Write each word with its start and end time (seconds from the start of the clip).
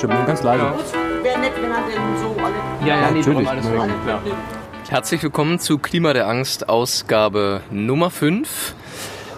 Bin 0.00 0.10
ganz 0.26 0.44
leise. 0.44 0.62
Wäre 1.22 1.40
nett, 1.40 1.52
wenn 1.60 1.72
er 1.72 1.82
denn 1.88 2.18
so 2.22 2.40
alle. 2.40 2.54
Ja, 2.88 3.00
ja, 3.00 3.10
nee, 3.10 3.18
Natürlich. 3.18 3.48
alles 3.48 3.64
Ja. 3.64 3.86
klar. 4.04 4.22
Herzlich 4.88 5.22
willkommen 5.24 5.58
zu 5.58 5.78
Klima 5.78 6.12
der 6.12 6.28
Angst, 6.28 6.68
Ausgabe 6.68 7.62
Nummer 7.72 8.10
5. 8.10 8.76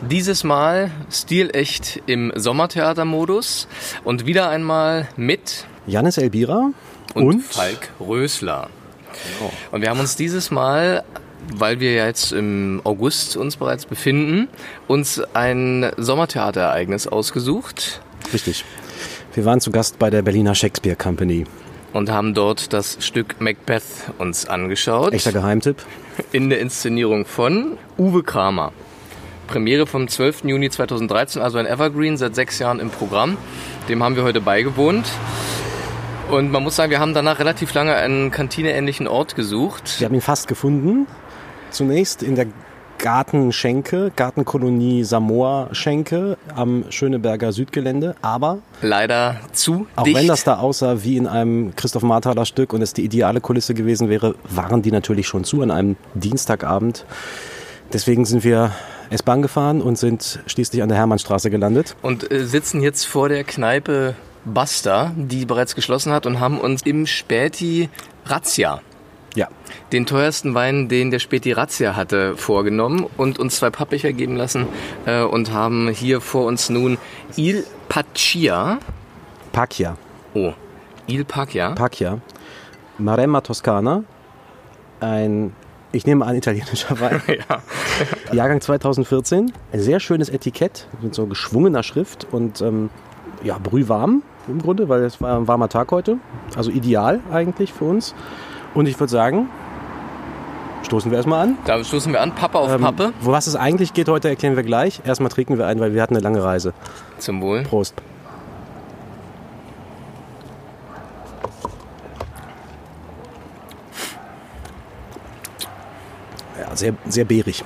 Dieses 0.02 0.44
Mal 0.44 0.90
stilecht 1.10 2.02
im 2.04 2.30
Sommertheatermodus 2.36 3.68
und 4.04 4.26
wieder 4.26 4.50
einmal 4.50 5.08
mit 5.16 5.64
Janis 5.86 6.18
Elbira 6.18 6.72
und, 7.14 7.24
und, 7.26 7.42
Falk 7.42 7.88
Rösler. 7.98 8.68
Und 9.70 9.80
wir 9.80 9.88
haben 9.88 10.00
uns 10.00 10.16
dieses 10.16 10.50
Mal, 10.50 11.04
weil 11.54 11.80
wir 11.80 11.94
ja 11.94 12.04
jetzt 12.04 12.32
im 12.32 12.82
August 12.84 13.38
uns 13.38 13.56
bereits 13.56 13.86
befinden, 13.86 14.48
uns 14.88 15.22
ein 15.32 15.90
Sommertheaterereignis 15.96 17.06
ausgesucht 17.06 18.02
richtig. 18.32 18.64
Wir 19.34 19.44
waren 19.44 19.60
zu 19.60 19.70
Gast 19.70 19.98
bei 19.98 20.10
der 20.10 20.22
Berliner 20.22 20.54
Shakespeare 20.54 20.96
Company. 20.96 21.44
und 21.92 22.08
haben 22.10 22.34
dort 22.34 22.72
das 22.72 22.98
Stück 23.00 23.40
Macbeth 23.40 23.82
uns 24.18 24.46
angeschaut. 24.48 25.12
Echter 25.12 25.32
Geheimtipp. 25.32 25.76
in 26.32 26.48
der 26.50 26.60
Inszenierung 26.60 27.24
von 27.24 27.78
Uwe 27.98 28.22
Kramer. 28.22 28.72
Premiere 29.48 29.86
vom 29.86 30.06
12. 30.06 30.44
Juni 30.44 30.70
2013, 30.70 31.42
also 31.42 31.58
ein 31.58 31.66
Evergreen, 31.66 32.16
seit 32.16 32.36
sechs 32.36 32.60
Jahren 32.60 32.78
im 32.78 32.90
Programm. 32.90 33.36
Dem 33.88 34.02
haben 34.04 34.14
wir 34.14 34.22
heute 34.22 34.40
beigewohnt. 34.40 35.06
Und 36.30 36.52
man 36.52 36.62
muss 36.62 36.76
sagen, 36.76 36.92
wir 36.92 37.00
haben 37.00 37.14
danach 37.14 37.40
relativ 37.40 37.74
lange 37.74 37.96
einen 37.96 38.30
kantineähnlichen 38.30 39.08
Ort 39.08 39.34
gesucht. 39.34 39.98
Wir 39.98 40.04
haben 40.06 40.14
ihn 40.14 40.20
fast 40.20 40.46
gefunden. 40.46 41.08
Zunächst 41.70 42.22
in 42.22 42.36
der 42.36 42.46
Gartenschenke, 43.00 44.12
Gartenkolonie 44.14 45.04
Samoa 45.04 45.68
Schenke 45.72 46.36
am 46.54 46.84
Schöneberger 46.90 47.52
Südgelände. 47.52 48.14
Aber 48.22 48.58
Leider 48.82 49.36
zu 49.52 49.86
auch 49.96 50.04
dicht. 50.04 50.16
wenn 50.16 50.26
das 50.26 50.44
da 50.44 50.58
aussah 50.58 51.02
wie 51.02 51.16
in 51.16 51.26
einem 51.26 51.74
Christoph 51.76 52.02
Marthaler 52.02 52.44
Stück 52.44 52.72
und 52.72 52.82
es 52.82 52.92
die 52.92 53.04
ideale 53.04 53.40
Kulisse 53.40 53.74
gewesen 53.74 54.08
wäre, 54.08 54.34
waren 54.48 54.82
die 54.82 54.92
natürlich 54.92 55.26
schon 55.26 55.44
zu 55.44 55.62
an 55.62 55.70
einem 55.70 55.96
Dienstagabend. 56.14 57.04
Deswegen 57.92 58.24
sind 58.24 58.44
wir 58.44 58.72
S-Bahn 59.10 59.42
gefahren 59.42 59.82
und 59.82 59.98
sind 59.98 60.40
schließlich 60.46 60.82
an 60.82 60.88
der 60.88 60.98
Hermannstraße 60.98 61.50
gelandet. 61.50 61.96
und 62.02 62.30
äh, 62.30 62.44
sitzen 62.44 62.80
jetzt 62.82 63.06
vor 63.06 63.28
der 63.28 63.44
Kneipe 63.44 64.14
Basta, 64.44 65.12
die 65.16 65.44
bereits 65.44 65.74
geschlossen 65.74 66.12
hat 66.12 66.26
und 66.26 66.40
haben 66.40 66.58
uns 66.58 66.82
im 66.82 67.06
Späti 67.06 67.88
Razzia 68.26 68.80
Ja, 69.36 69.48
den 69.92 70.06
teuersten 70.06 70.54
Wein, 70.54 70.88
den 70.88 71.10
der 71.10 71.20
Späti 71.20 71.52
Razzia 71.52 71.94
hatte, 71.94 72.36
vorgenommen 72.36 73.06
und 73.16 73.38
uns 73.38 73.56
zwei 73.56 73.70
Pappbecher 73.70 74.12
geben 74.12 74.36
lassen 74.36 74.66
äh, 75.06 75.22
und 75.22 75.52
haben 75.52 75.88
hier 75.88 76.20
vor 76.20 76.46
uns 76.46 76.68
nun 76.68 76.98
Il 77.36 77.64
Paccia. 77.88 78.78
Pacchia. 79.52 79.96
Oh, 80.34 80.52
Il 81.06 81.24
Paccia. 81.24 81.72
Pacchia. 81.72 82.18
Maremma 82.98 83.40
Toscana. 83.40 84.02
Ein, 84.98 85.52
ich 85.92 86.06
nehme 86.06 86.26
an, 86.26 86.34
italienischer 86.34 87.00
Wein. 87.00 87.22
ja. 87.28 87.62
Jahrgang 88.32 88.60
2014. 88.60 89.52
Ein 89.72 89.80
sehr 89.80 90.00
schönes 90.00 90.28
Etikett 90.28 90.88
mit 91.02 91.14
so 91.14 91.26
geschwungener 91.26 91.84
Schrift 91.84 92.26
und 92.32 92.60
ähm, 92.60 92.90
ja, 93.42 93.58
brühwarm 93.58 94.22
im 94.48 94.60
Grunde, 94.60 94.88
weil 94.88 95.02
es 95.02 95.20
war 95.20 95.36
ein 95.36 95.48
warmer 95.48 95.68
Tag 95.68 95.92
heute. 95.92 96.18
Also 96.56 96.70
ideal 96.70 97.20
eigentlich 97.32 97.72
für 97.72 97.84
uns. 97.84 98.14
Und 98.74 98.86
ich 98.86 98.98
würde 98.98 99.10
sagen, 99.10 99.48
stoßen 100.84 101.10
wir 101.10 101.18
erstmal 101.18 101.46
an. 101.48 101.58
Da 101.64 101.82
stoßen 101.82 102.12
wir 102.12 102.20
an, 102.20 102.34
Pappe 102.34 102.58
auf 102.58 102.70
Ähm, 102.70 102.80
Pappe. 102.82 103.12
Wo 103.20 103.32
was 103.32 103.46
es 103.46 103.56
eigentlich 103.56 103.92
geht 103.94 104.08
heute, 104.08 104.28
erklären 104.28 104.56
wir 104.56 104.62
gleich. 104.62 105.00
Erstmal 105.04 105.30
trinken 105.30 105.58
wir 105.58 105.66
ein, 105.66 105.80
weil 105.80 105.94
wir 105.94 106.02
hatten 106.02 106.14
eine 106.14 106.22
lange 106.22 106.42
Reise. 106.42 106.72
Zum 107.18 107.40
Wohl. 107.42 107.62
Prost. 107.62 107.94
Ja, 116.58 116.76
sehr, 116.76 116.94
sehr 117.06 117.24
beerig. 117.24 117.64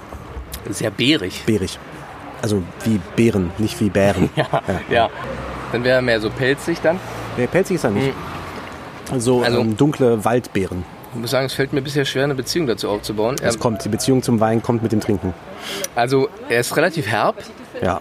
Sehr 0.71 0.91
beerig. 0.91 1.43
Beerig. 1.47 1.79
Also 2.43 2.63
wie 2.85 3.01
Beeren, 3.17 3.51
nicht 3.59 3.81
wie 3.81 3.91
Bären. 3.91 4.31
Ja, 4.37 4.47
ja. 4.91 5.11
Dann 5.73 5.83
wäre 5.83 5.97
er 5.97 6.03
mehr 6.03 6.21
so 6.21 6.31
pelzig 6.31 6.79
dann. 6.83 7.01
Nee, 7.37 7.47
pelzig 7.49 7.77
ist 7.77 7.85
er 7.85 7.91
nicht. 7.91 8.13
Also, 9.11 9.43
Also- 9.43 9.61
ähm, 9.61 9.77
dunkle 9.77 10.25
Waldbeeren. 10.25 10.85
Ich 11.15 11.21
muss 11.21 11.31
sagen, 11.31 11.47
es 11.47 11.55
fällt 11.55 11.73
mir 11.73 11.81
bisher 11.81 12.05
schwer, 12.05 12.25
eine 12.25 12.35
Beziehung 12.35 12.67
dazu 12.67 12.89
aufzubauen. 12.91 13.37
Das 13.41 13.55
Er, 13.55 13.61
kommt, 13.61 13.85
die 13.85 13.89
Beziehung 13.89 14.23
zum 14.23 14.41
Wein 14.41 14.63
kommt 14.63 14.83
mit 14.83 14.93
dem 14.93 15.01
Trinken. 15.01 15.33
also, 15.95 16.29
er 16.49 16.61
ist 16.61 16.77
relativ 16.77 17.07
herb. 17.07 17.37
Ja. 17.81 18.01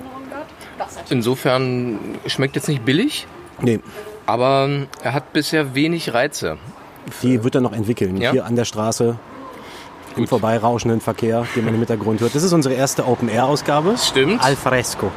Insofern 1.10 2.00
schmeckt 2.28 2.56
jetzt 2.56 2.68
nicht 2.68 2.84
billig, 2.86 3.28
Nee, 3.62 3.80
aber 4.26 4.68
er 5.04 5.14
hat 5.14 5.32
bisher 5.32 5.76
wenig 5.76 6.14
Reize. 6.14 6.58
die 7.22 7.44
wird 7.44 7.56
er 7.56 7.62
noch 7.62 7.72
entwickeln. 7.74 8.18
Ja. 8.18 8.32
Hier 8.32 8.46
an 8.46 8.56
der 8.56 8.66
Straße, 8.66 9.18
im 10.18 10.28
vorbeirauschenden 10.28 11.02
Verkehr, 11.02 11.46
den 11.56 11.66
man 11.66 11.74
im 11.74 11.80
Hintergrund 11.80 12.22
hört. 12.22 12.36
Das 12.36 12.44
ist 12.44 12.54
unsere 12.54 12.76
erste 12.76 13.08
Open-Air-Ausgabe. 13.08 13.96
Stimmt. 13.98 14.44
Al 14.44 14.56
fresco. 14.56 15.12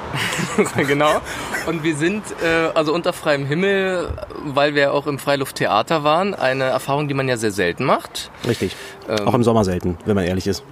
genau. 0.76 1.20
Und 1.66 1.82
wir 1.82 1.96
sind 1.96 2.22
äh, 2.42 2.70
also 2.74 2.92
unter 2.94 3.12
freiem 3.12 3.46
Himmel, 3.46 4.08
weil 4.44 4.74
wir 4.74 4.92
auch 4.92 5.06
im 5.06 5.18
Freilufttheater 5.18 6.04
waren. 6.04 6.34
Eine 6.34 6.64
Erfahrung, 6.64 7.08
die 7.08 7.14
man 7.14 7.28
ja 7.28 7.36
sehr 7.36 7.52
selten 7.52 7.84
macht. 7.84 8.30
Richtig. 8.46 8.76
Ähm. 9.08 9.26
Auch 9.26 9.34
im 9.34 9.42
Sommer 9.42 9.64
selten, 9.64 9.98
wenn 10.04 10.14
man 10.14 10.24
ehrlich 10.24 10.46
ist. 10.46 10.62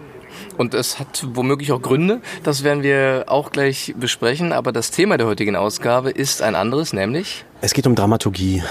Und 0.56 0.74
es 0.74 0.98
hat 0.98 1.26
womöglich 1.32 1.72
auch 1.72 1.82
Gründe. 1.82 2.20
Das 2.42 2.62
werden 2.62 2.82
wir 2.82 3.24
auch 3.26 3.50
gleich 3.50 3.94
besprechen. 3.96 4.52
Aber 4.52 4.72
das 4.72 4.90
Thema 4.90 5.16
der 5.16 5.26
heutigen 5.26 5.56
Ausgabe 5.56 6.10
ist 6.10 6.42
ein 6.42 6.54
anderes, 6.54 6.92
nämlich 6.92 7.44
Es 7.60 7.72
geht 7.74 7.86
um 7.86 7.94
Dramaturgie. 7.94 8.62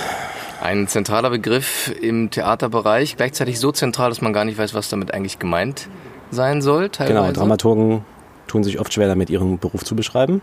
Ein 0.63 0.87
zentraler 0.87 1.29
Begriff 1.29 1.93
im 2.01 2.29
Theaterbereich. 2.29 3.17
Gleichzeitig 3.17 3.59
so 3.59 3.71
zentral, 3.71 4.09
dass 4.09 4.21
man 4.21 4.31
gar 4.33 4.45
nicht 4.45 4.57
weiß, 4.57 4.73
was 4.73 4.89
damit 4.89 5.13
eigentlich 5.13 5.37
gemeint 5.37 5.89
sein 6.31 6.61
soll. 6.61 6.89
Teilweise. 6.89 7.13
Genau, 7.19 7.31
Dramaturgen 7.31 8.05
tun 8.47 8.63
sich 8.63 8.79
oft 8.79 8.93
schwer 8.93 9.07
damit, 9.07 9.29
ihren 9.29 9.59
Beruf 9.59 9.83
zu 9.83 9.95
beschreiben. 9.95 10.41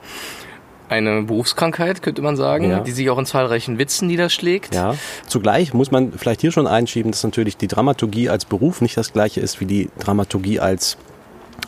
Eine 0.88 1.22
Berufskrankheit, 1.22 2.03
könnte 2.03 2.20
man 2.20 2.36
sagen, 2.36 2.69
Ja. 2.70 2.80
die 2.80 2.91
sich 2.91 3.09
auch 3.10 3.19
in 3.19 3.25
zahlreichen 3.25 3.78
Witzen 3.78 4.09
niederschlägt. 4.09 4.75
Ja. 4.75 4.94
Zugleich 5.26 5.72
muss 5.72 5.91
man 5.91 6.12
vielleicht 6.12 6.41
hier 6.41 6.50
schon 6.53 6.66
einschieben, 6.66 7.12
dass 7.12 7.22
natürlich 7.22 7.56
die 7.56 7.69
Dramaturgie 7.69 8.28
als 8.28 8.44
Beruf 8.44 8.80
nicht 8.80 8.97
das 8.97 9.12
gleiche 9.12 9.41
ist 9.41 9.60
wie 9.60 9.66
die 9.66 9.88
Dramaturgie 10.00 10.59
als 10.60 10.97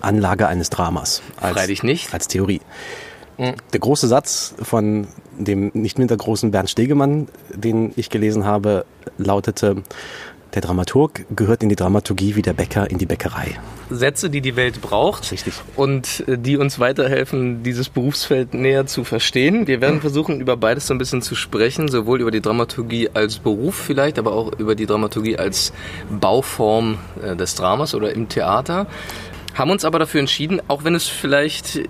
Anlage 0.00 0.48
eines 0.48 0.70
Dramas. 0.70 1.22
Als, 1.40 1.56
Freilich 1.56 1.82
nicht. 1.84 2.12
Als 2.12 2.28
Theorie. 2.28 2.60
Der 3.38 3.80
große 3.80 4.08
Satz 4.08 4.54
von 4.60 5.06
dem 5.38 5.70
nicht 5.74 5.98
minder 5.98 6.16
großen 6.16 6.50
Bernd 6.50 6.70
Stegemann, 6.70 7.28
den 7.54 7.92
ich 7.96 8.10
gelesen 8.10 8.44
habe, 8.44 8.84
lautete, 9.18 9.82
der 10.54 10.60
Dramaturg 10.60 11.24
gehört 11.34 11.62
in 11.62 11.70
die 11.70 11.76
Dramaturgie 11.76 12.36
wie 12.36 12.42
der 12.42 12.52
Bäcker 12.52 12.90
in 12.90 12.98
die 12.98 13.06
Bäckerei. 13.06 13.58
Sätze, 13.88 14.28
die 14.28 14.42
die 14.42 14.54
Welt 14.56 14.82
braucht. 14.82 15.32
Richtig. 15.32 15.54
Und 15.76 16.24
äh, 16.26 16.36
die 16.36 16.56
uns 16.56 16.78
weiterhelfen, 16.78 17.62
dieses 17.62 17.88
Berufsfeld 17.88 18.52
näher 18.52 18.86
zu 18.86 19.04
verstehen. 19.04 19.66
Wir 19.66 19.80
werden 19.80 20.00
versuchen, 20.00 20.40
über 20.40 20.56
beides 20.56 20.86
so 20.86 20.94
ein 20.94 20.98
bisschen 20.98 21.22
zu 21.22 21.34
sprechen, 21.34 21.88
sowohl 21.88 22.20
über 22.20 22.30
die 22.30 22.42
Dramaturgie 22.42 23.08
als 23.14 23.38
Beruf 23.38 23.74
vielleicht, 23.74 24.18
aber 24.18 24.32
auch 24.32 24.52
über 24.58 24.74
die 24.74 24.86
Dramaturgie 24.86 25.38
als 25.38 25.72
Bauform 26.10 26.98
äh, 27.22 27.34
des 27.34 27.54
Dramas 27.54 27.94
oder 27.94 28.12
im 28.12 28.28
Theater. 28.28 28.86
Haben 29.54 29.70
uns 29.70 29.84
aber 29.84 29.98
dafür 29.98 30.20
entschieden, 30.20 30.60
auch 30.68 30.84
wenn 30.84 30.94
es 30.94 31.06
vielleicht 31.06 31.80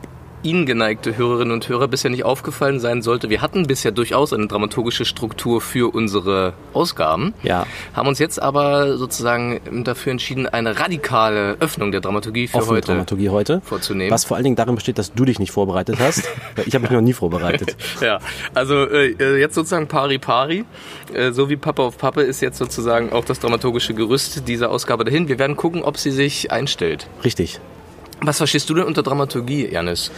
Ihnen 0.42 0.66
geneigte 0.66 1.16
Hörerinnen 1.16 1.52
und 1.52 1.68
Hörer 1.68 1.88
bisher 1.88 2.10
nicht 2.10 2.24
aufgefallen 2.24 2.80
sein 2.80 3.02
sollte, 3.02 3.30
wir 3.30 3.42
hatten 3.42 3.66
bisher 3.66 3.92
durchaus 3.92 4.32
eine 4.32 4.46
dramaturgische 4.46 5.04
Struktur 5.04 5.60
für 5.60 5.94
unsere 5.94 6.54
Ausgaben. 6.72 7.34
Ja. 7.42 7.66
Haben 7.94 8.08
uns 8.08 8.18
jetzt 8.18 8.42
aber 8.42 8.96
sozusagen 8.96 9.84
dafür 9.84 10.12
entschieden, 10.12 10.46
eine 10.46 10.78
radikale 10.78 11.56
Öffnung 11.60 11.92
der 11.92 12.00
Dramaturgie 12.00 12.48
für 12.48 12.58
Offene 12.58 12.76
heute 12.76 12.86
Dramaturgie 12.88 13.28
heute. 13.28 13.60
vorzunehmen. 13.64 14.10
Was 14.10 14.24
vor 14.24 14.36
allen 14.36 14.44
Dingen 14.44 14.56
darin 14.56 14.74
besteht, 14.74 14.98
dass 14.98 15.12
du 15.12 15.24
dich 15.24 15.38
nicht 15.38 15.52
vorbereitet 15.52 15.96
hast. 16.00 16.28
ich 16.66 16.74
habe 16.74 16.82
mich 16.82 16.90
noch 16.90 17.00
nie 17.00 17.12
vorbereitet. 17.12 17.76
Ja, 18.00 18.18
also 18.54 18.88
äh, 18.88 19.38
jetzt 19.38 19.54
sozusagen 19.54 19.86
pari 19.86 20.18
pari, 20.18 20.64
äh, 21.12 21.30
so 21.30 21.48
wie 21.48 21.56
Pappe 21.56 21.82
auf 21.82 21.98
Pappe 21.98 22.22
ist 22.22 22.40
jetzt 22.40 22.58
sozusagen 22.58 23.12
auch 23.12 23.24
das 23.24 23.38
dramaturgische 23.38 23.94
Gerüst 23.94 24.48
dieser 24.48 24.70
Ausgabe 24.70 25.04
dahin. 25.04 25.28
Wir 25.28 25.38
werden 25.38 25.56
gucken, 25.56 25.82
ob 25.82 25.98
sie 25.98 26.10
sich 26.10 26.50
einstellt. 26.50 27.06
Richtig. 27.22 27.60
Was 28.24 28.38
verstehst 28.38 28.70
du 28.70 28.74
denn 28.74 28.84
unter 28.84 29.02
Dramaturgie, 29.02 29.66
Janis? 29.70 30.10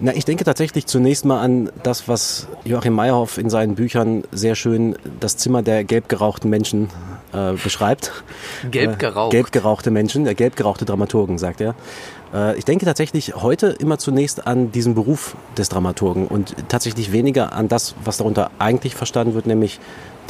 Na, 0.00 0.14
ich 0.14 0.24
denke 0.24 0.44
tatsächlich 0.44 0.86
zunächst 0.86 1.24
mal 1.24 1.40
an 1.40 1.70
das, 1.82 2.06
was 2.06 2.46
Joachim 2.64 2.92
Meyerhoff 2.94 3.36
in 3.36 3.50
seinen 3.50 3.74
Büchern 3.74 4.22
sehr 4.30 4.54
schön 4.54 4.96
das 5.18 5.36
Zimmer 5.36 5.62
der 5.62 5.82
gelb 5.82 6.08
gerauchten 6.08 6.48
Menschen 6.50 6.88
äh, 7.32 7.54
beschreibt. 7.54 8.12
Gelb 8.70 8.92
Äh, 8.92 8.96
geraucht. 8.96 9.32
gelb 9.32 9.50
gerauchte 9.50 9.90
Menschen, 9.90 10.24
der 10.24 10.34
gelb 10.36 10.54
gerauchte 10.54 10.84
Dramaturgen, 10.84 11.36
sagt 11.38 11.60
er. 11.60 11.74
Äh, 12.32 12.56
ich 12.58 12.64
denke 12.64 12.84
tatsächlich 12.84 13.34
heute 13.34 13.68
immer 13.68 13.98
zunächst 13.98 14.46
an 14.46 14.70
diesen 14.70 14.94
Beruf 14.94 15.34
des 15.56 15.68
Dramaturgen 15.68 16.28
und 16.28 16.54
tatsächlich 16.68 17.10
weniger 17.12 17.52
an 17.52 17.66
das, 17.68 17.96
was 18.04 18.18
darunter 18.18 18.50
eigentlich 18.60 18.94
verstanden 18.94 19.34
wird, 19.34 19.46
nämlich 19.46 19.80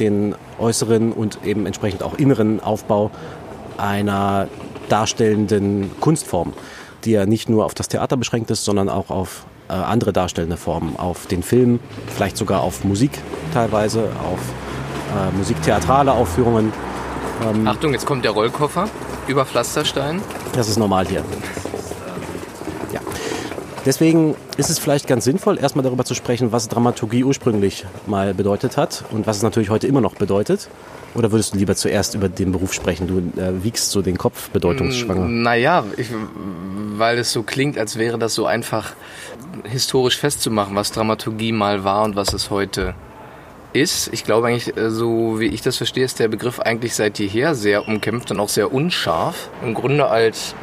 den 0.01 0.35
äußeren 0.59 1.13
und 1.13 1.41
eben 1.45 1.67
entsprechend 1.67 2.03
auch 2.03 2.15
inneren 2.15 2.61
Aufbau 2.61 3.11
einer 3.77 4.49
darstellenden 4.89 5.91
Kunstform, 6.01 6.55
die 7.09 7.13
ja 7.13 7.25
nicht 7.25 7.49
nur 7.49 7.65
auf 7.65 7.75
das 7.75 7.89
Theater 7.89 8.19
beschränkt 8.19 8.51
ist, 8.51 8.65
sondern 8.67 8.91
auch 8.91 9.09
auf 9.09 9.47
äh, 9.69 9.73
andere 9.73 10.13
darstellende 10.13 10.59
Formen, 10.59 10.97
auf 10.99 11.27
den 11.27 11.43
Film, 11.43 11.81
vielleicht 12.07 12.37
sogar 12.37 12.61
auf 12.61 12.85
Musik 12.85 13.13
teilweise, 13.55 14.11
auf 14.31 14.39
äh, 15.17 15.35
musiktheatrale 15.37 16.13
Aufführungen. 16.13 16.71
Achtung, 17.65 17.93
jetzt 17.93 18.05
kommt 18.05 18.25
der 18.25 18.33
Rollkoffer 18.33 18.89
über 19.27 19.47
Pflasterstein. 19.47 20.21
Das 20.53 20.69
ist 20.69 20.77
normal 20.77 21.07
hier. 21.07 21.25
Ja. 22.93 23.01
Deswegen 23.87 24.35
ist 24.59 24.69
es 24.69 24.79
vielleicht 24.79 25.07
ganz 25.07 25.25
sinnvoll, 25.25 25.59
erstmal 25.59 25.85
darüber 25.85 26.05
zu 26.05 26.15
sprechen, 26.15 26.53
was 26.53 26.69
Dramaturgie 26.69 27.25
ursprünglich 27.25 27.87
mal 28.07 28.35
bedeutet 28.35 28.77
hat 28.77 29.05
und 29.13 29.27
was 29.27 29.39
es 29.39 29.43
natürlich 29.43 29.71
heute 29.71 29.87
immer 29.87 30.03
noch 30.03 30.15
bedeutet. 30.15 30.69
Oder 31.15 31.33
würdest 31.33 31.55
du 31.55 31.59
lieber 31.59 31.75
zuerst 31.75 32.15
über 32.15 32.29
den 32.29 32.53
Beruf 32.53 32.75
sprechen? 32.75 33.07
Du 33.07 33.41
äh, 33.41 33.65
wiegst 33.65 33.91
so 33.91 34.03
den 34.03 34.19
Kopf 34.19 34.51
bedeutungsschwanger. 34.51 35.27
Naja, 35.27 35.85
ich, 35.97 36.11
weil 36.99 37.19
es 37.19 37.33
so 37.33 37.43
klingt, 37.43 37.79
als 37.79 37.99
wäre 37.99 38.19
das 38.19 38.35
so 38.35 38.47
einfach 38.47 38.95
historisch 39.65 40.19
festzumachen, 40.19 40.75
was 40.75 40.93
Dramaturgie 40.93 41.53
mal 41.53 41.85
war 41.85 42.05
und 42.05 42.17
was 42.17 42.33
es 42.33 42.51
heute 42.51 42.95
ist. 43.73 44.13
Ich 44.13 44.25
glaube 44.25 44.49
eigentlich, 44.49 44.77
äh, 44.77 44.91
so 44.91 45.41
wie 45.41 45.47
ich 45.47 45.63
das 45.63 45.77
verstehe, 45.77 46.05
ist 46.05 46.19
der 46.19 46.29
Begriff 46.29 46.61
eigentlich 46.61 46.95
seit 46.95 47.19
jeher 47.19 47.55
sehr 47.55 47.87
umkämpft 47.87 48.31
und 48.31 48.41
auch 48.41 48.49
sehr 48.49 48.73
unscharf. 48.73 49.51
Im 49.63 49.75
Grunde 49.75 50.07
als 50.07 50.55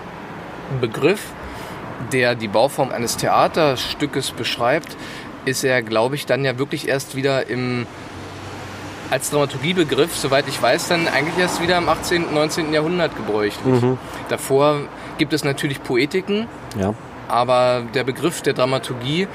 Begriff, 0.81 1.21
der 2.11 2.35
die 2.35 2.47
Bauform 2.47 2.91
eines 2.91 3.17
Theaterstückes 3.17 4.31
beschreibt, 4.31 4.95
ist 5.45 5.63
er, 5.63 5.81
glaube 5.81 6.15
ich, 6.15 6.25
dann 6.25 6.43
ja 6.43 6.57
wirklich 6.57 6.87
erst 6.87 7.15
wieder 7.15 7.47
im 7.47 7.85
als 9.11 9.29
Dramaturgiebegriff, 9.29 10.15
soweit 10.15 10.47
ich 10.47 10.59
weiß, 10.59 10.87
dann 10.87 11.07
eigentlich 11.07 11.37
erst 11.37 11.61
wieder 11.61 11.77
im 11.77 11.87
18., 11.87 12.33
19. 12.33 12.73
Jahrhundert 12.73 13.15
gebräuchlich. 13.15 13.63
Mhm. 13.63 13.99
Davor 14.29 14.79
gibt 15.17 15.33
es 15.33 15.43
natürlich 15.43 15.83
Poetiken, 15.83 16.47
Ja. 16.79 16.93
aber 17.27 17.83
der 17.93 18.03
Begriff 18.03 18.41
der 18.41 18.53
Dramaturgie 18.53 19.27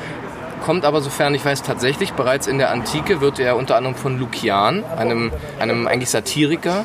kommt 0.65 0.85
aber, 0.85 1.01
sofern 1.01 1.35
ich 1.35 1.45
weiß, 1.45 1.63
tatsächlich 1.63 2.13
bereits 2.13 2.47
in 2.47 2.59
der 2.59 2.71
Antike 2.71 3.21
wird 3.21 3.39
er 3.39 3.57
unter 3.57 3.77
anderem 3.77 3.97
von 3.97 4.19
Lukian, 4.19 4.85
einem, 4.97 5.33
einem 5.59 5.87
eigentlich 5.87 6.11
Satiriker, 6.11 6.85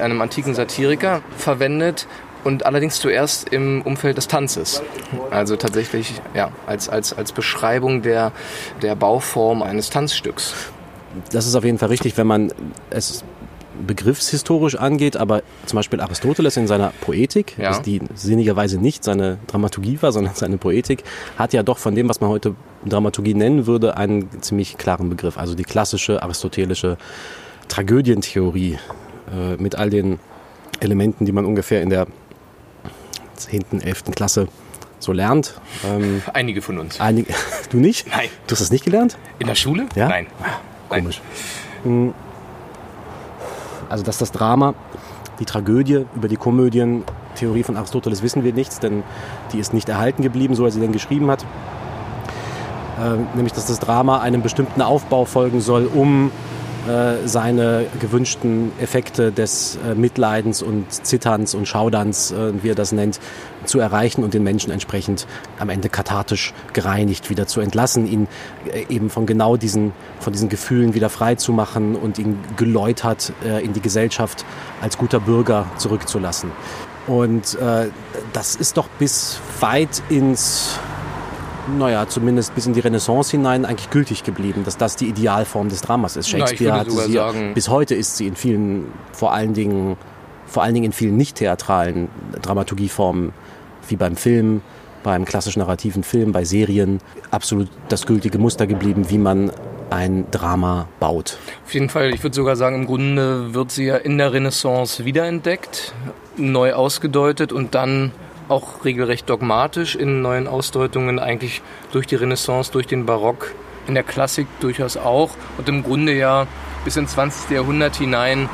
einem 0.00 0.20
antiken 0.22 0.54
Satiriker, 0.54 1.20
verwendet 1.36 2.06
und 2.42 2.64
allerdings 2.64 2.98
zuerst 3.00 3.50
im 3.50 3.82
Umfeld 3.82 4.16
des 4.16 4.28
Tanzes. 4.28 4.82
Also 5.30 5.56
tatsächlich 5.56 6.20
ja, 6.34 6.50
als, 6.66 6.88
als, 6.88 7.12
als 7.16 7.32
Beschreibung 7.32 8.00
der, 8.02 8.32
der 8.80 8.94
Bauform 8.96 9.62
eines 9.62 9.90
Tanzstücks. 9.90 10.54
Das 11.30 11.46
ist 11.46 11.54
auf 11.54 11.64
jeden 11.64 11.78
Fall 11.78 11.90
richtig, 11.90 12.16
wenn 12.16 12.26
man 12.26 12.50
es 12.88 13.22
begriffshistorisch 13.86 14.76
angeht, 14.76 15.16
aber 15.16 15.42
zum 15.66 15.76
Beispiel 15.76 16.00
Aristoteles 16.00 16.56
in 16.56 16.66
seiner 16.66 16.92
Poetik, 17.00 17.56
Ja. 17.58 17.78
die 17.80 18.00
sinnigerweise 18.14 18.78
nicht 18.78 19.04
seine 19.04 19.38
Dramaturgie 19.46 19.98
war, 20.00 20.12
sondern 20.12 20.34
seine 20.34 20.58
Poetik, 20.58 21.04
hat 21.38 21.52
ja 21.52 21.62
doch 21.62 21.78
von 21.78 21.94
dem, 21.94 22.08
was 22.08 22.20
man 22.20 22.30
heute 22.30 22.54
Dramaturgie 22.84 23.34
nennen 23.34 23.66
würde, 23.66 23.96
einen 23.96 24.42
ziemlich 24.42 24.76
klaren 24.78 25.08
Begriff. 25.08 25.38
Also 25.38 25.54
die 25.54 25.64
klassische 25.64 26.22
aristotelische 26.22 26.96
Tragödientheorie 27.68 28.78
äh, 29.32 29.56
mit 29.56 29.76
all 29.76 29.90
den 29.90 30.18
Elementen, 30.80 31.24
die 31.24 31.32
man 31.32 31.44
ungefähr 31.44 31.82
in 31.82 31.90
der 31.90 32.06
10., 33.36 33.80
11. 33.82 34.04
Klasse 34.14 34.48
so 34.98 35.12
lernt. 35.12 35.54
Ähm, 35.84 36.22
Einige 36.32 36.62
von 36.62 36.78
uns. 36.78 37.00
einig, 37.00 37.26
du 37.70 37.78
nicht? 37.78 38.06
Nein. 38.08 38.28
Du 38.46 38.52
hast 38.52 38.60
das 38.60 38.70
nicht 38.70 38.84
gelernt? 38.84 39.16
In 39.38 39.46
der 39.48 39.54
Schule? 39.54 39.86
Ja? 39.96 40.08
Nein. 40.08 40.26
Nein. 40.90 41.02
Komisch. 41.02 41.20
Hm. 41.84 42.14
Also, 43.92 44.04
dass 44.04 44.16
das 44.16 44.32
Drama, 44.32 44.72
die 45.38 45.44
Tragödie, 45.44 46.06
über 46.16 46.26
die 46.26 46.38
Komödientheorie 46.38 47.62
von 47.62 47.76
Aristoteles 47.76 48.22
wissen 48.22 48.42
wir 48.42 48.54
nichts, 48.54 48.80
denn 48.80 49.02
die 49.52 49.58
ist 49.58 49.74
nicht 49.74 49.86
erhalten 49.86 50.22
geblieben, 50.22 50.54
so 50.54 50.64
er 50.64 50.70
sie 50.70 50.80
denn 50.80 50.92
geschrieben 50.92 51.30
hat. 51.30 51.44
Äh, 52.98 53.18
nämlich, 53.34 53.52
dass 53.52 53.66
das 53.66 53.80
Drama 53.80 54.20
einem 54.20 54.40
bestimmten 54.40 54.80
Aufbau 54.80 55.26
folgen 55.26 55.60
soll, 55.60 55.90
um 55.92 56.30
äh, 56.88 57.28
seine 57.28 57.86
gewünschten 58.00 58.72
Effekte 58.80 59.30
des 59.30 59.78
äh, 59.86 59.94
Mitleidens 59.94 60.62
und 60.62 60.90
Zitterns 60.90 61.54
und 61.54 61.68
Schauderns, 61.68 62.32
äh, 62.32 62.52
wie 62.60 62.70
er 62.70 62.74
das 62.74 62.90
nennt, 62.90 63.20
zu 63.64 63.78
erreichen 63.78 64.24
und 64.24 64.34
den 64.34 64.42
Menschen 64.42 64.72
entsprechend 64.72 65.28
am 65.60 65.68
Ende 65.68 65.88
kathartisch 65.88 66.52
gereinigt 66.72 67.30
wieder 67.30 67.46
zu 67.46 67.60
entlassen, 67.60 68.06
ihn 68.06 68.26
äh, 68.66 68.84
eben 68.88 69.10
von 69.10 69.26
genau 69.26 69.56
diesen, 69.56 69.92
von 70.18 70.32
diesen 70.32 70.48
Gefühlen 70.48 70.94
wieder 70.94 71.08
frei 71.08 71.36
zu 71.36 71.52
machen 71.52 71.94
und 71.94 72.18
ihn 72.18 72.38
geläutert 72.56 73.32
in 73.62 73.72
die 73.72 73.80
Gesellschaft 73.80 74.44
als 74.80 74.98
guter 74.98 75.20
Bürger 75.20 75.66
zurückzulassen. 75.76 76.50
Und 77.06 77.58
das 78.32 78.54
ist 78.54 78.76
doch 78.76 78.88
bis 78.98 79.40
weit 79.60 80.02
ins 80.08 80.78
naja, 81.78 82.08
zumindest 82.08 82.54
bis 82.54 82.66
in 82.66 82.72
die 82.72 82.80
Renaissance 82.80 83.30
hinein 83.30 83.64
eigentlich 83.64 83.90
gültig 83.90 84.24
geblieben, 84.24 84.62
dass 84.64 84.76
das 84.76 84.96
die 84.96 85.06
Idealform 85.08 85.68
des 85.68 85.80
Dramas 85.82 86.16
ist. 86.16 86.28
Shakespeare 86.28 86.72
hatte 86.74 86.90
sogar 86.90 87.06
sie, 87.06 87.12
sagen- 87.12 87.54
bis 87.54 87.68
heute 87.68 87.94
ist 87.94 88.16
sie 88.16 88.26
in 88.26 88.36
vielen, 88.36 88.86
vor 89.12 89.32
allen 89.32 89.54
Dingen, 89.54 89.96
vor 90.46 90.62
allen 90.62 90.74
Dingen 90.74 90.86
in 90.86 90.92
vielen 90.92 91.16
nicht 91.16 91.36
theatralen 91.36 92.08
Dramaturgieformen, 92.40 93.32
wie 93.88 93.96
beim 93.96 94.16
Film, 94.16 94.60
beim 95.02 95.24
klassisch 95.24 95.56
narrativen 95.56 96.02
Film, 96.04 96.32
bei 96.32 96.44
Serien, 96.44 96.98
absolut 97.30 97.68
das 97.88 98.06
gültige 98.06 98.38
Muster 98.38 98.66
geblieben, 98.66 99.06
wie 99.10 99.18
man 99.18 99.50
ein 99.90 100.26
Drama 100.30 100.88
baut. 101.00 101.38
Auf 101.66 101.74
jeden 101.74 101.88
Fall, 101.88 102.14
ich 102.14 102.22
würde 102.22 102.34
sogar 102.34 102.56
sagen, 102.56 102.76
im 102.76 102.86
Grunde 102.86 103.52
wird 103.54 103.70
sie 103.72 103.84
ja 103.86 103.96
in 103.96 104.16
der 104.18 104.32
Renaissance 104.32 105.04
wiederentdeckt, 105.04 105.92
neu 106.36 106.72
ausgedeutet 106.72 107.52
und 107.52 107.74
dann 107.74 108.12
auch 108.52 108.84
regelrecht 108.84 109.28
dogmatisch 109.28 109.96
in 109.96 110.22
neuen 110.22 110.46
Ausdeutungen 110.46 111.18
eigentlich 111.18 111.62
durch 111.90 112.06
die 112.06 112.16
Renaissance, 112.16 112.70
durch 112.70 112.86
den 112.86 113.06
Barock, 113.06 113.52
in 113.86 113.94
der 113.94 114.04
Klassik 114.04 114.46
durchaus 114.60 114.96
auch 114.96 115.30
und 115.58 115.68
im 115.68 115.82
Grunde 115.82 116.12
ja 116.12 116.46
bis 116.84 116.96
ins 116.96 117.12
20. 117.12 117.50
Jahrhundert 117.50 117.96
hinein 117.96 118.48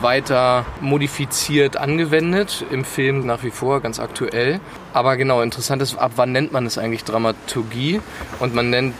weiter 0.00 0.66
modifiziert 0.80 1.76
angewendet, 1.76 2.64
im 2.70 2.84
Film 2.84 3.26
nach 3.26 3.42
wie 3.42 3.50
vor 3.50 3.80
ganz 3.80 3.98
aktuell. 3.98 4.60
Aber 4.92 5.16
genau, 5.16 5.40
interessant 5.40 5.82
ist, 5.82 5.96
ab 5.96 6.12
wann 6.16 6.32
nennt 6.32 6.52
man 6.52 6.66
es 6.66 6.78
eigentlich 6.78 7.04
Dramaturgie? 7.04 8.00
Und 8.38 8.54
man 8.54 8.70
nennt 8.70 8.94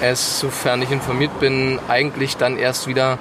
es, 0.00 0.40
sofern 0.40 0.82
ich 0.82 0.90
informiert 0.90 1.38
bin, 1.40 1.78
eigentlich 1.88 2.36
dann 2.36 2.58
erst 2.58 2.86
wieder, 2.88 3.18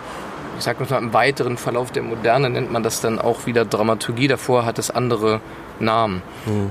ich 0.57 0.63
sag 0.63 0.80
mal 0.80 0.98
im 0.98 1.13
weiteren 1.13 1.57
Verlauf 1.57 1.92
der 1.92 2.04
Moderne 2.04 2.50
nennt 2.50 2.72
man 2.72 2.84
das 2.84 3.01
dann 3.01 3.20
auch 3.20 3.46
wieder 3.46 3.65
Dramaturgie. 3.65 4.27
Davor 4.27 4.65
hat 4.65 4.79
es 4.79 4.89
andere 4.89 5.41
Namen. 5.81 6.21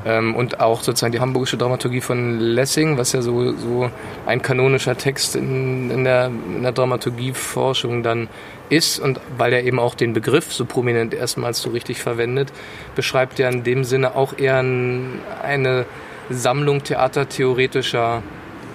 Ähm, 0.05 0.35
und 0.35 0.61
auch 0.61 0.83
sozusagen 0.83 1.13
die 1.13 1.21
hamburgische 1.21 1.57
Dramaturgie 1.57 2.01
von 2.01 2.39
Lessing, 2.39 2.99
was 2.99 3.13
ja 3.13 3.23
so, 3.23 3.53
so 3.53 3.91
ein 4.27 4.43
kanonischer 4.43 4.97
Text 4.97 5.37
in, 5.37 5.91
in, 5.91 6.05
der, 6.05 6.27
in 6.27 6.63
der 6.63 6.73
Dramaturgieforschung 6.73 8.03
dann 8.03 8.29
ist 8.69 8.99
und 8.99 9.21
weil 9.37 9.53
er 9.53 9.65
eben 9.65 9.79
auch 9.79 9.95
den 9.95 10.13
Begriff 10.13 10.53
so 10.53 10.65
prominent 10.65 11.15
erstmals 11.15 11.63
so 11.63 11.71
richtig 11.71 12.01
verwendet, 12.01 12.53
beschreibt 12.95 13.41
er 13.41 13.49
in 13.51 13.65
dem 13.65 13.85
Sinne 13.85 14.15
auch 14.15 14.39
eher 14.39 14.59
ein, 14.63 15.21
eine 15.43 15.87
Sammlung 16.31 16.83
theatertheoretischer 16.83 18.23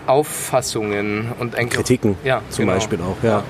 Auffassungen 0.07 1.31
und 1.39 1.55
auch- 1.57 1.69
Kritiken 1.69 2.15
ja, 2.23 2.41
zum 2.49 2.65
genau. 2.65 2.75
Beispiel 2.75 2.99
auch, 3.01 3.23
ja. 3.23 3.43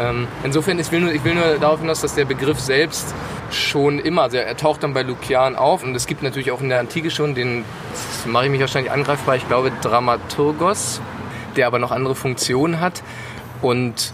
Ähm, 0.00 0.26
insofern, 0.42 0.78
ich 0.78 0.90
will, 0.90 1.00
nur, 1.00 1.12
ich 1.12 1.22
will 1.24 1.34
nur 1.34 1.56
darauf 1.60 1.80
hinaus, 1.80 2.00
dass 2.00 2.14
der 2.14 2.24
Begriff 2.24 2.58
selbst 2.58 3.14
schon 3.54 3.98
immer, 3.98 4.22
also 4.22 4.36
er 4.36 4.56
taucht 4.56 4.82
dann 4.82 4.94
bei 4.94 5.02
Lukian 5.02 5.56
auf 5.56 5.82
und 5.82 5.94
es 5.94 6.06
gibt 6.06 6.22
natürlich 6.22 6.50
auch 6.50 6.60
in 6.60 6.68
der 6.68 6.80
Antike 6.80 7.10
schon 7.10 7.34
den, 7.34 7.64
das 7.92 8.26
mache 8.26 8.46
ich 8.46 8.50
mich 8.50 8.60
wahrscheinlich 8.60 8.92
angreifbar, 8.92 9.36
ich 9.36 9.46
glaube 9.46 9.72
Dramaturgos, 9.82 11.00
der 11.56 11.66
aber 11.66 11.78
noch 11.78 11.90
andere 11.90 12.14
Funktionen 12.14 12.80
hat 12.80 13.02
und 13.62 14.12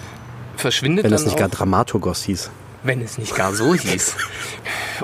verschwindet 0.56 1.04
Wenn 1.04 1.10
dann 1.10 1.18
es 1.18 1.24
nicht 1.24 1.34
auch, 1.34 1.40
gar 1.40 1.48
Dramaturgos 1.48 2.22
hieß. 2.22 2.50
Wenn 2.82 3.02
es 3.02 3.18
nicht 3.18 3.34
gar 3.34 3.52
so 3.52 3.74
hieß. 3.74 4.16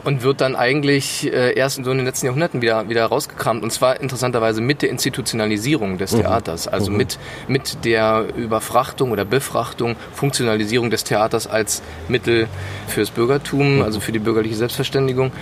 Und 0.05 0.23
wird 0.23 0.41
dann 0.41 0.57
eigentlich 0.57 1.33
äh, 1.33 1.55
erst 1.55 1.83
so 1.83 1.91
in 1.91 1.99
den 1.99 2.07
letzten 2.07 2.27
Jahrhunderten 2.27 2.63
wieder, 2.63 2.89
wieder 2.89 3.07
rausgekramt. 3.07 3.63
Und 3.63 3.71
zwar 3.73 4.01
interessanterweise 4.01 4.61
mit 4.61 4.83
der 4.83 4.91
Institutionalisierung 4.91 5.99
des 5.99 6.11
Theaters. 6.13 6.69
Also 6.69 6.91
mit, 6.91 7.19
mit 7.49 7.85
der 7.85 8.27
Überfrachtung 8.37 9.11
oder 9.11 9.25
Befrachtung, 9.25 9.97
Funktionalisierung 10.15 10.91
des 10.91 11.05
Theaters 11.05 11.47
als 11.47 11.83
Mittel 12.09 12.49
fürs 12.89 13.11
Bürgertum, 13.11 13.83
also 13.83 14.01
für 14.01 14.13
die 14.13 14.19
bürgerliche 14.19 14.57
Selbstverständigung. 14.57 15.33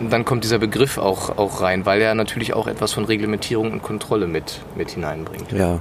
Und 0.00 0.10
dann 0.10 0.24
kommt 0.24 0.44
dieser 0.44 0.58
Begriff 0.58 0.98
auch, 0.98 1.38
auch 1.38 1.60
rein, 1.60 1.86
weil 1.86 2.00
er 2.00 2.14
natürlich 2.14 2.54
auch 2.54 2.66
etwas 2.66 2.92
von 2.92 3.04
Reglementierung 3.04 3.72
und 3.72 3.82
Kontrolle 3.82 4.26
mit, 4.26 4.60
mit 4.76 4.90
hineinbringt. 4.90 5.52
Ja. 5.52 5.80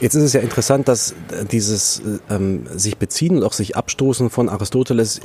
Jetzt 0.00 0.14
ist 0.14 0.22
es 0.22 0.32
ja 0.32 0.40
interessant, 0.40 0.88
dass 0.88 1.12
äh, 1.12 1.44
dieses 1.44 2.00
äh, 2.00 2.34
ähm, 2.34 2.66
sich 2.74 2.96
beziehen 2.96 3.36
und 3.36 3.44
auch 3.44 3.52
sich 3.52 3.76
abstoßen 3.76 4.30
von 4.30 4.48
Aristoteles 4.48 5.18
äh, 5.18 5.22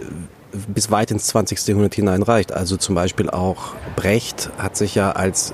bis 0.67 0.91
weit 0.91 1.12
ins 1.12 1.27
20. 1.27 1.65
Jahrhundert 1.67 1.96
hineinreicht. 1.96 2.51
Also 2.51 2.75
zum 2.75 2.94
Beispiel 2.94 3.29
auch 3.29 3.74
Brecht 3.96 4.50
hat 4.58 4.75
sich 4.75 4.96
ja 4.96 5.12
als 5.13 5.53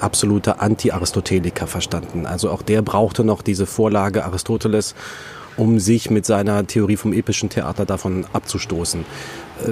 absoluter 0.00 0.62
Anti-Aristoteliker 0.62 1.66
verstanden. 1.66 2.24
Also 2.24 2.50
auch 2.50 2.62
der 2.62 2.82
brauchte 2.82 3.24
noch 3.24 3.42
diese 3.42 3.66
Vorlage 3.66 4.24
Aristoteles, 4.24 4.94
um 5.56 5.80
sich 5.80 6.10
mit 6.10 6.24
seiner 6.24 6.66
Theorie 6.66 6.96
vom 6.96 7.12
epischen 7.12 7.50
Theater 7.50 7.84
davon 7.84 8.26
abzustoßen. 8.32 9.04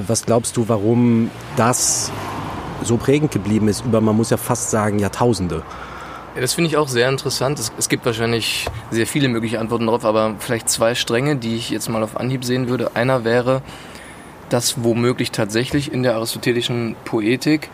Was 0.06 0.26
glaubst 0.26 0.56
du, 0.56 0.68
warum 0.68 1.30
das 1.56 2.12
so 2.82 2.96
prägend 2.96 3.32
geblieben 3.32 3.68
ist 3.68 3.84
über, 3.84 4.00
man 4.00 4.16
muss 4.16 4.30
ja 4.30 4.36
fast 4.36 4.70
sagen, 4.70 4.98
Jahrtausende? 4.98 5.62
Das 6.36 6.54
finde 6.54 6.68
ich 6.68 6.76
auch 6.76 6.88
sehr 6.88 7.08
interessant. 7.08 7.58
Es, 7.58 7.72
es, 7.76 7.88
gibt 7.88 8.06
wahrscheinlich 8.06 8.66
sehr 8.90 9.06
viele 9.06 9.28
mögliche 9.28 9.58
Antworten 9.58 9.86
darauf, 9.86 10.04
aber 10.04 10.36
vielleicht 10.38 10.68
zwei 10.68 10.94
Stränge, 10.94 11.36
die 11.36 11.56
ich 11.56 11.70
jetzt 11.70 11.88
mal 11.88 12.02
auf 12.02 12.16
Anhieb 12.16 12.44
sehen 12.44 12.68
würde. 12.68 12.94
Einer 12.94 13.24
wäre, 13.24 13.62
dass 14.48 14.84
womöglich 14.84 15.30
tatsächlich 15.32 15.92
in 15.92 16.02
der 16.02 16.14
aristotelischen 16.14 16.96
Poetik 17.04 17.68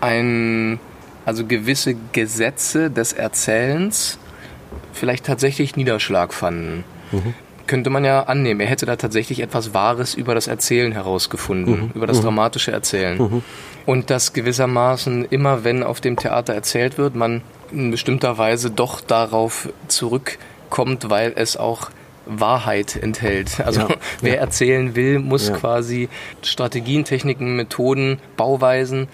ein, 0.00 0.80
also 1.24 1.46
gewisse 1.46 1.94
Gesetze 2.12 2.90
des 2.90 3.12
Erzählens 3.12 4.18
vielleicht 4.92 5.24
tatsächlich 5.24 5.76
Niederschlag 5.76 6.34
fanden. 6.34 6.84
Mhm. 7.12 7.34
Könnte 7.66 7.90
man 7.90 8.04
ja 8.04 8.24
annehmen. 8.24 8.60
Er 8.60 8.66
hätte 8.66 8.86
da 8.86 8.96
tatsächlich 8.96 9.40
etwas 9.40 9.72
Wahres 9.72 10.14
über 10.14 10.34
das 10.34 10.48
Erzählen 10.48 10.92
herausgefunden, 10.92 11.84
mhm. 11.84 11.90
über 11.94 12.06
das 12.06 12.18
mhm. 12.18 12.24
dramatische 12.24 12.72
Erzählen. 12.72 13.18
Mhm. 13.18 13.42
Und 13.86 14.10
dass 14.10 14.32
gewissermaßen 14.32 15.24
immer, 15.26 15.64
wenn 15.64 15.82
auf 15.82 16.00
dem 16.00 16.16
Theater 16.16 16.54
erzählt 16.54 16.98
wird, 16.98 17.14
man 17.14 17.42
in 17.74 17.90
bestimmter 17.90 18.38
Weise 18.38 18.70
doch 18.70 19.00
darauf 19.00 19.68
zurückkommt, 19.88 21.10
weil 21.10 21.32
es 21.36 21.56
auch 21.56 21.90
Wahrheit 22.26 22.96
enthält. 22.96 23.60
Also 23.60 23.80
ja, 23.80 23.88
wer 24.20 24.34
ja. 24.36 24.40
erzählen 24.40 24.94
will, 24.94 25.18
muss 25.18 25.48
ja. 25.48 25.56
quasi 25.56 26.08
Strategien, 26.42 27.04
Techniken, 27.04 27.56
Methoden, 27.56 28.18
Bauweisen 28.36 29.08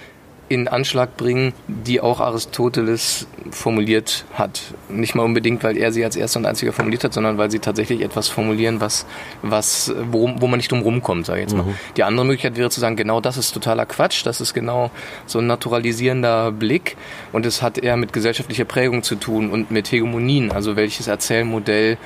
in 0.50 0.66
Anschlag 0.66 1.16
bringen, 1.16 1.52
die 1.68 2.00
auch 2.00 2.18
Aristoteles 2.18 3.28
formuliert 3.52 4.24
hat. 4.34 4.60
Nicht 4.88 5.14
mal 5.14 5.22
unbedingt, 5.22 5.62
weil 5.62 5.76
er 5.76 5.92
sie 5.92 6.04
als 6.04 6.16
erster 6.16 6.40
und 6.40 6.46
einziger 6.46 6.72
formuliert 6.72 7.04
hat, 7.04 7.14
sondern 7.14 7.38
weil 7.38 7.52
sie 7.52 7.60
tatsächlich 7.60 8.00
etwas 8.00 8.26
formulieren, 8.26 8.80
was, 8.80 9.06
was, 9.42 9.94
wo, 10.10 10.28
wo 10.40 10.48
man 10.48 10.56
nicht 10.56 10.72
drum 10.72 10.82
rumkommt, 10.82 11.24
sage 11.24 11.38
ich 11.38 11.44
jetzt 11.44 11.56
mal. 11.56 11.62
Mhm. 11.62 11.76
Die 11.96 12.02
andere 12.02 12.26
Möglichkeit 12.26 12.56
wäre 12.56 12.68
zu 12.68 12.80
sagen, 12.80 12.96
genau 12.96 13.20
das 13.20 13.36
ist 13.36 13.52
totaler 13.52 13.86
Quatsch, 13.86 14.26
das 14.26 14.40
ist 14.40 14.52
genau 14.52 14.90
so 15.24 15.38
ein 15.38 15.46
naturalisierender 15.46 16.50
Blick 16.50 16.96
und 17.30 17.46
es 17.46 17.62
hat 17.62 17.78
eher 17.78 17.96
mit 17.96 18.12
gesellschaftlicher 18.12 18.64
Prägung 18.64 19.04
zu 19.04 19.14
tun 19.14 19.50
und 19.50 19.70
mit 19.70 19.92
Hegemonien, 19.92 20.50
also 20.50 20.74
welches 20.74 21.06
Erzählmodell 21.06 21.96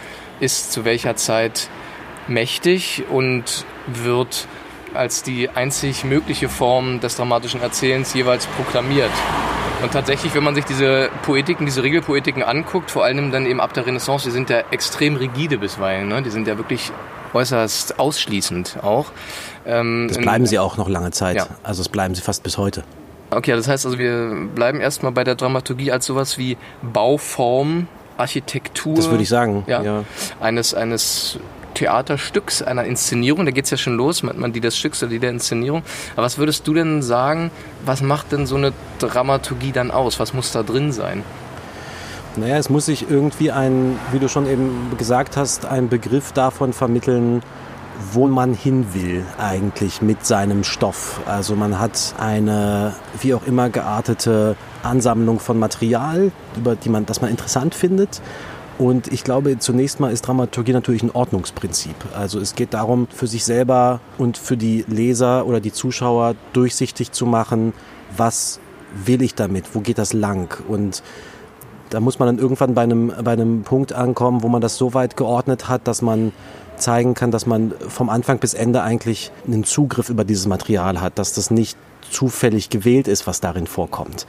ist 0.40 0.70
zu 0.70 0.84
welcher 0.84 1.16
Zeit 1.16 1.70
mächtig 2.28 3.04
und 3.10 3.64
wird 3.86 4.46
als 4.96 5.22
die 5.22 5.48
einzig 5.50 6.04
mögliche 6.04 6.48
Form 6.48 7.00
des 7.00 7.16
dramatischen 7.16 7.60
Erzählens 7.60 8.14
jeweils 8.14 8.46
proklamiert. 8.46 9.10
Und 9.82 9.92
tatsächlich, 9.92 10.34
wenn 10.34 10.44
man 10.44 10.54
sich 10.54 10.64
diese 10.64 11.10
Poetiken, 11.22 11.66
diese 11.66 11.82
Regelpoetiken 11.82 12.42
anguckt, 12.42 12.90
vor 12.90 13.04
allem 13.04 13.30
dann 13.30 13.44
eben 13.44 13.60
ab 13.60 13.74
der 13.74 13.86
Renaissance, 13.86 14.24
die 14.24 14.30
sind 14.30 14.48
ja 14.48 14.62
extrem 14.70 15.16
rigide 15.16 15.58
bisweilen. 15.58 16.08
Ne? 16.08 16.22
Die 16.22 16.30
sind 16.30 16.48
ja 16.48 16.56
wirklich 16.56 16.90
äußerst 17.34 17.98
ausschließend 17.98 18.78
auch. 18.82 19.06
Ähm, 19.66 20.06
das 20.08 20.18
bleiben 20.18 20.46
sie 20.46 20.58
auch 20.58 20.76
noch 20.76 20.88
lange 20.88 21.10
Zeit. 21.10 21.36
Ja. 21.36 21.48
Also 21.62 21.82
das 21.82 21.88
bleiben 21.90 22.14
sie 22.14 22.22
fast 22.22 22.42
bis 22.42 22.56
heute. 22.56 22.84
Okay, 23.30 23.52
das 23.52 23.68
heißt 23.68 23.84
also, 23.84 23.98
wir 23.98 24.48
bleiben 24.54 24.80
erstmal 24.80 25.12
bei 25.12 25.24
der 25.24 25.34
Dramaturgie 25.34 25.90
als 25.90 26.06
sowas 26.06 26.38
wie 26.38 26.56
Bauform, 26.82 27.88
Architektur. 28.16 28.94
Das 28.94 29.10
würde 29.10 29.24
ich 29.24 29.28
sagen. 29.28 29.64
Ja, 29.66 29.82
ja. 29.82 30.04
Eines, 30.40 30.72
eines 30.72 31.38
Theaterstücks, 31.74 32.62
einer 32.62 32.84
Inszenierung, 32.84 33.44
da 33.44 33.50
geht 33.50 33.64
es 33.64 33.70
ja 33.70 33.76
schon 33.76 33.96
los, 33.96 34.22
meint 34.22 34.38
man 34.38 34.52
die 34.52 34.60
des 34.60 34.76
Stücks 34.76 35.02
oder 35.02 35.10
die 35.10 35.18
der 35.18 35.30
Inszenierung. 35.30 35.82
Aber 36.14 36.24
was 36.24 36.38
würdest 36.38 36.66
du 36.66 36.74
denn 36.74 37.02
sagen, 37.02 37.50
was 37.84 38.00
macht 38.00 38.32
denn 38.32 38.46
so 38.46 38.56
eine 38.56 38.72
Dramaturgie 38.98 39.72
dann 39.72 39.90
aus? 39.90 40.20
Was 40.20 40.32
muss 40.32 40.52
da 40.52 40.62
drin 40.62 40.92
sein? 40.92 41.22
Naja, 42.36 42.56
es 42.56 42.68
muss 42.68 42.86
sich 42.86 43.08
irgendwie 43.08 43.52
ein, 43.52 43.98
wie 44.10 44.18
du 44.18 44.28
schon 44.28 44.48
eben 44.48 44.90
gesagt 44.98 45.36
hast, 45.36 45.66
ein 45.66 45.88
Begriff 45.88 46.32
davon 46.32 46.72
vermitteln, 46.72 47.42
wo 48.12 48.26
man 48.26 48.54
hin 48.54 48.86
will 48.92 49.24
eigentlich 49.38 50.02
mit 50.02 50.26
seinem 50.26 50.64
Stoff. 50.64 51.20
Also 51.26 51.54
man 51.54 51.78
hat 51.78 52.14
eine 52.18 52.94
wie 53.20 53.34
auch 53.34 53.46
immer 53.46 53.70
geartete 53.70 54.56
Ansammlung 54.82 55.38
von 55.38 55.58
Material, 55.58 56.32
über 56.56 56.74
die 56.74 56.88
man, 56.88 57.06
das 57.06 57.20
man 57.20 57.30
interessant 57.30 57.74
findet 57.74 58.20
und 58.78 59.12
ich 59.12 59.22
glaube, 59.24 59.58
zunächst 59.58 60.00
mal 60.00 60.12
ist 60.12 60.22
Dramaturgie 60.22 60.72
natürlich 60.72 61.02
ein 61.02 61.10
Ordnungsprinzip. 61.12 61.94
Also 62.14 62.40
es 62.40 62.54
geht 62.54 62.74
darum, 62.74 63.06
für 63.08 63.26
sich 63.26 63.44
selber 63.44 64.00
und 64.18 64.36
für 64.36 64.56
die 64.56 64.84
Leser 64.88 65.46
oder 65.46 65.60
die 65.60 65.72
Zuschauer 65.72 66.34
durchsichtig 66.52 67.12
zu 67.12 67.26
machen, 67.26 67.72
was 68.16 68.58
will 69.04 69.22
ich 69.22 69.34
damit, 69.34 69.74
wo 69.74 69.80
geht 69.80 69.98
das 69.98 70.12
lang. 70.12 70.56
Und 70.66 71.02
da 71.90 72.00
muss 72.00 72.18
man 72.18 72.26
dann 72.26 72.38
irgendwann 72.38 72.74
bei 72.74 72.82
einem, 72.82 73.12
bei 73.22 73.32
einem 73.32 73.62
Punkt 73.62 73.92
ankommen, 73.92 74.42
wo 74.42 74.48
man 74.48 74.60
das 74.60 74.76
so 74.76 74.94
weit 74.94 75.16
geordnet 75.16 75.68
hat, 75.68 75.86
dass 75.86 76.02
man 76.02 76.32
zeigen 76.76 77.14
kann, 77.14 77.30
dass 77.30 77.46
man 77.46 77.72
vom 77.88 78.08
Anfang 78.08 78.38
bis 78.38 78.54
Ende 78.54 78.82
eigentlich 78.82 79.30
einen 79.46 79.62
Zugriff 79.62 80.08
über 80.08 80.24
dieses 80.24 80.46
Material 80.46 81.00
hat, 81.00 81.18
dass 81.18 81.32
das 81.32 81.52
nicht 81.52 81.78
zufällig 82.10 82.70
gewählt 82.70 83.08
ist, 83.08 83.26
was 83.26 83.40
darin 83.40 83.66
vorkommt. 83.66 84.26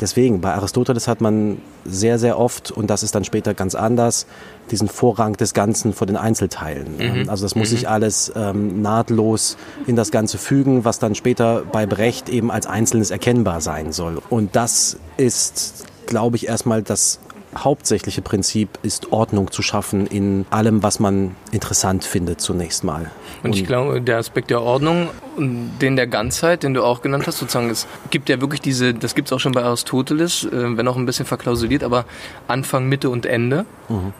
Deswegen, 0.00 0.40
bei 0.40 0.54
Aristoteles 0.54 1.08
hat 1.08 1.20
man 1.20 1.58
sehr, 1.84 2.18
sehr 2.18 2.38
oft, 2.38 2.70
und 2.70 2.88
das 2.88 3.02
ist 3.02 3.14
dann 3.14 3.24
später 3.24 3.54
ganz 3.54 3.74
anders, 3.74 4.26
diesen 4.70 4.88
Vorrang 4.88 5.34
des 5.34 5.54
Ganzen 5.54 5.92
vor 5.92 6.06
den 6.06 6.16
Einzelteilen. 6.16 6.96
Mhm. 6.98 7.28
Also 7.30 7.44
das 7.44 7.54
muss 7.54 7.70
mhm. 7.70 7.76
sich 7.76 7.88
alles 7.88 8.32
ähm, 8.36 8.82
nahtlos 8.82 9.56
in 9.86 9.96
das 9.96 10.10
Ganze 10.10 10.38
fügen, 10.38 10.84
was 10.84 10.98
dann 10.98 11.14
später 11.14 11.62
bei 11.70 11.86
Brecht 11.86 12.28
eben 12.28 12.50
als 12.50 12.66
Einzelnes 12.66 13.10
erkennbar 13.10 13.60
sein 13.60 13.92
soll. 13.92 14.20
Und 14.28 14.56
das 14.56 14.98
ist, 15.16 15.86
glaube 16.06 16.36
ich, 16.36 16.48
erstmal 16.48 16.82
das 16.82 17.20
hauptsächliche 17.64 18.22
Prinzip 18.22 18.78
ist, 18.82 19.12
Ordnung 19.12 19.50
zu 19.50 19.62
schaffen 19.62 20.06
in 20.06 20.46
allem, 20.50 20.82
was 20.82 21.00
man 21.00 21.34
interessant 21.52 22.04
findet 22.04 22.40
zunächst 22.40 22.84
mal. 22.84 23.10
Und, 23.42 23.50
und 23.50 23.56
ich 23.56 23.66
glaube, 23.66 24.00
der 24.00 24.18
Aspekt 24.18 24.50
der 24.50 24.62
Ordnung, 24.62 25.08
den 25.36 25.96
der 25.96 26.06
Ganzheit, 26.06 26.62
den 26.62 26.74
du 26.74 26.82
auch 26.82 27.02
genannt 27.02 27.26
hast, 27.26 27.38
sozusagen, 27.38 27.70
es 27.70 27.86
gibt 28.10 28.28
ja 28.28 28.40
wirklich 28.40 28.60
diese, 28.60 28.94
das 28.94 29.14
gibt 29.14 29.28
es 29.28 29.32
auch 29.32 29.40
schon 29.40 29.52
bei 29.52 29.62
Aristoteles, 29.62 30.44
äh, 30.44 30.76
wenn 30.76 30.88
auch 30.88 30.96
ein 30.96 31.06
bisschen 31.06 31.26
verklausuliert, 31.26 31.82
aber 31.82 32.04
Anfang, 32.48 32.88
Mitte 32.88 33.10
und 33.10 33.26
Ende. 33.26 33.66
Mhm. 33.88 34.12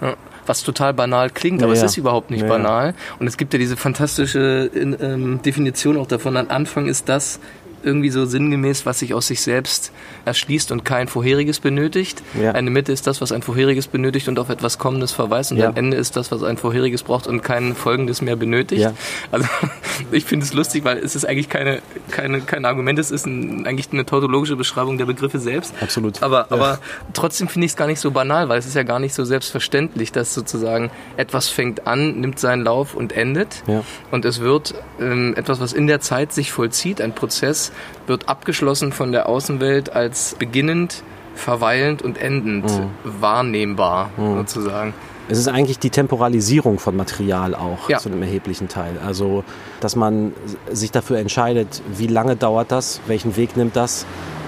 was 0.46 0.62
total 0.62 0.94
banal 0.94 1.28
klingt, 1.28 1.60
aber 1.64 1.74
ja, 1.74 1.78
es 1.78 1.90
ist 1.90 1.96
überhaupt 1.96 2.30
nicht 2.30 2.42
ja. 2.42 2.48
banal. 2.48 2.94
Und 3.18 3.26
es 3.26 3.36
gibt 3.36 3.52
ja 3.52 3.58
diese 3.58 3.76
fantastische 3.76 4.70
ähm, 4.74 5.42
Definition 5.42 5.96
auch 5.96 6.06
davon, 6.06 6.36
an 6.36 6.50
Anfang 6.50 6.86
ist 6.86 7.08
das, 7.08 7.40
irgendwie 7.82 8.10
so 8.10 8.24
sinngemäß, 8.24 8.86
was 8.86 8.98
sich 8.98 9.14
aus 9.14 9.26
sich 9.26 9.40
selbst 9.40 9.92
erschließt 10.24 10.72
und 10.72 10.84
kein 10.84 11.08
vorheriges 11.08 11.60
benötigt. 11.60 12.22
Ja. 12.40 12.52
Eine 12.52 12.70
Mitte 12.70 12.92
ist 12.92 13.06
das, 13.06 13.20
was 13.20 13.32
ein 13.32 13.42
vorheriges 13.42 13.86
benötigt 13.86 14.28
und 14.28 14.38
auf 14.38 14.48
etwas 14.48 14.78
Kommendes 14.78 15.12
verweist 15.12 15.52
und 15.52 15.58
ja. 15.58 15.68
ein 15.68 15.76
Ende 15.76 15.96
ist 15.96 16.16
das, 16.16 16.30
was 16.30 16.42
ein 16.42 16.56
vorheriges 16.56 17.02
braucht 17.02 17.26
und 17.26 17.42
kein 17.42 17.74
folgendes 17.74 18.22
mehr 18.22 18.36
benötigt. 18.36 18.82
Ja. 18.82 18.92
Also 19.30 19.46
ich 20.10 20.24
finde 20.24 20.44
es 20.44 20.52
lustig, 20.52 20.84
weil 20.84 20.98
es 20.98 21.14
ist 21.16 21.26
eigentlich 21.26 21.48
keine, 21.48 21.80
keine, 22.10 22.40
kein 22.40 22.64
Argument, 22.64 22.98
es 22.98 23.10
ist 23.10 23.26
ein, 23.26 23.66
eigentlich 23.66 23.92
eine 23.92 24.04
tautologische 24.04 24.56
Beschreibung 24.56 24.98
der 24.98 25.06
Begriffe 25.06 25.38
selbst. 25.38 25.74
Absolut. 25.80 26.22
Aber, 26.22 26.50
aber 26.50 26.78
trotzdem 27.12 27.48
finde 27.48 27.66
ich 27.66 27.72
es 27.72 27.76
gar 27.76 27.86
nicht 27.86 28.00
so 28.00 28.10
banal, 28.10 28.48
weil 28.48 28.58
es 28.58 28.66
ist 28.66 28.74
ja 28.74 28.82
gar 28.82 28.98
nicht 28.98 29.14
so 29.14 29.24
selbstverständlich, 29.24 30.12
dass 30.12 30.34
sozusagen 30.34 30.90
etwas 31.16 31.48
fängt 31.48 31.86
an, 31.86 32.20
nimmt 32.20 32.38
seinen 32.38 32.64
Lauf 32.64 32.94
und 32.94 33.12
endet. 33.12 33.62
Und 34.10 34.24
es 34.24 34.40
wird 34.40 34.74
ähm, 35.00 35.34
etwas, 35.36 35.60
was 35.60 35.72
in 35.72 35.86
der 35.86 36.00
Zeit 36.00 36.32
sich 36.32 36.52
vollzieht, 36.52 37.00
ein 37.00 37.14
Prozess, 37.14 37.65
wird 38.06 38.28
abgeschlossen 38.28 38.92
von 38.92 39.12
der 39.12 39.28
Außenwelt 39.28 39.92
als 39.94 40.36
beginnend, 40.38 41.02
verweilend 41.34 42.02
und 42.02 42.18
endend 42.18 42.64
mhm. 42.64 42.90
wahrnehmbar 43.04 44.10
mhm. 44.16 44.36
sozusagen. 44.38 44.94
Es 45.28 45.38
ist 45.38 45.48
eigentlich 45.48 45.80
die 45.80 45.90
Temporalisierung 45.90 46.78
von 46.78 46.96
Material 46.96 47.54
auch 47.54 47.88
ja. 47.88 47.98
zu 47.98 48.08
einem 48.08 48.22
erheblichen 48.22 48.68
Teil. 48.68 49.00
Also, 49.04 49.42
dass 49.80 49.96
man 49.96 50.32
sich 50.70 50.92
dafür 50.92 51.18
entscheidet, 51.18 51.82
wie 51.96 52.06
lange 52.06 52.36
dauert 52.36 52.70
das, 52.70 53.00
welchen 53.06 53.36
Weg 53.36 53.56
nimmt 53.56 53.74
das, 53.74 54.06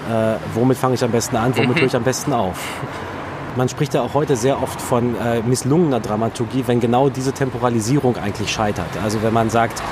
äh, 0.09 0.35
womit 0.53 0.77
fange 0.77 0.95
ich 0.95 1.03
am 1.03 1.11
besten 1.11 1.35
an, 1.35 1.55
womit 1.57 1.79
höre 1.79 1.87
ich 1.87 1.95
am 1.95 2.03
besten 2.03 2.31
auf. 2.31 2.57
Man 3.57 3.67
spricht 3.67 3.93
ja 3.93 4.01
auch 4.01 4.13
heute 4.13 4.37
sehr 4.37 4.61
oft 4.61 4.79
von 4.79 5.15
äh, 5.15 5.41
misslungener 5.41 5.99
Dramaturgie, 5.99 6.63
wenn 6.67 6.79
genau 6.79 7.09
diese 7.09 7.33
Temporalisierung 7.33 8.15
eigentlich 8.15 8.49
scheitert. 8.49 8.89
Also 9.03 9.21
wenn 9.21 9.33
man 9.33 9.49
sagt, 9.49 9.83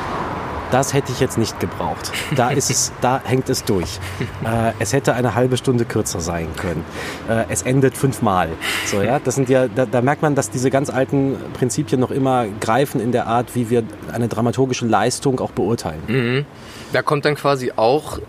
das 0.71 0.93
hätte 0.93 1.11
ich 1.11 1.19
jetzt 1.19 1.37
nicht 1.37 1.59
gebraucht. 1.59 2.11
Da 2.35 2.49
ist 2.49 2.69
es, 2.69 2.91
da 3.01 3.21
hängt 3.23 3.49
es 3.49 3.63
durch. 3.63 3.99
Äh, 4.43 4.71
es 4.79 4.93
hätte 4.93 5.13
eine 5.13 5.35
halbe 5.35 5.57
Stunde 5.57 5.83
kürzer 5.83 6.19
sein 6.19 6.47
können. 6.55 6.85
Äh, 7.29 7.45
es 7.49 7.63
endet 7.63 7.97
fünfmal. 7.97 8.49
So, 8.85 9.01
ja, 9.01 9.19
das 9.19 9.35
sind 9.35 9.49
ja, 9.49 9.67
da, 9.67 9.85
da, 9.85 10.01
merkt 10.01 10.21
man, 10.21 10.35
dass 10.35 10.49
diese 10.49 10.69
ganz 10.69 10.89
alten 10.89 11.35
Prinzipien 11.53 11.99
noch 11.99 12.11
immer 12.11 12.45
greifen 12.59 13.01
in 13.01 13.11
der 13.11 13.27
Art, 13.27 13.55
wie 13.55 13.69
wir 13.69 13.83
eine 14.11 14.27
dramaturgische 14.27 14.85
Leistung 14.85 15.39
auch 15.39 15.51
beurteilen. 15.51 16.01
Mhm. 16.07 16.45
Da 16.93 17.01
kommt 17.01 17.25
dann 17.25 17.35
quasi 17.35 17.73
auch 17.75 18.19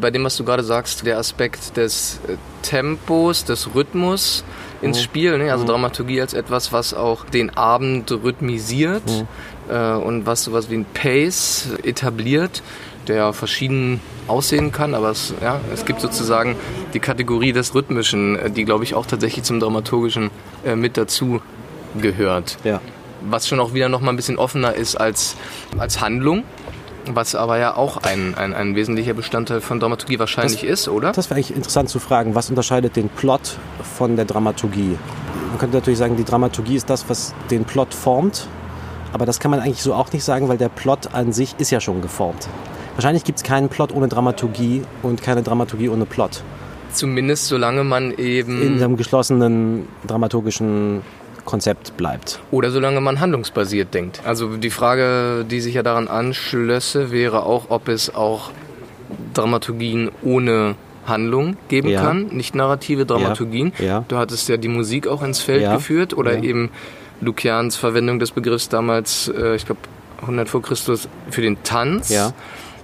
bei 0.00 0.10
dem, 0.10 0.24
was 0.24 0.36
du 0.36 0.44
gerade 0.44 0.62
sagst, 0.62 1.06
der 1.06 1.18
Aspekt 1.18 1.76
des 1.76 2.20
äh, 2.26 2.36
Tempos, 2.62 3.44
des 3.44 3.74
Rhythmus 3.74 4.44
ins 4.82 4.98
mhm. 4.98 5.02
Spiel. 5.02 5.38
Ne? 5.38 5.52
Also 5.52 5.64
mhm. 5.64 5.68
Dramaturgie 5.68 6.20
als 6.20 6.34
etwas, 6.34 6.72
was 6.72 6.94
auch 6.94 7.24
den 7.26 7.56
Abend 7.56 8.10
rhythmisiert. 8.10 9.02
Äh, 9.70 9.92
und 9.94 10.26
was 10.26 10.44
sowas 10.44 10.70
wie 10.70 10.76
ein 10.76 10.86
Pace 10.94 11.68
etabliert, 11.82 12.62
der 13.06 13.32
verschieden 13.32 14.00
aussehen 14.26 14.72
kann, 14.72 14.94
aber 14.94 15.10
es, 15.10 15.32
ja, 15.42 15.60
es 15.72 15.84
gibt 15.86 16.00
sozusagen 16.00 16.56
die 16.92 17.00
Kategorie 17.00 17.52
des 17.52 17.74
Rhythmischen, 17.74 18.36
äh, 18.36 18.50
die 18.50 18.64
glaube 18.64 18.84
ich 18.84 18.94
auch 18.94 19.06
tatsächlich 19.06 19.44
zum 19.44 19.60
Dramaturgischen 19.60 20.30
äh, 20.64 20.76
mit 20.76 20.96
dazu 20.96 21.40
gehört. 22.00 22.58
Ja. 22.64 22.80
Was 23.28 23.48
schon 23.48 23.58
auch 23.60 23.72
wieder 23.74 23.88
noch 23.88 24.00
mal 24.00 24.10
ein 24.10 24.16
bisschen 24.16 24.38
offener 24.38 24.74
ist 24.74 24.96
als, 24.96 25.36
als 25.78 26.00
Handlung. 26.00 26.44
was 27.10 27.34
aber 27.34 27.58
ja 27.58 27.74
auch 27.74 27.96
ein, 27.98 28.34
ein, 28.36 28.52
ein 28.52 28.74
wesentlicher 28.76 29.14
Bestandteil 29.14 29.62
von 29.62 29.80
Dramaturgie 29.80 30.18
wahrscheinlich 30.18 30.60
Das- 30.60 30.70
ist, 30.80 30.88
oder? 30.88 31.12
Das 31.12 31.30
wäre 31.30 31.36
eigentlich 31.38 31.56
interessant 31.56 31.88
zu 31.88 31.98
fragen, 31.98 32.34
was 32.34 32.50
unterscheidet 32.50 32.96
den 32.96 33.08
Plot 33.08 33.56
von 33.96 34.14
der 34.16 34.26
Dramaturgie? 34.26 34.98
Man 35.48 35.58
könnte 35.58 35.76
natürlich 35.78 35.98
sagen, 35.98 36.16
die 36.16 36.24
Dramaturgie 36.24 36.76
ist 36.76 36.90
das, 36.90 37.08
was 37.08 37.34
den 37.50 37.64
Plot 37.64 37.94
formt, 37.94 38.46
aber 39.12 39.26
das 39.26 39.40
kann 39.40 39.50
man 39.50 39.60
eigentlich 39.60 39.82
so 39.82 39.94
auch 39.94 40.12
nicht 40.12 40.24
sagen, 40.24 40.48
weil 40.48 40.58
der 40.58 40.68
Plot 40.68 41.14
an 41.14 41.32
sich 41.32 41.54
ist 41.58 41.70
ja 41.70 41.80
schon 41.80 42.00
geformt. 42.02 42.48
Wahrscheinlich 42.94 43.24
gibt 43.24 43.38
es 43.38 43.44
keinen 43.44 43.68
Plot 43.68 43.92
ohne 43.94 44.08
Dramaturgie 44.08 44.82
und 45.02 45.22
keine 45.22 45.42
Dramaturgie 45.42 45.88
ohne 45.88 46.04
Plot. 46.04 46.42
Zumindest 46.92 47.46
solange 47.46 47.84
man 47.84 48.10
In 48.12 48.18
eben, 48.18 48.82
einem 48.82 48.96
geschlossenen 48.96 49.86
dramaturgischen 50.06 51.02
Konzept 51.44 51.96
bleibt. 51.96 52.40
oder 52.50 52.70
solange 52.70 53.00
man 53.00 53.20
handlungsbasiert 53.20 53.94
denkt. 53.94 54.20
Also 54.24 54.56
die 54.56 54.70
Frage, 54.70 55.44
die 55.50 55.60
sich 55.60 55.74
ja 55.74 55.82
daran 55.82 56.08
anschlösse, 56.08 57.10
wäre 57.10 57.44
auch, 57.44 57.66
ob 57.70 57.88
es 57.88 58.14
auch 58.14 58.50
Dramaturgien 59.34 60.10
ohne 60.22 60.74
Handlung 61.06 61.56
geben 61.68 61.88
Ja. 61.88 62.02
kann, 62.02 62.26
nicht 62.32 62.54
narrative 62.54 63.06
Dramaturgien. 63.06 63.72
Ja. 63.78 64.04
Du 64.08 64.16
hattest 64.18 64.48
ja 64.48 64.56
die 64.58 64.68
Musik 64.68 65.06
auch 65.06 65.22
ins 65.22 65.40
Feld 65.40 65.62
Ja. 65.62 65.74
geführt 65.74 66.14
oder 66.16 66.34
Ja. 66.36 66.42
eben 66.42 66.70
Lukians 67.20 67.76
Verwendung 67.76 68.18
des 68.18 68.30
Begriffs 68.30 68.68
damals, 68.68 69.28
äh, 69.28 69.56
ich 69.56 69.66
glaube 69.66 69.80
100 70.22 70.48
vor 70.48 70.62
Christus, 70.62 71.08
für 71.30 71.42
den 71.42 71.62
Tanz. 71.62 72.08
Ja. 72.08 72.32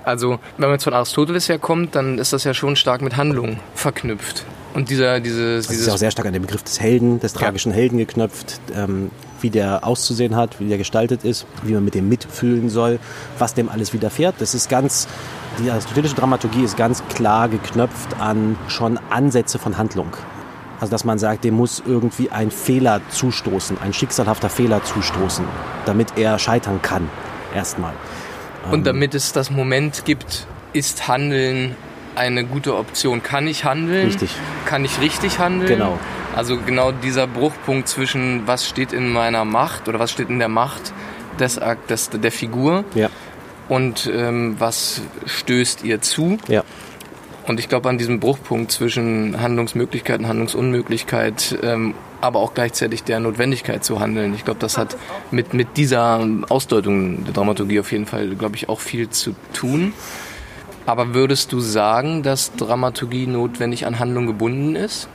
Also, 0.04 0.38
wenn 0.58 0.68
man 0.68 0.72
jetzt 0.72 0.84
von 0.84 0.92
Aristoteles 0.92 1.48
herkommt, 1.48 1.94
dann 1.94 2.18
ist 2.18 2.32
das 2.32 2.44
ja 2.44 2.52
schon 2.54 2.76
stark 2.76 3.00
mit 3.00 3.16
Handlung 3.16 3.58
verknüpft. 3.74 4.44
Und 4.74 4.90
dieser, 4.90 5.20
dieses, 5.20 5.38
Das 5.38 5.64
ist 5.66 5.70
dieses 5.70 5.86
ja 5.86 5.94
auch 5.94 5.98
sehr 5.98 6.10
stark 6.10 6.26
an 6.26 6.32
den 6.32 6.42
Begriff 6.42 6.62
des 6.62 6.80
Helden, 6.80 7.20
des 7.20 7.32
tragischen 7.32 7.72
Helden 7.72 7.96
geknüpft, 7.96 8.60
ähm, 8.74 9.10
wie 9.40 9.50
der 9.50 9.86
auszusehen 9.86 10.34
hat, 10.34 10.58
wie 10.58 10.68
der 10.68 10.78
gestaltet 10.78 11.24
ist, 11.24 11.46
wie 11.62 11.72
man 11.72 11.84
mit 11.84 11.94
dem 11.94 12.08
mitfühlen 12.08 12.68
soll, 12.68 12.98
was 13.38 13.54
dem 13.54 13.68
alles 13.68 13.92
widerfährt. 13.92 14.34
Das 14.40 14.54
ist 14.54 14.68
ganz, 14.68 15.06
die 15.62 15.70
aristotelische 15.70 16.16
Dramaturgie 16.16 16.64
ist 16.64 16.76
ganz 16.76 17.02
klar 17.08 17.48
geknöpft 17.48 18.18
an 18.18 18.56
schon 18.68 18.98
Ansätze 19.10 19.58
von 19.58 19.78
Handlung. 19.78 20.12
Also 20.84 20.92
dass 20.92 21.04
man 21.06 21.18
sagt, 21.18 21.44
dem 21.44 21.54
muss 21.54 21.82
irgendwie 21.86 22.28
ein 22.30 22.50
Fehler 22.50 23.00
zustoßen, 23.08 23.78
ein 23.80 23.94
schicksalhafter 23.94 24.50
Fehler 24.50 24.84
zustoßen, 24.84 25.46
damit 25.86 26.18
er 26.18 26.38
scheitern 26.38 26.82
kann, 26.82 27.08
erstmal. 27.54 27.94
Und 28.70 28.86
damit 28.86 29.14
es 29.14 29.32
das 29.32 29.50
Moment 29.50 30.04
gibt, 30.04 30.46
ist 30.74 31.08
Handeln 31.08 31.74
eine 32.16 32.44
gute 32.44 32.76
Option. 32.76 33.22
Kann 33.22 33.46
ich 33.46 33.64
handeln? 33.64 34.08
Richtig. 34.08 34.28
Kann 34.66 34.84
ich 34.84 35.00
richtig 35.00 35.38
handeln? 35.38 35.70
Genau. 35.70 35.98
Also 36.36 36.58
genau 36.58 36.92
dieser 36.92 37.26
Bruchpunkt 37.26 37.88
zwischen 37.88 38.46
was 38.46 38.68
steht 38.68 38.92
in 38.92 39.10
meiner 39.10 39.46
Macht 39.46 39.88
oder 39.88 39.98
was 39.98 40.10
steht 40.10 40.28
in 40.28 40.38
der 40.38 40.48
Macht 40.48 40.92
des, 41.40 41.58
des, 41.88 42.10
der 42.10 42.30
Figur 42.30 42.84
Ja, 42.94 43.08
und 43.70 44.10
ähm, 44.14 44.56
was 44.58 45.00
stößt 45.24 45.82
ihr 45.82 46.02
zu. 46.02 46.36
ja. 46.46 46.62
Und 47.46 47.60
ich 47.60 47.68
glaube, 47.68 47.90
an 47.90 47.98
diesem 47.98 48.20
Bruchpunkt 48.20 48.72
zwischen 48.72 49.40
Handlungsmöglichkeit 49.40 50.20
und 50.20 50.28
Handlungsunmöglichkeit, 50.28 51.58
ähm, 51.62 51.94
aber 52.22 52.40
auch 52.40 52.54
gleichzeitig 52.54 53.04
der 53.04 53.20
Notwendigkeit 53.20 53.84
zu 53.84 54.00
handeln, 54.00 54.34
ich 54.34 54.44
glaube, 54.44 54.60
das 54.60 54.78
hat 54.78 54.96
mit, 55.30 55.52
mit 55.52 55.76
dieser 55.76 56.26
Ausdeutung 56.48 57.24
der 57.24 57.34
Dramaturgie 57.34 57.80
auf 57.80 57.92
jeden 57.92 58.06
Fall, 58.06 58.34
glaube 58.34 58.56
ich, 58.56 58.70
auch 58.70 58.80
viel 58.80 59.10
zu 59.10 59.34
tun. 59.52 59.92
Aber 60.86 61.14
würdest 61.14 61.52
du 61.52 61.60
sagen, 61.60 62.22
dass 62.22 62.54
Dramaturgie 62.54 63.26
notwendig 63.26 63.86
an 63.86 63.98
Handlung 63.98 64.26
gebunden 64.26 64.76
ist? 64.76 65.08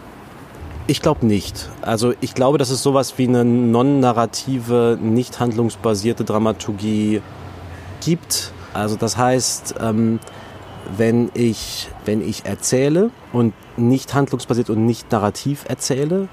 Ich 0.87 1.01
glaube 1.01 1.25
nicht. 1.25 1.69
Also 1.81 2.13
ich 2.21 2.33
glaube, 2.33 2.57
dass 2.57 2.71
es 2.71 2.81
sowas 2.81 3.15
wie 3.17 3.27
eine 3.27 3.45
non-narrative, 3.45 4.97
nicht 4.99 5.39
handlungsbasierte 5.39 6.23
Dramaturgie 6.23 7.21
gibt. 8.01 8.51
Also 8.73 8.95
das 8.95 9.15
heißt, 9.15 9.75
ähm, 9.79 10.19
wenn 10.97 11.29
ich, 11.33 11.89
wenn 12.05 12.27
ich 12.27 12.45
erzähle 12.45 13.11
und 13.33 13.53
nicht 13.77 14.13
handlungsbasiert 14.13 14.69
und 14.69 14.85
nicht 14.85 15.11
narrativ 15.11 15.65
erzähle, 15.67 16.27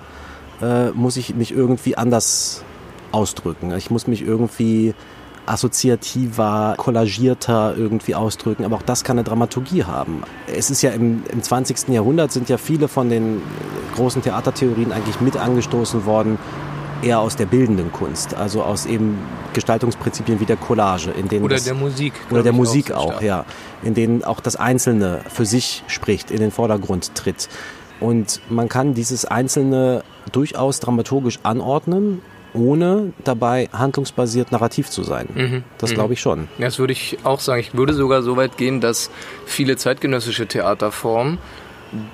äh, 0.62 0.90
muss 0.90 1.16
ich 1.16 1.35
mich 1.35 1.53
irgendwie 1.53 1.97
anders 1.97 2.64
ausdrücken. 3.12 3.73
Ich 3.77 3.90
muss 3.90 4.07
mich 4.07 4.23
irgendwie 4.23 4.95
assoziativer, 5.47 6.75
kollagierter 6.77 7.75
irgendwie 7.77 8.14
ausdrücken. 8.14 8.64
Aber 8.64 8.77
auch 8.77 8.83
das 8.83 9.05
kann 9.05 9.16
eine 9.16 9.25
Dramaturgie 9.25 9.85
haben. 9.85 10.23
Es 10.47 10.71
ist 10.71 10.83
ja 10.83 10.90
im, 10.90 11.23
im 11.31 11.42
20. 11.42 11.88
Jahrhundert 11.88 12.33
sind 12.33 12.49
ja 12.49 12.59
viele 12.59 12.88
von 12.88 13.09
den 13.09 13.40
großen 13.95 14.23
Theatertheorien 14.23 14.92
eigentlich 14.92 15.21
mit 15.21 15.37
angestoßen 15.37 16.05
worden, 16.05 16.38
eher 17.07 17.21
aus 17.21 17.37
der 17.37 17.47
bildenden 17.47 17.92
Kunst, 17.92 18.35
also 18.35 18.62
aus 18.62 18.85
eben 18.87 19.19
Gestaltungsprinzipien 19.55 20.40
wie 20.40 20.45
der 20.45 20.57
Collage, 20.57 21.11
in 21.12 21.29
denen 21.29 21.45
Oder 21.45 21.55
das, 21.57 21.64
der 21.64 21.75
Musik? 21.75 22.12
oder 22.31 22.42
der 22.42 22.53
Musik 22.53 22.92
auch, 22.92 23.12
stark. 23.12 23.23
ja, 23.23 23.45
in 23.83 23.95
denen 23.95 24.25
auch 24.25 24.40
das 24.40 24.57
Einzelne 24.57 25.21
für 25.29 25.47
sich 25.47 25.83
spricht, 25.87 26.31
in 26.31 26.38
den 26.40 26.51
Vordergrund 26.51 27.14
tritt. 27.14 27.49
Und 28.01 28.40
man 28.51 28.69
kann 28.69 28.95
dieses 28.95 29.25
Einzelne 29.25 30.03
durchaus 30.33 30.81
dramaturgisch 30.81 31.38
anordnen, 31.45 32.21
ohne 32.53 33.12
dabei 33.25 33.69
handlungsbasiert 33.73 34.51
narrativ 34.53 34.88
zu 34.90 35.03
sein. 35.03 35.29
Mhm. 35.35 35.64
Das 35.79 35.92
glaube 35.95 36.14
ich 36.14 36.21
schon. 36.21 36.49
Ja, 36.59 36.66
Das 36.66 36.79
würde 36.79 36.92
ich 36.92 37.19
auch 37.25 37.40
sagen. 37.40 37.61
Ich 37.61 37.75
würde 37.75 37.92
sogar 37.92 38.23
so 38.23 38.37
weit 38.37 38.57
gehen, 38.57 38.81
dass 38.81 39.11
viele 39.45 39.77
zeitgenössische 39.77 40.47
Theaterformen, 40.47 41.38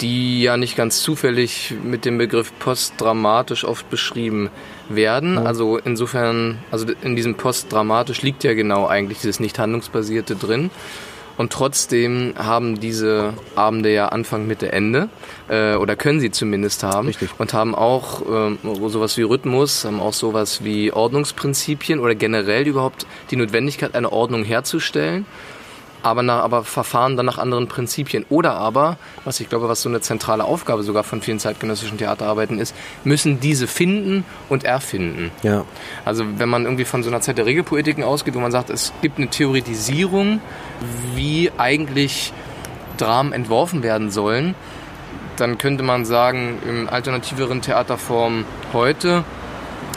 die 0.00 0.42
ja 0.42 0.56
nicht 0.56 0.76
ganz 0.76 1.02
zufällig 1.02 1.74
mit 1.82 2.04
dem 2.04 2.18
Begriff 2.18 2.52
postdramatisch 2.58 3.64
oft 3.64 3.88
beschrieben 3.90 4.50
werden, 4.88 5.38
also 5.38 5.78
insofern, 5.78 6.58
also 6.70 6.86
in 7.02 7.16
diesem 7.16 7.36
postdramatisch 7.36 8.22
liegt 8.22 8.44
ja 8.44 8.54
genau 8.54 8.86
eigentlich 8.86 9.18
dieses 9.18 9.40
nicht 9.40 9.58
handlungsbasierte 9.58 10.36
drin. 10.36 10.70
Und 11.38 11.50
trotzdem 11.50 12.34
haben 12.36 12.78
diese 12.78 13.32
Abende 13.56 13.92
ja 13.92 14.08
Anfang, 14.08 14.46
Mitte, 14.46 14.70
Ende. 14.70 15.08
Äh, 15.48 15.76
oder 15.76 15.96
können 15.96 16.20
sie 16.20 16.30
zumindest 16.30 16.82
haben. 16.82 17.08
Richtig. 17.08 17.30
Und 17.38 17.54
haben 17.54 17.74
auch 17.74 18.22
ähm, 18.30 18.58
sowas 18.88 19.16
wie 19.16 19.22
Rhythmus, 19.22 19.84
haben 19.84 20.00
auch 20.00 20.12
sowas 20.12 20.62
wie 20.62 20.92
Ordnungsprinzipien 20.92 22.00
oder 22.00 22.14
generell 22.14 22.66
überhaupt 22.66 23.06
die 23.30 23.36
Notwendigkeit, 23.36 23.94
eine 23.94 24.12
Ordnung 24.12 24.44
herzustellen. 24.44 25.24
Aber, 26.02 26.22
nach, 26.22 26.42
aber 26.42 26.64
verfahren 26.64 27.16
dann 27.16 27.26
nach 27.26 27.38
anderen 27.38 27.68
Prinzipien. 27.68 28.24
Oder 28.28 28.54
aber, 28.54 28.96
was 29.24 29.40
ich 29.40 29.48
glaube, 29.48 29.68
was 29.68 29.82
so 29.82 29.88
eine 29.88 30.00
zentrale 30.00 30.44
Aufgabe 30.44 30.82
sogar 30.82 31.04
von 31.04 31.22
vielen 31.22 31.38
zeitgenössischen 31.38 31.98
Theaterarbeiten 31.98 32.58
ist, 32.58 32.74
müssen 33.04 33.40
diese 33.40 33.66
finden 33.66 34.24
und 34.48 34.64
erfinden. 34.64 35.30
Ja, 35.42 35.64
Also 36.04 36.24
wenn 36.38 36.48
man 36.48 36.64
irgendwie 36.64 36.84
von 36.84 37.02
so 37.02 37.10
einer 37.10 37.20
Zeit 37.20 37.38
der 37.38 37.46
Regelpoetiken 37.46 38.04
ausgeht, 38.04 38.34
wo 38.34 38.40
man 38.40 38.52
sagt, 38.52 38.70
es 38.70 38.92
gibt 39.00 39.18
eine 39.18 39.28
Theoretisierung, 39.28 40.40
wie 41.14 41.50
eigentlich 41.56 42.32
Dramen 42.96 43.32
entworfen 43.32 43.82
werden 43.82 44.10
sollen, 44.10 44.54
dann 45.36 45.58
könnte 45.58 45.82
man 45.82 46.04
sagen, 46.04 46.58
in 46.68 46.88
alternativeren 46.88 47.62
Theaterformen 47.62 48.44
heute 48.72 49.24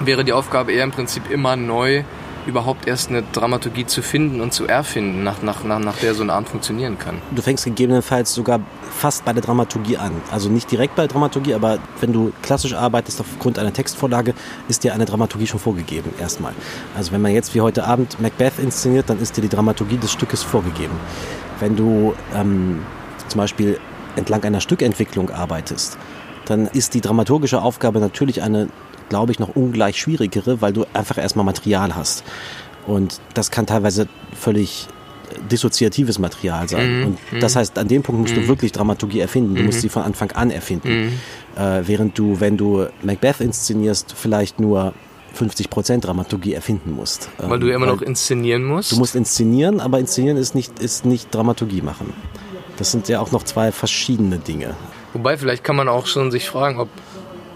wäre 0.01 0.23
die 0.23 0.33
Aufgabe 0.33 0.71
eher 0.71 0.83
im 0.83 0.91
Prinzip 0.91 1.29
immer 1.29 1.55
neu, 1.55 2.03
überhaupt 2.45 2.87
erst 2.87 3.09
eine 3.09 3.23
Dramaturgie 3.23 3.85
zu 3.85 4.01
finden 4.01 4.41
und 4.41 4.53
zu 4.53 4.67
erfinden, 4.67 5.23
nach, 5.23 5.41
nach, 5.41 5.63
nach, 5.63 5.79
nach 5.79 5.97
der 5.97 6.13
so 6.13 6.23
eine 6.23 6.33
Art 6.33 6.49
funktionieren 6.49 6.97
kann. 6.97 7.21
du 7.35 7.41
fängst 7.41 7.65
gegebenenfalls 7.65 8.33
sogar 8.33 8.59
fast 8.91 9.25
bei 9.25 9.33
der 9.33 9.41
Dramaturgie 9.41 9.97
an. 9.97 10.11
Also 10.31 10.49
nicht 10.49 10.71
direkt 10.71 10.95
bei 10.95 11.03
der 11.03 11.09
Dramaturgie, 11.09 11.53
aber 11.53 11.79
wenn 11.99 12.13
du 12.13 12.31
klassisch 12.41 12.73
arbeitest 12.73 13.19
aufgrund 13.21 13.59
einer 13.59 13.73
Textvorlage, 13.73 14.33
ist 14.69 14.83
dir 14.83 14.93
eine 14.93 15.05
Dramaturgie 15.05 15.47
schon 15.47 15.59
vorgegeben, 15.59 16.13
erstmal. 16.19 16.53
Also 16.95 17.11
wenn 17.11 17.21
man 17.21 17.31
jetzt 17.31 17.53
wie 17.55 17.61
heute 17.61 17.85
Abend 17.85 18.19
Macbeth 18.21 18.59
inszeniert, 18.59 19.09
dann 19.09 19.19
ist 19.19 19.35
dir 19.37 19.41
die 19.41 19.49
Dramaturgie 19.49 19.97
des 19.97 20.11
Stückes 20.11 20.43
vorgegeben. 20.43 20.93
Wenn 21.59 21.75
du 21.75 22.13
ähm, 22.33 22.81
zum 23.27 23.39
Beispiel 23.39 23.79
entlang 24.15 24.43
einer 24.43 24.61
Stückentwicklung 24.61 25.29
arbeitest, 25.29 25.97
dann 26.45 26.67
ist 26.67 26.93
die 26.93 27.01
dramaturgische 27.01 27.61
Aufgabe 27.61 27.99
natürlich 27.99 28.41
eine, 28.41 28.69
glaube 29.09 29.31
ich, 29.31 29.39
noch 29.39 29.55
ungleich 29.55 29.99
schwierigere, 29.99 30.61
weil 30.61 30.73
du 30.73 30.85
einfach 30.93 31.17
erstmal 31.17 31.45
Material 31.45 31.95
hast. 31.95 32.23
Und 32.87 33.19
das 33.33 33.51
kann 33.51 33.65
teilweise 33.65 34.07
völlig 34.33 34.87
dissoziatives 35.51 36.19
Material 36.19 36.69
sein. 36.69 36.99
Mhm, 36.99 37.05
Und 37.05 37.19
das 37.41 37.55
heißt, 37.55 37.77
an 37.77 37.87
dem 37.87 38.03
Punkt 38.03 38.21
musst 38.21 38.37
du 38.37 38.47
wirklich 38.47 38.71
Dramaturgie 38.71 39.19
erfinden. 39.19 39.55
Du 39.55 39.63
musst 39.63 39.81
sie 39.81 39.89
von 39.89 40.03
Anfang 40.03 40.31
an 40.31 40.51
erfinden. 40.51 41.05
Mhm. 41.05 41.61
Äh, 41.61 41.87
während 41.87 42.17
du, 42.17 42.39
wenn 42.39 42.57
du 42.57 42.85
Macbeth 43.01 43.41
inszenierst, 43.41 44.13
vielleicht 44.15 44.59
nur 44.59 44.93
50% 45.37 45.99
Dramaturgie 46.01 46.53
erfinden 46.53 46.91
musst. 46.93 47.29
Weil 47.37 47.53
Ähm, 47.55 47.59
du 47.59 47.67
ja 47.67 47.75
immer 47.75 47.87
noch 47.87 48.01
inszenieren 48.01 48.63
musst. 48.63 48.91
Du 48.91 48.97
musst 48.97 49.15
inszenieren, 49.15 49.79
aber 49.79 49.99
inszenieren 49.99 50.37
ist 50.37 50.55
nicht, 50.55 50.79
ist 50.79 51.05
nicht 51.05 51.33
Dramaturgie 51.33 51.81
machen. 51.81 52.13
Das 52.77 52.91
sind 52.91 53.07
ja 53.09 53.19
auch 53.19 53.31
noch 53.31 53.43
zwei 53.43 53.71
verschiedene 53.71 54.37
Dinge. 54.37 54.75
Wobei, 55.13 55.37
vielleicht 55.37 55.63
kann 55.63 55.75
man 55.75 55.87
auch 55.87 56.07
schon 56.07 56.29
sich 56.31 56.47
fragen, 56.47 56.79
ob 56.79 56.89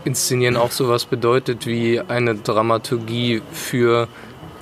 Inszenieren 0.10 0.58
auch 0.58 0.72
sowas 0.72 1.06
bedeutet 1.06 1.68
wie 1.68 2.00
eine 2.00 2.34
Dramaturgie 2.34 3.44
für 3.52 4.08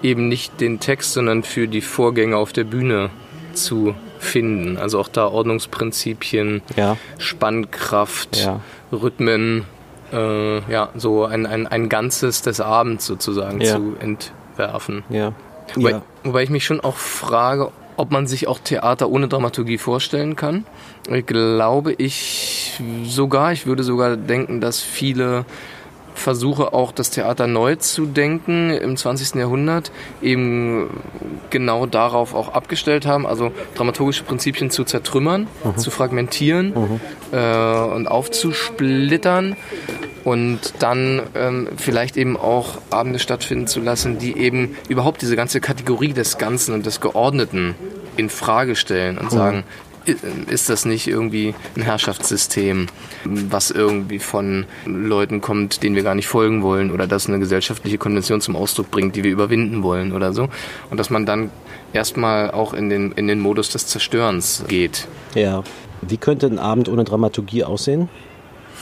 eben 0.04 0.28
nicht 0.28 0.60
den 0.60 0.82
Text, 0.82 1.14
sondern 1.14 1.44
für 1.44 1.70
die 1.70 1.80
Vorgänge 1.80 2.36
auf 2.36 2.52
der 2.52 2.66
Bühne 2.66 3.10
zu 3.54 3.96
finden. 4.20 4.78
Also 4.78 5.00
auch 5.00 5.08
da 5.08 5.28
Ordnungsprinzipien, 5.28 6.62
Ja. 6.76 6.98
Spannkraft, 7.18 8.36
Ja. 8.44 8.60
Rhythmen, 8.92 9.64
äh, 10.12 10.60
ja, 10.72 10.90
so 10.96 11.24
ein, 11.24 11.46
ein, 11.46 11.66
ein 11.66 11.88
Ganzes 11.88 12.42
des 12.42 12.60
Abends 12.60 13.06
sozusagen 13.06 13.62
Ja. 13.62 13.76
zu 13.78 13.96
entwerfen. 14.00 15.04
Ja. 15.10 15.32
Wobei, 15.76 16.02
wobei 16.26 16.44
ich 16.44 16.50
mich 16.50 16.66
schon 16.66 16.82
auch 16.82 16.98
frage, 16.98 17.72
ob 17.96 18.12
man 18.12 18.28
sich 18.28 18.48
auch 18.48 18.60
Theater 18.60 19.10
ohne 19.10 19.28
Dramaturgie 19.30 19.78
vorstellen 19.78 20.36
kann. 20.36 20.66
Ich 21.10 21.26
glaube 21.26 21.94
ich 21.94 22.82
sogar, 23.06 23.54
ich 23.54 23.66
würde 23.66 23.84
sogar 23.84 24.18
denken, 24.18 24.60
dass 24.60 24.82
viele 24.82 25.46
Versuche 26.18 26.74
auch 26.74 26.92
das 26.92 27.12
Theater 27.12 27.48
neu 27.48 27.76
zu 27.76 28.08
denken 28.08 28.72
im 28.72 28.98
20. 28.98 29.36
Jahrhundert 29.36 29.92
eben 30.22 30.90
genau 31.52 31.86
darauf 31.86 32.34
auch 32.34 32.50
abgestellt 32.50 33.06
haben, 33.06 33.28
also 33.28 33.52
dramaturgische 33.76 34.24
Prinzipien 34.24 34.72
zu 34.72 34.84
zertrümmern, 34.84 35.48
mhm. 35.64 35.78
zu 35.78 35.92
fragmentieren 35.92 36.74
mhm. 36.74 37.00
äh, 37.32 37.96
und 37.96 38.08
aufzusplittern 38.08 39.56
und 40.24 40.74
dann 40.80 41.22
ähm, 41.36 41.70
vielleicht 41.78 42.18
eben 42.18 42.36
auch 42.36 42.80
Abende 42.90 43.20
stattfinden 43.20 43.68
zu 43.68 43.80
lassen, 43.80 44.18
die 44.18 44.38
eben 44.38 44.76
überhaupt 44.90 45.22
diese 45.22 45.36
ganze 45.36 45.62
Kategorie 45.62 46.14
des 46.14 46.38
Ganzen 46.38 46.74
und 46.74 46.86
des 46.86 47.00
Geordneten 47.00 47.76
in 48.18 48.30
Frage 48.30 48.76
stellen 48.76 49.18
und 49.18 49.26
mhm. 49.26 49.38
sagen, 49.38 49.64
ist 50.48 50.70
das 50.70 50.86
nicht 50.86 51.08
irgendwie 51.08 51.54
ein 51.76 51.82
Herrschaftssystem, 51.82 52.88
was 53.26 53.72
irgendwie 53.72 54.20
von 54.20 54.66
Leuten 54.86 55.42
kommt, 55.42 55.84
denen 55.84 55.96
wir 55.96 56.04
gar 56.04 56.16
nicht 56.16 56.28
folgen 56.28 56.64
wollen 56.64 56.92
oder 56.92 57.08
das 57.08 57.28
eine 57.28 57.40
gesellschaftliche 57.40 57.98
Konvention 57.98 58.42
zum 58.42 58.56
Ausdruck 58.56 58.92
bringt, 58.92 59.16
die 59.16 59.24
wir 59.24 59.32
überwinden 59.32 59.84
wollen 59.84 60.14
oder 60.14 60.34
so. 60.34 60.50
Und 60.90 60.98
dass 60.98 61.10
man 61.10 61.26
dann 61.26 61.52
erstmal 61.94 62.52
auch 62.52 62.74
in 62.74 62.90
den, 62.90 63.12
in 63.14 63.28
den 63.28 63.40
Modus 63.40 63.70
des 63.70 63.88
Zerstörens 63.88 64.64
geht. 64.68 65.08
Ja. 65.36 65.64
Wie 66.02 66.18
könnte 66.18 66.46
ein 66.46 66.60
Abend 66.60 66.90
ohne 66.90 67.04
Dramaturgie 67.04 67.64
aussehen? 67.64 68.10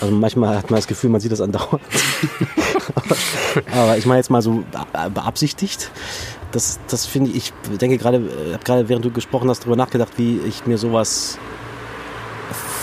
Also 0.01 0.13
manchmal 0.13 0.57
hat 0.57 0.69
man 0.69 0.77
das 0.77 0.87
Gefühl, 0.87 1.09
man 1.09 1.21
sieht 1.21 1.31
das 1.31 1.39
andauernd. 1.39 1.81
aber 3.73 3.97
ich 3.97 4.05
meine 4.05 4.19
jetzt 4.19 4.29
mal 4.29 4.41
so 4.41 4.65
beabsichtigt 5.13 5.89
das, 6.55 6.79
das 6.87 7.05
finde 7.05 7.31
ich, 7.31 7.51
ich 7.71 7.77
denke 7.77 7.97
gerade, 7.97 8.17
äh, 8.17 8.53
habe 8.53 8.63
gerade 8.63 8.89
während 8.89 9.03
du 9.03 9.11
gesprochen 9.11 9.49
hast, 9.49 9.61
darüber 9.61 9.75
nachgedacht, 9.75 10.13
wie 10.17 10.39
ich 10.39 10.65
mir 10.65 10.77
sowas 10.77 11.37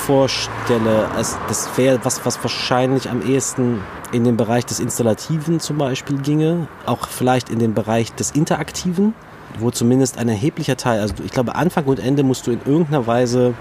vorstelle. 0.07 1.09
Also 1.17 1.37
das 1.49 1.71
wäre 1.77 2.01
was, 2.05 2.25
was 2.27 2.43
wahrscheinlich 2.43 3.09
am 3.09 3.23
ehesten 3.27 3.81
in 4.13 4.25
den 4.25 4.37
Bereich 4.37 4.67
des 4.67 4.79
Installativen 4.79 5.59
zum 5.59 5.79
Beispiel 5.79 6.19
ginge, 6.19 6.69
auch 6.85 7.09
vielleicht 7.09 7.49
in 7.49 7.59
den 7.59 7.73
Bereich 7.73 8.13
des 8.13 8.33
Interaktiven, 8.33 9.15
wo 9.59 9.71
zumindest 9.71 10.19
ein 10.19 10.29
erheblicher 10.29 10.77
Teil, 10.77 11.01
also 11.01 11.15
ich 11.25 11.31
glaube 11.31 11.55
Anfang 11.55 11.85
und 11.85 11.99
Ende 11.99 12.25
musst 12.25 12.47
du 12.47 12.51
in 12.51 12.61
irgendeiner 12.65 13.07
Weise 13.07 13.55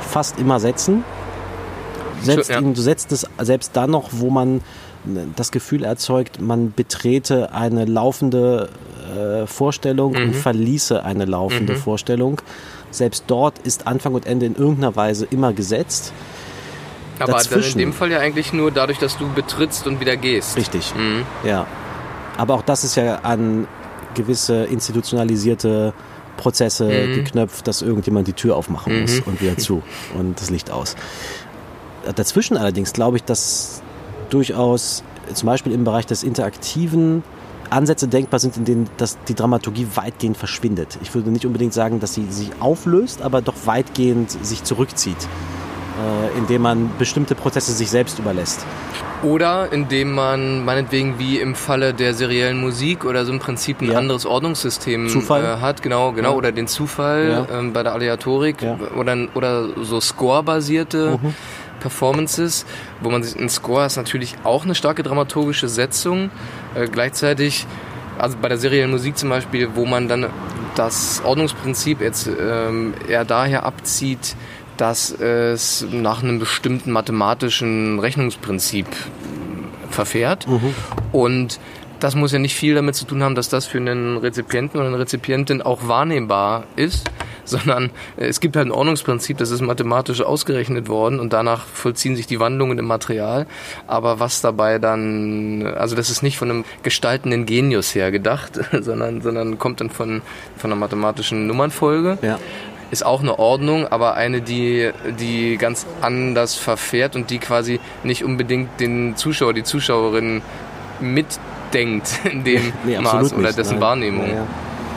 fast 0.00 0.38
immer 0.38 0.60
setzen. 0.60 1.02
Setzt 2.22 2.50
ihn, 2.50 2.74
du 2.74 2.80
setzt 2.80 3.10
es 3.10 3.26
selbst 3.40 3.74
dann 3.74 3.90
noch, 3.90 4.10
wo 4.12 4.30
man 4.30 4.60
das 5.36 5.50
Gefühl 5.50 5.84
erzeugt, 5.84 6.40
man 6.40 6.72
betrete 6.72 7.52
eine 7.52 7.84
laufende 7.84 8.70
äh, 9.14 9.46
Vorstellung 9.46 10.12
mhm. 10.12 10.22
und 10.22 10.34
verließe 10.34 11.04
eine 11.04 11.24
laufende 11.24 11.74
mhm. 11.74 11.78
Vorstellung. 11.78 12.40
Selbst 12.90 13.24
dort 13.26 13.58
ist 13.58 13.86
Anfang 13.86 14.14
und 14.14 14.26
Ende 14.26 14.46
in 14.46 14.54
irgendeiner 14.54 14.94
Weise 14.96 15.26
immer 15.30 15.52
gesetzt. 15.52 16.12
Aber 17.18 17.32
Dazwischen, 17.32 17.72
dann 17.72 17.80
in 17.80 17.90
dem 17.90 17.92
Fall 17.92 18.10
ja 18.10 18.18
eigentlich 18.18 18.52
nur 18.52 18.70
dadurch, 18.70 18.98
dass 18.98 19.16
du 19.16 19.28
betrittst 19.32 19.86
und 19.86 20.00
wieder 20.00 20.16
gehst. 20.16 20.56
Richtig, 20.56 20.94
mhm. 20.94 21.24
ja. 21.44 21.66
Aber 22.36 22.54
auch 22.54 22.62
das 22.62 22.82
ist 22.84 22.96
ja 22.96 23.16
an 23.16 23.68
gewisse 24.14 24.64
institutionalisierte 24.64 25.92
Prozesse 26.36 26.84
mhm. 26.84 27.14
geknöpft, 27.14 27.66
dass 27.66 27.82
irgendjemand 27.82 28.26
die 28.28 28.32
Tür 28.32 28.56
aufmachen 28.56 29.00
muss 29.02 29.16
mhm. 29.16 29.22
und 29.26 29.40
wieder 29.40 29.56
zu 29.56 29.82
und 30.18 30.40
das 30.40 30.50
Licht 30.50 30.70
aus. 30.70 30.96
Dazwischen 32.14 32.56
allerdings 32.56 32.92
glaube 32.92 33.16
ich, 33.16 33.24
dass 33.24 33.82
durchaus 34.30 35.04
zum 35.32 35.46
Beispiel 35.46 35.72
im 35.72 35.84
Bereich 35.84 36.06
des 36.06 36.22
Interaktiven 36.22 37.22
Ansätze 37.70 38.08
denkbar 38.08 38.40
sind, 38.40 38.56
in 38.56 38.64
denen 38.64 38.90
dass 38.96 39.18
die 39.24 39.34
Dramaturgie 39.34 39.86
weitgehend 39.94 40.36
verschwindet. 40.36 40.98
Ich 41.02 41.14
würde 41.14 41.30
nicht 41.30 41.46
unbedingt 41.46 41.72
sagen, 41.72 42.00
dass 42.00 42.14
sie 42.14 42.26
sich 42.30 42.50
auflöst, 42.60 43.22
aber 43.22 43.42
doch 43.42 43.54
weitgehend 43.64 44.30
sich 44.30 44.64
zurückzieht, 44.64 45.16
äh, 45.16 46.38
indem 46.38 46.62
man 46.62 46.90
bestimmte 46.98 47.34
Prozesse 47.34 47.72
sich 47.72 47.90
selbst 47.90 48.18
überlässt. 48.18 48.64
Oder 49.22 49.72
indem 49.72 50.12
man 50.12 50.64
meinetwegen 50.66 51.18
wie 51.18 51.38
im 51.38 51.54
Falle 51.54 51.94
der 51.94 52.12
seriellen 52.12 52.60
Musik 52.60 53.06
oder 53.06 53.24
so 53.24 53.32
im 53.32 53.38
Prinzip 53.38 53.80
ein 53.80 53.90
ja. 53.90 53.98
anderes 53.98 54.26
Ordnungssystem 54.26 55.06
äh, 55.06 55.42
hat, 55.60 55.80
genau, 55.80 56.12
genau, 56.12 56.32
ja. 56.32 56.36
oder 56.36 56.52
den 56.52 56.66
Zufall 56.66 57.46
ja. 57.50 57.58
ähm, 57.58 57.72
bei 57.72 57.82
der 57.82 57.94
Aleatorik 57.94 58.56
oder, 58.96 59.16
oder 59.34 59.68
so 59.82 59.98
Score-basierte 59.98 61.18
mhm. 61.22 61.34
Performances, 61.84 62.64
wo 63.02 63.10
man 63.10 63.22
sich, 63.22 63.38
ein 63.38 63.50
Score 63.50 63.84
ist 63.84 63.96
natürlich 63.96 64.36
auch 64.42 64.64
eine 64.64 64.74
starke 64.74 65.02
dramaturgische 65.02 65.68
Setzung, 65.68 66.30
äh, 66.74 66.88
gleichzeitig, 66.88 67.66
also 68.18 68.38
bei 68.40 68.48
der 68.48 68.56
seriellen 68.56 68.90
Musik 68.90 69.18
zum 69.18 69.28
Beispiel, 69.28 69.68
wo 69.74 69.84
man 69.84 70.08
dann 70.08 70.30
das 70.76 71.20
Ordnungsprinzip 71.22 72.00
jetzt 72.00 72.26
ähm, 72.26 72.94
eher 73.06 73.26
daher 73.26 73.64
abzieht, 73.66 74.34
dass 74.78 75.10
es 75.10 75.86
nach 75.90 76.22
einem 76.22 76.38
bestimmten 76.38 76.90
mathematischen 76.90 77.98
Rechnungsprinzip 78.00 78.86
verfährt 79.90 80.48
mhm. 80.48 80.74
und 81.12 81.60
das 82.00 82.14
muss 82.14 82.32
ja 82.32 82.38
nicht 82.38 82.54
viel 82.54 82.74
damit 82.74 82.94
zu 82.94 83.04
tun 83.04 83.22
haben, 83.22 83.34
dass 83.34 83.50
das 83.50 83.66
für 83.66 83.78
einen 83.78 84.16
Rezipienten 84.16 84.80
oder 84.80 84.88
eine 84.88 84.98
Rezipientin 84.98 85.60
auch 85.60 85.86
wahrnehmbar 85.86 86.64
ist, 86.76 87.10
sondern 87.54 87.90
es 88.16 88.40
gibt 88.40 88.56
halt 88.56 88.66
ein 88.66 88.72
Ordnungsprinzip, 88.72 89.38
das 89.38 89.50
ist 89.50 89.60
mathematisch 89.60 90.22
ausgerechnet 90.22 90.88
worden 90.88 91.20
und 91.20 91.32
danach 91.32 91.64
vollziehen 91.64 92.16
sich 92.16 92.26
die 92.26 92.40
Wandlungen 92.40 92.78
im 92.78 92.86
Material. 92.86 93.46
Aber 93.86 94.20
was 94.20 94.40
dabei 94.40 94.78
dann, 94.78 95.66
also 95.66 95.96
das 95.96 96.10
ist 96.10 96.22
nicht 96.22 96.38
von 96.38 96.50
einem 96.50 96.64
gestaltenden 96.82 97.46
Genius 97.46 97.94
her 97.94 98.10
gedacht, 98.10 98.60
sondern, 98.80 99.20
sondern 99.20 99.58
kommt 99.58 99.80
dann 99.80 99.90
von, 99.90 100.22
von 100.56 100.72
einer 100.72 100.80
mathematischen 100.80 101.46
Nummernfolge. 101.46 102.18
Ja 102.22 102.38
ist 102.90 103.04
auch 103.04 103.22
eine 103.22 103.38
Ordnung, 103.38 103.88
aber 103.88 104.14
eine, 104.14 104.40
die, 104.40 104.90
die 105.18 105.56
ganz 105.56 105.84
anders 106.00 106.54
verfährt 106.54 107.16
und 107.16 107.30
die 107.30 107.38
quasi 107.38 107.80
nicht 108.04 108.24
unbedingt 108.24 108.78
den 108.78 109.16
Zuschauer, 109.16 109.52
die 109.52 109.64
Zuschauerin 109.64 110.42
mitdenkt 111.00 112.20
in 112.24 112.44
dem 112.44 112.72
nee, 112.84 112.98
Maß 112.98 113.32
oder 113.32 113.52
dessen 113.52 113.74
Nein. 113.74 113.80
Wahrnehmung. 113.80 114.28
Ja, 114.28 114.34
ja. 114.34 114.46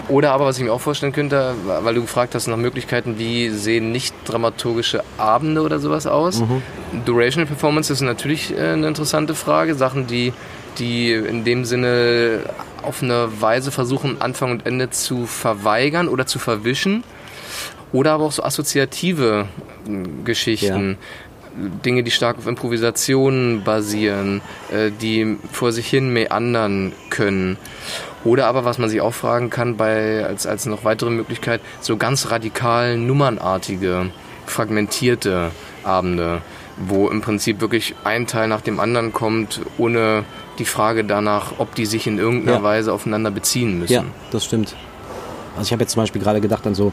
Oder 0.10 0.32
aber, 0.32 0.46
was 0.46 0.58
ich 0.58 0.63
mir 0.63 0.72
auch 0.72 0.82
vorstellen 0.82 1.12
könnte, 1.12 1.54
weil 1.65 1.93
du 1.96 2.02
gefragt 2.02 2.34
hast 2.34 2.48
nach 2.48 2.58
Möglichkeiten, 2.58 3.17
wie 3.17 3.50
sehen 3.50 3.91
nicht 3.91 4.15
dramaturgische 4.26 5.04
Abende 5.17 5.62
oder 5.62 5.80
sowas 5.80 6.08
aus? 6.08 6.39
Mhm. 6.39 6.62
Durational 7.06 7.46
Performance 7.46 7.91
ist 7.91 8.02
natürlich 8.02 8.56
äh, 8.58 8.74
eine 8.74 8.88
interessante 8.88 9.36
Frage. 9.36 9.76
Sachen, 9.76 10.08
die, 10.08 10.34
die 10.80 11.12
in 11.12 11.43
dem 11.43 11.65
Sinne 11.65 12.43
auf 12.84 13.04
eine 13.04 13.41
Weise 13.41 13.72
versuchen, 13.72 14.22
Anfang 14.22 14.52
und 14.52 14.65
Ende 14.65 14.89
zu 14.89 15.26
verweigern 15.26 16.08
oder 16.08 16.26
zu 16.26 16.39
verwischen. 16.39 17.04
Oder 17.91 18.13
aber 18.13 18.26
auch 18.26 18.32
so 18.32 18.43
assoziative 18.43 19.48
hm, 19.86 20.24
Geschichten. 20.24 20.91
Ja. 20.91 20.98
Dinge, 21.84 22.04
die 22.04 22.12
stark 22.12 22.38
auf 22.38 22.46
Improvisation 22.48 23.63
basieren, 23.63 24.41
äh, 24.72 24.91
die 24.91 25.38
vor 25.52 25.72
sich 25.72 25.88
hin 25.88 26.13
meandern 26.13 26.93
können. 27.10 27.58
Oder 28.28 28.48
aber, 28.48 28.66
was 28.66 28.78
man 28.78 28.90
sich 28.90 29.00
auch 29.00 29.13
fragen 29.13 29.50
kann, 29.50 29.78
bei, 29.78 30.26
als, 30.26 30.46
als 30.46 30.66
noch 30.66 30.84
weitere 30.84 31.10
Möglichkeit, 31.10 31.62
so 31.80 31.96
ganz 31.96 32.30
radikal 32.30 32.98
nummernartige, 32.98 34.12
fragmentierte 34.46 35.52
Abende, 35.86 36.42
wo 36.76 37.08
im 37.08 37.22
Prinzip 37.22 37.62
wirklich 37.62 37.96
ein 38.04 38.28
Teil 38.28 38.50
nach 38.50 38.60
dem 38.60 38.82
anderen 38.82 39.13
kommt, 39.13 39.62
ohne 39.78 40.26
die 40.60 40.66
Frage 40.66 41.06
danach, 41.06 41.54
ob 41.58 41.74
die 41.76 41.86
sich 41.86 42.06
in 42.06 42.20
irgendeiner 42.20 42.58
ja. 42.58 42.63
Weise 42.63 42.92
aufeinander 42.92 43.32
beziehen 43.32 43.80
müssen. 43.80 43.94
Ja, 43.94 44.04
das 44.32 44.44
stimmt. 44.44 44.76
Also 45.56 45.68
ich 45.68 45.72
habe 45.72 45.84
jetzt 45.84 45.94
zum 45.94 46.04
Beispiel 46.04 46.22
gerade 46.22 46.42
gedacht 46.42 46.68
an 46.68 46.76
so 46.76 46.92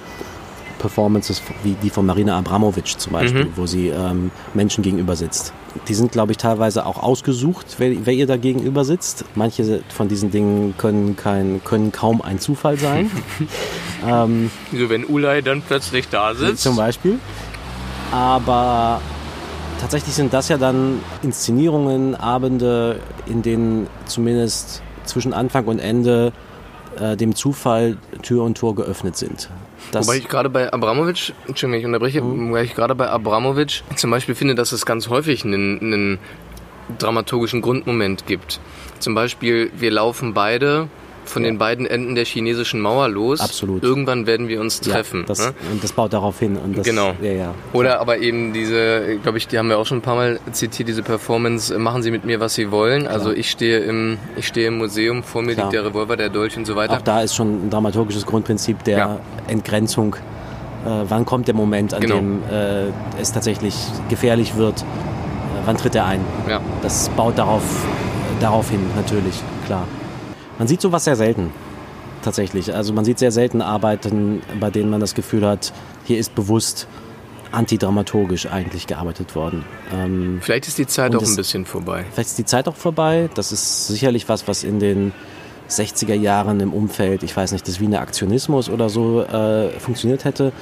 Performances 0.84 1.40
wie 1.62 1.76
die 1.82 1.88
von 1.88 2.04
Marina 2.04 2.36
Abramovic 2.36 3.00
zum 3.00 3.14
Beispiel, 3.14 3.46
mhm. 3.46 3.52
wo 3.56 3.64
sie 3.64 3.88
ähm, 3.88 4.30
Menschen 4.52 4.82
gegenüber 4.82 5.16
sitzt. 5.16 5.54
Die 5.88 5.94
sind, 5.94 6.12
glaube 6.12 6.32
ich, 6.32 6.36
teilweise 6.36 6.84
auch 6.84 7.02
ausgesucht, 7.02 7.76
wer, 7.78 8.04
wer, 8.04 8.12
ihr 8.12 8.26
da 8.26 8.36
gegenüber 8.36 8.84
sitzt. 8.84 9.24
Manche 9.34 9.82
von 9.88 10.08
diesen 10.08 10.30
Dingen 10.30 10.74
können, 10.76 11.16
kein, 11.16 11.62
können 11.64 11.90
kaum 11.90 12.20
ein 12.20 12.38
Zufall 12.38 12.76
sein. 12.76 13.10
ähm, 14.06 14.50
so, 14.72 14.90
wenn 14.90 15.06
Ulay 15.06 15.40
dann 15.40 15.62
plötzlich 15.62 16.10
da 16.10 16.34
sitzt. 16.34 16.62
Zum 16.62 16.76
Beispiel. 16.76 17.18
Aber 18.12 19.00
tatsächlich 19.80 20.14
sind 20.14 20.34
das 20.34 20.50
ja 20.50 20.58
dann 20.58 21.00
Inszenierungen, 21.22 22.14
Abende, 22.14 23.00
in 23.24 23.40
denen 23.40 23.86
zumindest 24.04 24.82
zwischen 25.06 25.32
Anfang 25.32 25.64
und 25.64 25.78
Ende 25.78 26.34
äh, 27.00 27.16
dem 27.16 27.34
Zufall 27.34 27.96
Tür 28.20 28.42
und 28.42 28.58
Tor 28.58 28.74
geöffnet 28.74 29.16
sind. 29.16 29.48
Das 29.92 30.06
wobei 30.06 30.18
ich 30.18 30.28
gerade 30.28 30.50
bei 30.50 30.72
Abramovic, 30.72 31.32
Entschuldigung, 31.46 31.80
ich 31.80 31.86
unterbreche, 31.86 32.22
mhm. 32.22 32.50
wobei 32.50 32.62
ich 32.64 32.74
gerade 32.74 32.94
bei 32.94 33.08
Abramovic 33.08 33.82
zum 33.96 34.10
Beispiel 34.10 34.34
finde, 34.34 34.54
dass 34.54 34.72
es 34.72 34.86
ganz 34.86 35.08
häufig 35.08 35.44
einen, 35.44 35.80
einen 35.80 36.18
dramaturgischen 36.98 37.62
Grundmoment 37.62 38.26
gibt. 38.26 38.60
Zum 38.98 39.14
Beispiel, 39.14 39.70
wir 39.76 39.90
laufen 39.90 40.34
beide 40.34 40.88
von 41.24 41.42
den 41.42 41.58
beiden 41.58 41.86
Enden 41.86 42.14
der 42.14 42.24
chinesischen 42.24 42.80
Mauer 42.80 43.08
los. 43.08 43.40
Absolut. 43.40 43.82
Irgendwann 43.82 44.26
werden 44.26 44.48
wir 44.48 44.60
uns 44.60 44.80
treffen. 44.80 45.20
Ja, 45.20 45.26
das, 45.26 45.38
ne? 45.40 45.54
Und 45.72 45.82
das 45.82 45.92
baut 45.92 46.12
darauf 46.12 46.38
hin. 46.38 46.58
Das, 46.74 46.84
Genau. 46.84 47.12
Ja, 47.22 47.32
ja. 47.32 47.54
Oder 47.72 48.00
aber 48.00 48.18
eben 48.18 48.52
diese, 48.52 49.18
glaube 49.22 49.38
ich, 49.38 49.48
die 49.48 49.58
haben 49.58 49.68
wir 49.68 49.78
auch 49.78 49.86
schon 49.86 49.98
ein 49.98 50.02
paar 50.02 50.16
Mal 50.16 50.38
zitiert, 50.52 50.88
diese 50.88 51.02
Performance, 51.02 51.74
äh, 51.74 51.78
machen 51.78 52.02
Sie 52.02 52.10
mit 52.10 52.24
mir, 52.24 52.40
was 52.40 52.54
Sie 52.54 52.70
wollen. 52.70 53.06
Also 53.06 53.32
ich 53.32 53.50
stehe 53.50 53.78
im, 53.80 54.18
ich 54.36 54.46
stehe 54.46 54.68
im 54.68 54.78
Museum, 54.78 55.22
vor 55.22 55.42
mir 55.42 55.54
Klar. 55.54 55.66
liegt 55.66 55.74
der 55.74 55.84
Revolver, 55.86 56.16
der 56.16 56.28
Dolch 56.28 56.56
und 56.56 56.66
so 56.66 56.76
weiter. 56.76 56.94
Auch 56.94 57.02
da 57.02 57.20
ist 57.22 57.34
schon 57.34 57.66
ein 57.66 57.70
dramaturgisches 57.70 58.26
Grundprinzip 58.26 58.84
der 58.84 58.98
Ja. 58.98 59.20
Entgrenzung. 59.48 60.14
Äh, 60.84 60.88
wann 61.08 61.24
kommt 61.24 61.48
der 61.48 61.54
Moment, 61.54 61.94
an 61.94 62.00
Genau. 62.02 62.16
dem 62.16 62.42
äh, 62.50 62.84
es 63.20 63.32
tatsächlich 63.32 63.74
gefährlich 64.10 64.56
wird? 64.56 64.82
Äh, 64.82 64.84
wann 65.64 65.76
tritt 65.78 65.94
er 65.94 66.04
ein? 66.04 66.20
Ja. 66.48 66.60
Das 66.82 67.08
baut 67.10 67.38
darauf, 67.38 67.62
darauf 68.40 68.68
hin, 68.70 68.80
natürlich, 68.96 69.40
klar. 69.66 69.86
Man 70.58 70.68
sieht 70.68 70.80
sowas 70.80 71.04
sehr 71.04 71.16
selten, 71.16 71.50
tatsächlich. 72.22 72.74
Also 72.74 72.92
man 72.92 73.04
sieht 73.04 73.18
sehr 73.18 73.32
selten 73.32 73.60
Arbeiten, 73.62 74.42
bei 74.60 74.70
denen 74.70 74.90
man 74.90 75.00
das 75.00 75.14
Gefühl 75.14 75.46
hat, 75.46 75.72
hier 76.04 76.18
ist 76.18 76.34
bewusst 76.34 76.86
antidramaturgisch 77.52 78.46
eigentlich 78.46 78.86
gearbeitet 78.86 79.34
worden. 79.34 79.64
Ähm, 79.92 80.38
Vielleicht 80.42 80.66
ist 80.68 80.78
die 80.78 80.86
Zeit 80.86 81.14
auch 81.14 81.22
es- 81.22 81.30
ein 81.30 81.36
bisschen 81.36 81.64
vorbei. 81.66 82.04
Vielleicht 82.12 82.30
ist 82.30 82.38
die 82.38 82.44
Zeit 82.44 82.66
auch 82.68 82.74
vorbei. 82.76 83.30
Das 83.34 83.52
ist 83.52 83.86
sicherlich 83.88 84.28
was, 84.28 84.48
was 84.48 84.64
in 84.64 84.80
den 84.80 85.12
60er 85.68 86.14
Jahren 86.14 86.60
im 86.60 86.72
Umfeld, 86.72 87.22
ich 87.22 87.34
weiß 87.36 87.52
nicht, 87.52 87.66
des 87.66 87.80
Wiener 87.80 88.00
Aktionismus 88.00 88.68
oder 88.68 88.88
so 88.88 89.22
äh, 89.22 89.70
funktioniert 89.80 90.24
hätte. 90.24 90.52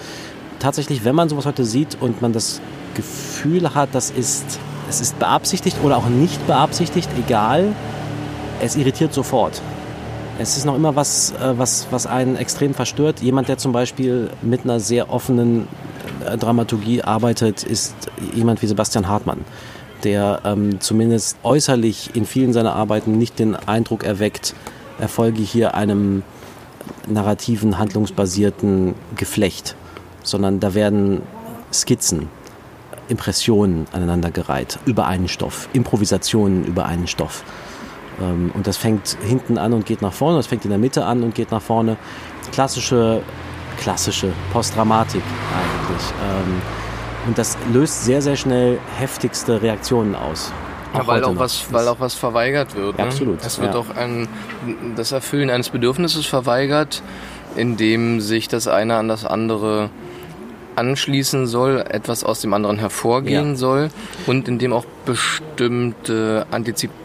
Tatsächlich, 0.58 1.04
wenn 1.04 1.14
man 1.14 1.28
sowas 1.28 1.46
heute 1.46 1.64
sieht 1.64 1.96
und 2.00 2.22
man 2.22 2.32
das 2.32 2.60
Gefühl 2.94 3.74
hat, 3.74 3.88
das 3.92 4.10
ist, 4.10 4.44
es 4.88 5.00
ist 5.00 5.18
beabsichtigt 5.18 5.78
oder 5.82 5.96
auch 5.96 6.06
nicht 6.08 6.46
beabsichtigt, 6.46 7.08
egal, 7.18 7.74
es 8.60 8.76
irritiert 8.76 9.12
sofort. 9.12 9.60
Es 10.38 10.56
ist 10.56 10.64
noch 10.64 10.74
immer 10.74 10.96
was, 10.96 11.32
äh, 11.32 11.58
was, 11.58 11.86
was 11.90 12.06
einen 12.06 12.36
extrem 12.36 12.74
verstört. 12.74 13.20
Jemand, 13.20 13.48
der 13.48 13.58
zum 13.58 13.72
Beispiel 13.72 14.30
mit 14.40 14.64
einer 14.64 14.80
sehr 14.80 15.10
offenen 15.10 15.68
äh, 16.24 16.36
Dramaturgie 16.36 17.02
arbeitet, 17.02 17.62
ist 17.62 17.94
jemand 18.34 18.62
wie 18.62 18.66
Sebastian 18.66 19.08
Hartmann, 19.08 19.44
der 20.04 20.40
ähm, 20.44 20.80
zumindest 20.80 21.36
äußerlich 21.42 22.16
in 22.16 22.24
vielen 22.24 22.52
seiner 22.52 22.74
Arbeiten 22.74 23.18
nicht 23.18 23.38
den 23.38 23.54
Eindruck 23.54 24.04
erweckt, 24.04 24.54
er 24.98 25.08
folge 25.08 25.42
hier 25.42 25.74
einem 25.74 26.22
narrativen, 27.06 27.78
handlungsbasierten 27.78 28.94
Geflecht, 29.16 29.76
sondern 30.22 30.60
da 30.60 30.74
werden 30.74 31.22
Skizzen, 31.72 32.28
Impressionen 33.08 33.86
aneinandergereiht 33.92 34.78
über 34.86 35.06
einen 35.06 35.28
Stoff, 35.28 35.68
Improvisationen 35.72 36.64
über 36.64 36.86
einen 36.86 37.06
Stoff. 37.06 37.44
Ähm, 38.20 38.50
Und 38.54 38.66
das 38.66 38.76
fängt 38.76 39.16
hinten 39.26 39.58
an 39.58 39.72
und 39.72 39.86
geht 39.86 40.02
nach 40.02 40.12
vorne, 40.12 40.36
das 40.38 40.46
fängt 40.46 40.64
in 40.64 40.70
der 40.70 40.78
Mitte 40.78 41.04
an 41.04 41.22
und 41.22 41.34
geht 41.34 41.50
nach 41.50 41.62
vorne. 41.62 41.96
Klassische, 42.52 43.22
klassische 43.78 44.32
Postdramatik 44.52 45.22
eigentlich. 45.54 46.02
Ähm, 46.22 46.62
Und 47.28 47.38
das 47.38 47.56
löst 47.72 48.04
sehr, 48.04 48.20
sehr 48.20 48.36
schnell 48.36 48.78
heftigste 48.98 49.62
Reaktionen 49.62 50.14
aus. 50.14 50.52
Ja, 50.94 51.06
weil 51.06 51.24
auch 51.24 51.32
noch. 51.32 51.40
was, 51.40 51.72
weil 51.72 51.88
auch 51.88 52.00
was 52.00 52.12
verweigert 52.14 52.74
wird. 52.76 52.98
Ne? 52.98 53.04
Absolut, 53.04 53.42
Es 53.42 53.58
wird 53.58 53.72
ja. 53.72 53.80
auch 53.80 53.96
ein, 53.96 54.28
das 54.94 55.12
Erfüllen 55.12 55.48
eines 55.48 55.70
Bedürfnisses 55.70 56.26
verweigert, 56.26 57.02
indem 57.56 58.20
sich 58.20 58.48
das 58.48 58.68
eine 58.68 58.96
an 58.96 59.08
das 59.08 59.24
andere 59.24 59.88
anschließen 60.76 61.46
soll, 61.46 61.82
etwas 61.88 62.24
aus 62.24 62.40
dem 62.42 62.52
anderen 62.54 62.78
hervorgehen 62.78 63.50
Ja. 63.50 63.56
soll 63.56 63.90
und 64.26 64.48
indem 64.48 64.72
auch 64.74 64.84
bestimmte 65.06 66.46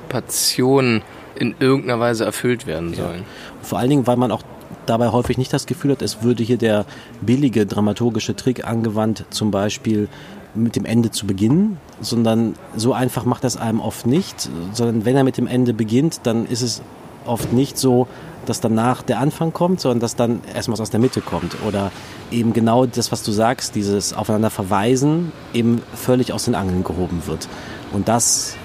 Antizipationen 0.07 1.01
in 1.35 1.55
irgendeiner 1.59 1.99
Weise 1.99 2.25
erfüllt 2.25 2.65
werden 2.65 2.93
sollen. 2.93 3.23
Vor 3.61 3.77
allen 3.77 3.89
Dingen, 3.89 4.07
weil 4.07 4.17
man 4.17 4.31
auch 4.31 4.41
dabei 4.85 5.09
häufig 5.09 5.37
nicht 5.37 5.53
das 5.53 5.65
Gefühl 5.65 5.91
hat, 5.91 6.01
es 6.01 6.23
würde 6.23 6.43
hier 6.43 6.57
der 6.57 6.85
billige 7.21 7.65
dramaturgische 7.65 8.35
Trick 8.35 8.65
angewandt, 8.65 9.25
zum 9.29 9.51
Beispiel 9.51 10.07
mit 10.55 10.75
dem 10.75 10.85
Ende 10.85 11.11
zu 11.11 11.27
beginnen, 11.27 11.77
sondern 12.01 12.55
so 12.75 12.93
einfach 12.93 13.25
macht 13.25 13.43
das 13.43 13.57
einem 13.57 13.79
oft 13.79 14.07
nicht, 14.07 14.49
sondern 14.73 15.05
wenn 15.05 15.15
er 15.15 15.23
mit 15.23 15.37
dem 15.37 15.45
Ende 15.45 15.73
beginnt, 15.73 16.21
dann 16.23 16.47
ist 16.47 16.63
es 16.63 16.81
oft 17.25 17.53
nicht 17.53 17.77
so, 17.77 18.07
dass 18.47 18.61
danach 18.61 19.03
der 19.03 19.19
Anfang 19.19 19.53
kommt, 19.53 19.81
sondern 19.81 19.99
dass 19.99 20.15
dann 20.15 20.41
erstmal 20.55 20.73
was 20.73 20.81
aus 20.81 20.89
der 20.89 21.01
Mitte 21.01 21.21
kommt 21.21 21.57
oder 21.67 21.91
eben 22.31 22.53
genau 22.53 22.85
das, 22.85 23.11
was 23.11 23.21
du 23.21 23.31
sagst, 23.31 23.75
dieses 23.75 24.13
Aufeinander 24.13 24.49
verweisen, 24.49 25.31
eben 25.53 25.81
völlig 25.93 26.33
aus 26.33 26.45
den 26.45 26.55
Angeln 26.55 26.83
gehoben 26.83 27.23
wird. 27.27 27.47
Und 27.91 28.07
das 28.07 28.55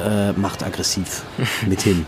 äh, 0.00 0.32
macht 0.32 0.62
aggressiv 0.62 1.22
mithin. 1.66 2.06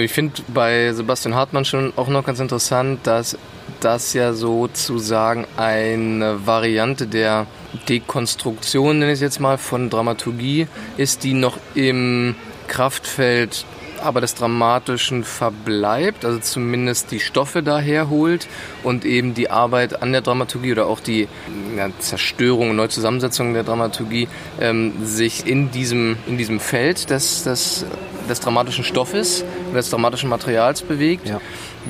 Ich 0.00 0.12
finde 0.12 0.42
bei 0.48 0.92
Sebastian 0.92 1.34
Hartmann 1.34 1.64
schon 1.64 1.92
auch 1.96 2.08
noch 2.08 2.24
ganz 2.24 2.38
interessant, 2.38 3.06
dass 3.06 3.38
das 3.80 4.12
ja 4.12 4.34
sozusagen 4.34 5.46
eine 5.56 6.46
Variante 6.46 7.06
der 7.06 7.46
Dekonstruktion, 7.88 8.98
nenne 8.98 9.12
ich 9.12 9.16
es 9.16 9.20
jetzt 9.20 9.40
mal, 9.40 9.56
von 9.56 9.88
Dramaturgie 9.88 10.66
ist, 10.96 11.24
die 11.24 11.32
noch 11.32 11.58
im 11.74 12.34
Kraftfeld 12.68 13.64
aber 14.02 14.20
des 14.20 14.34
Dramatischen 14.34 15.24
verbleibt, 15.24 16.24
also 16.24 16.38
zumindest 16.38 17.10
die 17.10 17.20
Stoffe 17.20 17.62
daherholt 17.62 18.48
und 18.82 19.04
eben 19.04 19.34
die 19.34 19.50
Arbeit 19.50 20.02
an 20.02 20.12
der 20.12 20.20
Dramaturgie 20.20 20.72
oder 20.72 20.86
auch 20.86 21.00
die 21.00 21.28
ja, 21.76 21.88
Zerstörung 21.98 22.70
und 22.70 22.76
Neuzusammensetzung 22.76 23.54
der 23.54 23.62
Dramaturgie 23.62 24.28
ähm, 24.60 25.04
sich 25.04 25.46
in 25.46 25.70
diesem, 25.70 26.16
in 26.26 26.38
diesem 26.38 26.60
Feld 26.60 27.10
des, 27.10 27.44
des, 27.44 27.84
des 28.28 28.40
dramatischen 28.40 28.84
Stoffes, 28.84 29.44
des 29.74 29.90
dramatischen 29.90 30.28
Materials 30.28 30.82
bewegt, 30.82 31.28
Ja. 31.28 31.40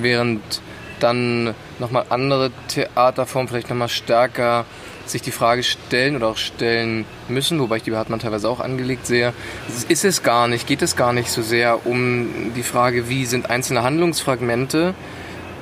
während 0.00 0.40
dann 1.00 1.54
nochmal 1.78 2.04
andere 2.10 2.50
Theaterformen 2.68 3.48
vielleicht 3.48 3.70
nochmal 3.70 3.88
stärker 3.88 4.66
sich 5.06 5.22
die 5.22 5.30
Frage 5.32 5.62
stellen 5.62 6.16
oder 6.16 6.28
auch 6.28 6.36
stellen 6.36 7.04
müssen, 7.28 7.58
wobei 7.60 7.78
ich 7.78 7.82
die 7.82 7.94
Hartmann 7.94 8.20
teilweise 8.20 8.48
auch 8.48 8.60
angelegt 8.60 9.06
sehe, 9.06 9.32
ist 9.88 10.04
es 10.04 10.22
gar 10.22 10.46
nicht, 10.48 10.66
geht 10.66 10.82
es 10.82 10.96
gar 10.96 11.12
nicht 11.12 11.30
so 11.30 11.42
sehr 11.42 11.86
um 11.86 12.52
die 12.54 12.62
Frage, 12.62 13.08
wie 13.08 13.26
sind 13.26 13.50
einzelne 13.50 13.82
Handlungsfragmente 13.82 14.94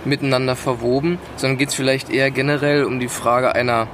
miteinander 0.05 0.57
verwoben, 0.57 1.18
sondern 1.37 1.59
geht 1.59 1.70
es 1.70 1.74
vielleicht 1.74 2.11
eher 2.11 2.31
generell 2.31 2.85
um 2.85 3.01
die 3.01 3.09
Frage 3.09 3.55
einer, 3.55 3.88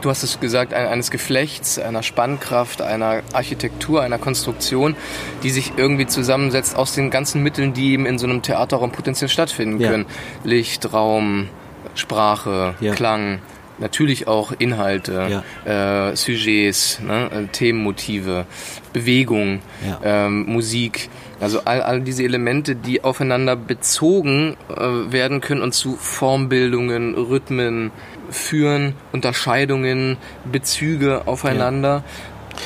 du 0.00 0.08
hast 0.10 0.22
es 0.22 0.40
gesagt, 0.40 0.72
ein- 0.74 0.86
eines 0.86 1.10
Geflechts, 1.10 1.78
einer 1.78 2.02
Spannkraft, 2.02 2.80
einer 2.82 3.22
Architektur, 3.32 4.02
einer 4.02 4.18
Konstruktion, 4.18 4.96
die 5.42 5.50
sich 5.50 5.72
irgendwie 5.76 6.06
zusammensetzt 6.06 6.76
aus 6.76 6.94
den 6.94 7.10
ganzen 7.10 7.42
Mitteln, 7.42 7.72
die 7.74 7.92
eben 7.92 8.06
in 8.06 8.18
so 8.18 8.26
einem 8.26 8.42
Theaterraum 8.42 8.92
potenziell 8.92 9.28
stattfinden 9.28 9.80
Ja. 9.80 9.90
können. 9.90 10.06
Licht, 10.44 10.92
Raum, 10.92 11.48
Sprache, 11.94 12.74
Ja. 12.80 12.94
Klang, 12.94 13.40
natürlich 13.80 14.28
auch 14.28 14.52
Inhalte, 14.58 15.42
äh, 15.64 16.14
Sujets, 16.16 17.00
ne, 17.00 17.30
äh, 17.32 17.46
Themenmotive, 17.50 18.44
Bewegung, 18.92 19.60
Ja. 19.86 20.00
ähm, 20.26 20.44
Musik. 20.46 21.08
Also 21.40 21.62
all, 21.64 21.80
all 21.82 22.02
diese 22.02 22.22
Elemente, 22.22 22.74
die 22.76 23.02
aufeinander 23.02 23.56
bezogen 23.56 24.56
äh, 24.68 25.12
werden 25.12 25.40
können 25.40 25.62
und 25.62 25.72
zu 25.72 25.96
Formbildungen, 25.96 27.14
Rhythmen 27.14 27.90
führen, 28.30 28.94
Unterscheidungen, 29.12 30.18
Bezüge 30.50 31.22
aufeinander, 31.26 32.04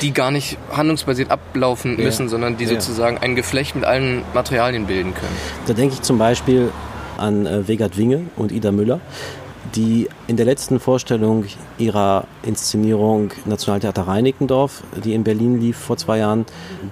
die 0.01 0.11
gar 0.11 0.29
nicht 0.31 0.57
handlungsbasiert 0.71 1.31
ablaufen 1.31 1.97
Ja. 1.97 2.03
müssen, 2.03 2.27
sondern 2.27 2.57
die 2.57 2.65
Ja. 2.65 2.71
sozusagen 2.71 3.17
ein 3.19 3.35
Geflecht 3.35 3.75
mit 3.75 3.85
allen 3.85 4.23
Materialien 4.33 4.85
bilden 4.87 5.13
können. 5.13 5.35
Da 5.67 5.73
denke 5.73 5.93
ich 5.95 6.01
zum 6.01 6.17
Beispiel 6.17 6.71
an 7.17 7.45
äh, 7.45 7.65
Vegard 7.67 7.97
Winge 7.97 8.23
und 8.35 8.51
Ida 8.51 8.73
Müller, 8.73 8.99
die 9.75 10.07
in 10.27 10.37
der 10.37 10.45
letzten 10.45 10.79
Vorstellung 10.79 11.45
ihrer 11.77 12.25
Inszenierung 12.43 13.31
Nationaltheater 13.45 14.07
Reinickendorf, 14.07 14.83
die 15.03 15.13
in 15.13 15.23
Berlin 15.23 15.59
lief 15.59 15.77
vor 15.77 15.97
zwei 15.97 16.19
Jahren, 16.19 16.45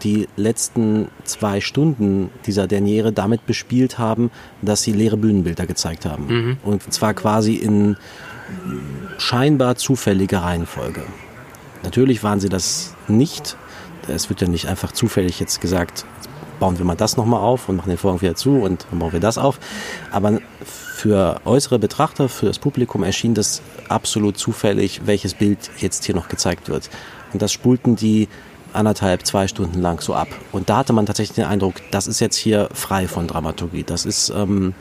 die 0.03 0.27
letzten 0.35 1.07
zwei 1.23 1.61
Stunden 1.61 2.29
dieser 2.45 2.67
Derniere 2.67 3.11
damit 3.13 3.45
bespielt 3.45 3.97
haben, 3.99 4.31
dass 4.61 4.83
sie 4.83 4.91
leere 4.91 5.17
Bühnenbilder 5.17 5.65
gezeigt 5.65 6.05
haben. 6.05 6.27
Und 6.63 6.93
zwar 6.93 7.13
quasi 7.13 7.55
in 7.55 7.97
scheinbar 9.17 9.75
zufälliger 9.75 10.39
Reihenfolge. 10.39 11.03
Natürlich 11.83 12.23
waren 12.23 12.39
sie 12.39 12.49
das 12.49 12.95
nicht. 13.07 13.57
Es 14.07 14.29
wird 14.29 14.41
ja 14.41 14.47
nicht 14.47 14.67
einfach 14.67 14.91
zufällig 14.91 15.39
jetzt 15.39 15.61
gesagt, 15.61 16.05
bauen 16.63 16.77
wir 16.77 16.85
mal 16.85 16.95
das 16.95 17.17
nochmal 17.17 17.41
auf 17.41 17.67
und 17.67 17.75
machen 17.75 17.89
den 17.89 17.97
Vorhang 17.97 18.21
wieder 18.21 18.35
zu 18.35 18.51
und 18.51 18.85
dann 18.89 18.99
bauen 18.99 19.11
wir 19.11 19.19
das 19.19 19.37
auf. 19.37 19.59
Aber 20.13 20.39
für 20.63 21.41
äußere 21.43 21.77
Betrachter, 21.77 22.29
für 22.29 22.45
das 22.45 22.57
Publikum 22.57 23.03
erschien 23.03 23.33
das 23.33 23.61
absolut 23.89 24.37
zufällig, 24.37 25.01
welches 25.03 25.33
Bild 25.33 25.57
jetzt 25.79 26.05
hier 26.05 26.15
noch 26.15 26.29
gezeigt 26.29 26.69
wird. 26.69 26.89
Und 27.33 27.41
das 27.41 27.51
spulten 27.51 27.97
die 27.97 28.29
anderthalb, 28.71 29.27
zwei 29.27 29.49
Stunden 29.49 29.81
lang 29.81 29.99
so 29.99 30.15
ab. 30.15 30.29
Und 30.53 30.69
da 30.69 30.77
hatte 30.77 30.93
man 30.93 31.05
tatsächlich 31.05 31.35
den 31.35 31.47
Eindruck, 31.47 31.75
das 31.91 32.07
ist 32.07 32.21
jetzt 32.21 32.37
hier 32.37 32.69
frei 32.73 33.09
von 33.09 33.27
Dramaturgie. 33.27 33.83
Das 33.83 34.05
ist 34.05 34.29
ähm, 34.29 34.73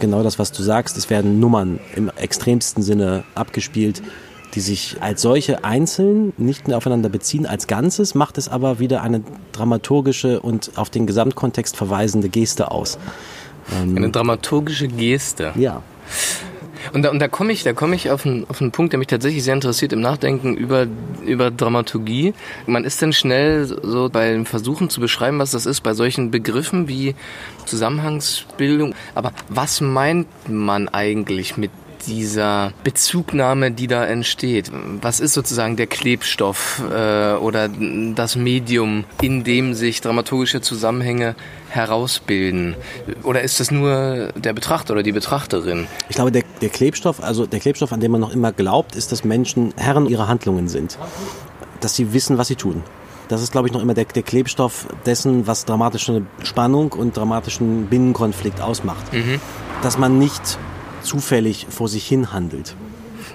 genau 0.00 0.22
das, 0.22 0.38
was 0.38 0.52
du 0.52 0.62
sagst. 0.62 0.98
Es 0.98 1.08
werden 1.08 1.40
Nummern 1.40 1.80
im 1.96 2.10
extremsten 2.14 2.82
Sinne 2.82 3.24
abgespielt, 3.34 4.02
die 4.54 4.60
sich 4.60 4.96
als 5.00 5.22
solche 5.22 5.64
einzeln 5.64 6.32
nicht 6.36 6.68
mehr 6.68 6.76
aufeinander 6.76 7.08
beziehen. 7.08 7.46
Als 7.46 7.66
Ganzes 7.66 8.14
macht 8.14 8.38
es 8.38 8.48
aber 8.48 8.78
wieder 8.78 9.02
eine 9.02 9.22
dramaturgische 9.52 10.40
und 10.40 10.72
auf 10.76 10.90
den 10.90 11.06
Gesamtkontext 11.06 11.76
verweisende 11.76 12.28
Geste 12.28 12.70
aus. 12.70 12.98
Eine 13.80 14.10
dramaturgische 14.10 14.88
Geste. 14.88 15.52
Ja. 15.56 15.82
Und 16.92 17.02
da, 17.02 17.10
und 17.10 17.20
da 17.20 17.28
komme 17.28 17.52
ich, 17.52 17.62
da 17.62 17.72
komme 17.72 17.94
ich 17.94 18.10
auf 18.10 18.26
einen, 18.26 18.44
auf 18.48 18.60
einen 18.60 18.72
Punkt, 18.72 18.92
der 18.92 18.98
mich 18.98 19.06
tatsächlich 19.06 19.44
sehr 19.44 19.54
interessiert 19.54 19.92
im 19.92 20.00
Nachdenken 20.00 20.56
über, 20.56 20.86
über 21.24 21.50
Dramaturgie. 21.50 22.34
Man 22.66 22.84
ist 22.84 23.00
dann 23.00 23.12
schnell 23.12 23.66
so 23.66 24.10
bei 24.10 24.44
Versuchen 24.44 24.90
zu 24.90 25.00
beschreiben, 25.00 25.38
was 25.38 25.52
das 25.52 25.64
ist, 25.64 25.82
bei 25.82 25.94
solchen 25.94 26.30
Begriffen 26.30 26.88
wie 26.88 27.14
Zusammenhangsbildung. 27.66 28.94
Aber 29.14 29.32
was 29.48 29.80
meint 29.80 30.26
man 30.48 30.88
eigentlich 30.88 31.56
mit 31.56 31.70
dieser 32.06 32.72
Bezugnahme, 32.84 33.70
die 33.70 33.86
da 33.86 34.04
entsteht. 34.04 34.70
Was 35.00 35.20
ist 35.20 35.34
sozusagen 35.34 35.76
der 35.76 35.86
Klebstoff 35.86 36.82
äh, 36.90 37.34
oder 37.34 37.68
das 38.14 38.36
Medium, 38.36 39.04
in 39.20 39.44
dem 39.44 39.74
sich 39.74 40.00
dramaturgische 40.00 40.60
Zusammenhänge 40.60 41.34
herausbilden? 41.70 42.76
Oder 43.22 43.42
ist 43.42 43.60
das 43.60 43.70
nur 43.70 44.32
der 44.34 44.52
Betrachter 44.52 44.92
oder 44.92 45.02
die 45.02 45.12
Betrachterin? 45.12 45.86
Ich 46.08 46.16
glaube, 46.16 46.32
der, 46.32 46.44
der 46.60 46.68
Klebstoff, 46.68 47.22
also 47.22 47.46
der 47.46 47.60
Klebstoff, 47.60 47.92
an 47.92 48.00
dem 48.00 48.12
man 48.12 48.20
noch 48.20 48.32
immer 48.32 48.52
glaubt, 48.52 48.96
ist, 48.96 49.12
dass 49.12 49.24
Menschen 49.24 49.72
Herren 49.76 50.06
ihrer 50.06 50.28
Handlungen 50.28 50.68
sind. 50.68 50.98
Dass 51.80 51.96
sie 51.96 52.12
wissen, 52.12 52.38
was 52.38 52.48
sie 52.48 52.56
tun. 52.56 52.82
Das 53.28 53.40
ist, 53.40 53.52
glaube 53.52 53.68
ich, 53.68 53.72
noch 53.72 53.80
immer 53.80 53.94
der, 53.94 54.04
der 54.04 54.22
Klebstoff 54.22 54.86
dessen, 55.06 55.46
was 55.46 55.64
dramatische 55.64 56.22
Spannung 56.42 56.92
und 56.92 57.16
dramatischen 57.16 57.86
Binnenkonflikt 57.86 58.60
ausmacht. 58.60 59.12
Mhm. 59.12 59.40
Dass 59.80 59.96
man 59.96 60.18
nicht 60.18 60.58
zufällig 61.02 61.66
vor 61.70 61.88
sich 61.88 62.06
hin 62.06 62.32
handelt. 62.32 62.74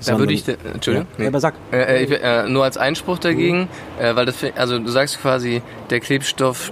Da 0.06 0.20
würde 0.20 0.34
ich, 0.34 0.48
äh, 0.48 0.58
Entschuldigung, 0.74 1.08
ja, 1.18 1.28
aber 1.28 1.40
sag. 1.40 1.56
Äh, 1.72 2.04
ich, 2.04 2.12
äh, 2.12 2.48
nur 2.48 2.64
als 2.64 2.78
Einspruch 2.78 3.18
dagegen, 3.18 3.68
äh, 4.00 4.16
weil 4.16 4.26
das, 4.26 4.36
also 4.56 4.78
du 4.80 4.90
sagst 4.90 5.22
quasi, 5.22 5.62
der 5.90 6.00
Klebstoff 6.00 6.72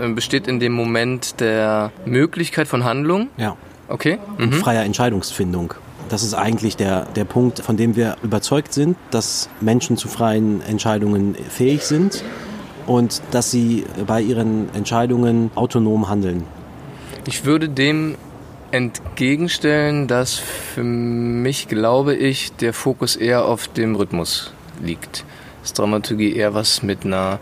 äh, 0.00 0.08
besteht 0.08 0.48
in 0.48 0.60
dem 0.60 0.72
Moment 0.72 1.40
der 1.40 1.92
Möglichkeit 2.04 2.68
von 2.68 2.84
Handlung. 2.84 3.28
Ja. 3.36 3.56
Okay. 3.88 4.18
Mhm. 4.38 4.52
Freier 4.54 4.82
Entscheidungsfindung. 4.82 5.74
Das 6.08 6.22
ist 6.22 6.34
eigentlich 6.34 6.76
der, 6.76 7.06
der 7.16 7.24
Punkt, 7.24 7.60
von 7.60 7.76
dem 7.76 7.96
wir 7.96 8.16
überzeugt 8.22 8.72
sind, 8.72 8.96
dass 9.10 9.48
Menschen 9.60 9.96
zu 9.96 10.08
freien 10.08 10.60
Entscheidungen 10.62 11.34
fähig 11.34 11.82
sind 11.82 12.24
und 12.86 13.22
dass 13.30 13.50
sie 13.50 13.84
bei 14.06 14.20
ihren 14.20 14.68
Entscheidungen 14.74 15.50
autonom 15.54 16.08
handeln. 16.08 16.44
Ich 17.26 17.44
würde 17.44 17.68
dem 17.68 18.16
entgegenstellen, 18.74 20.06
dass 20.08 20.34
für 20.34 20.82
mich, 20.82 21.68
glaube 21.68 22.16
ich, 22.16 22.50
der 22.56 22.72
Fokus 22.72 23.14
eher 23.14 23.44
auf 23.44 23.68
dem 23.68 23.94
Rhythmus 23.94 24.52
liegt. 24.82 25.24
Das 25.62 25.74
Dramaturgie 25.74 26.34
eher 26.34 26.54
was 26.54 26.82
mit 26.82 27.04
einer 27.04 27.38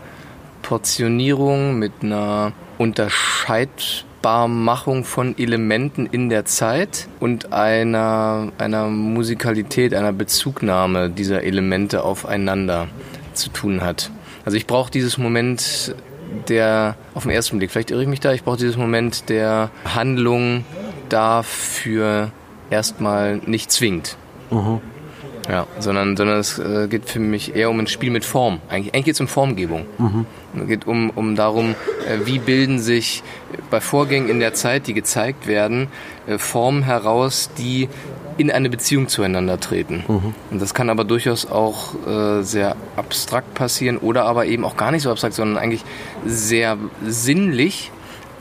Portionierung, 0.61 1.79
mit 1.79 1.91
einer 2.03 2.53
Unterscheidbarmachung 2.77 5.05
von 5.05 5.35
Elementen 5.39 6.05
in 6.05 6.29
der 6.29 6.45
Zeit 6.45 7.07
und 7.19 7.51
einer, 7.51 8.51
einer 8.59 8.89
Musikalität, 8.89 9.95
einer 9.95 10.13
Bezugnahme 10.13 11.09
dieser 11.09 11.41
Elemente 11.41 12.03
aufeinander 12.03 12.89
zu 13.33 13.49
tun 13.49 13.81
hat. 13.81 14.11
Also 14.45 14.55
ich 14.55 14.67
brauche 14.67 14.91
dieses 14.91 15.17
Moment 15.17 15.95
der, 16.47 16.95
auf 17.13 17.23
den 17.23 17.31
ersten 17.31 17.57
Blick, 17.57 17.71
vielleicht 17.71 17.91
irre 17.91 18.01
ich 18.01 18.07
mich 18.07 18.19
da, 18.19 18.33
ich 18.33 18.43
brauche 18.43 18.57
dieses 18.57 18.77
Moment 18.77 19.29
der 19.29 19.69
Handlung 19.85 20.65
dafür 21.09 22.31
erstmal 22.69 23.37
nicht 23.45 23.71
zwingt. 23.71 24.17
Mhm. 24.49 24.81
Ja, 25.49 25.67
sondern, 25.77 26.15
sondern 26.15 26.39
es 26.39 26.57
äh, 26.57 26.87
geht 26.87 27.09
für 27.09 27.19
mich 27.19 27.53
eher 27.53 27.69
um 27.69 27.77
ein 27.77 27.87
Spiel 27.87 28.11
mit 28.11 28.23
Form. 28.23 28.61
Eigentlich, 28.69 28.93
eigentlich 28.93 29.05
geht 29.05 29.15
es 29.15 29.21
um 29.21 29.27
Formgebung. 29.27 29.85
Mhm. 29.97 30.25
Es 30.57 30.67
geht 30.67 30.87
um, 30.87 31.09
um 31.09 31.35
darum, 31.35 31.75
äh, 32.07 32.25
wie 32.25 32.39
bilden 32.39 32.79
sich 32.79 33.23
bei 33.69 33.81
Vorgängen 33.81 34.29
in 34.29 34.39
der 34.39 34.53
Zeit, 34.53 34.87
die 34.87 34.93
gezeigt 34.93 35.45
werden, 35.45 35.89
äh, 36.27 36.37
Formen 36.37 36.83
heraus, 36.83 37.49
die 37.57 37.89
in 38.37 38.51
eine 38.51 38.69
Beziehung 38.69 39.07
zueinander 39.07 39.59
treten. 39.59 40.03
Mhm. 40.07 40.33
Und 40.51 40.61
das 40.61 40.73
kann 40.73 40.89
aber 40.89 41.03
durchaus 41.03 41.45
auch 41.45 41.95
äh, 42.07 42.43
sehr 42.43 42.75
abstrakt 42.95 43.53
passieren 43.53 43.97
oder 43.97 44.25
aber 44.25 44.45
eben 44.45 44.65
auch 44.65 44.77
gar 44.77 44.91
nicht 44.91 45.03
so 45.03 45.11
abstrakt, 45.11 45.35
sondern 45.35 45.57
eigentlich 45.57 45.83
sehr 46.25 46.77
sinnlich, 47.05 47.91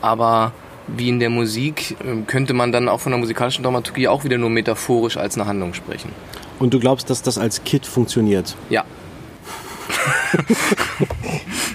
aber 0.01 0.53
wie 0.87 1.09
in 1.09 1.21
der 1.21 1.31
Musik 1.31 1.97
ähm, 2.05 2.27
könnte 2.27 2.55
man 2.55 2.73
dann 2.73 2.89
auch 2.89 3.01
von 3.01 3.13
der 3.13 3.19
musikalischen 3.19 3.63
Dramaturgie 3.63 4.09
auch 4.09 4.25
wieder 4.25 4.39
nur 4.39 4.51
metaphorisch 4.51 5.17
als 5.17 5.37
eine 5.37 5.47
Handlung 5.47 5.75
sprechen. 5.75 6.11
Und 6.59 6.75
du 6.75 6.81
glaubst, 6.81 7.11
dass 7.11 7.23
das 7.23 7.39
als 7.39 7.65
Kit 7.65 7.87
funktioniert? 7.87 8.57
Ja. 8.69 8.85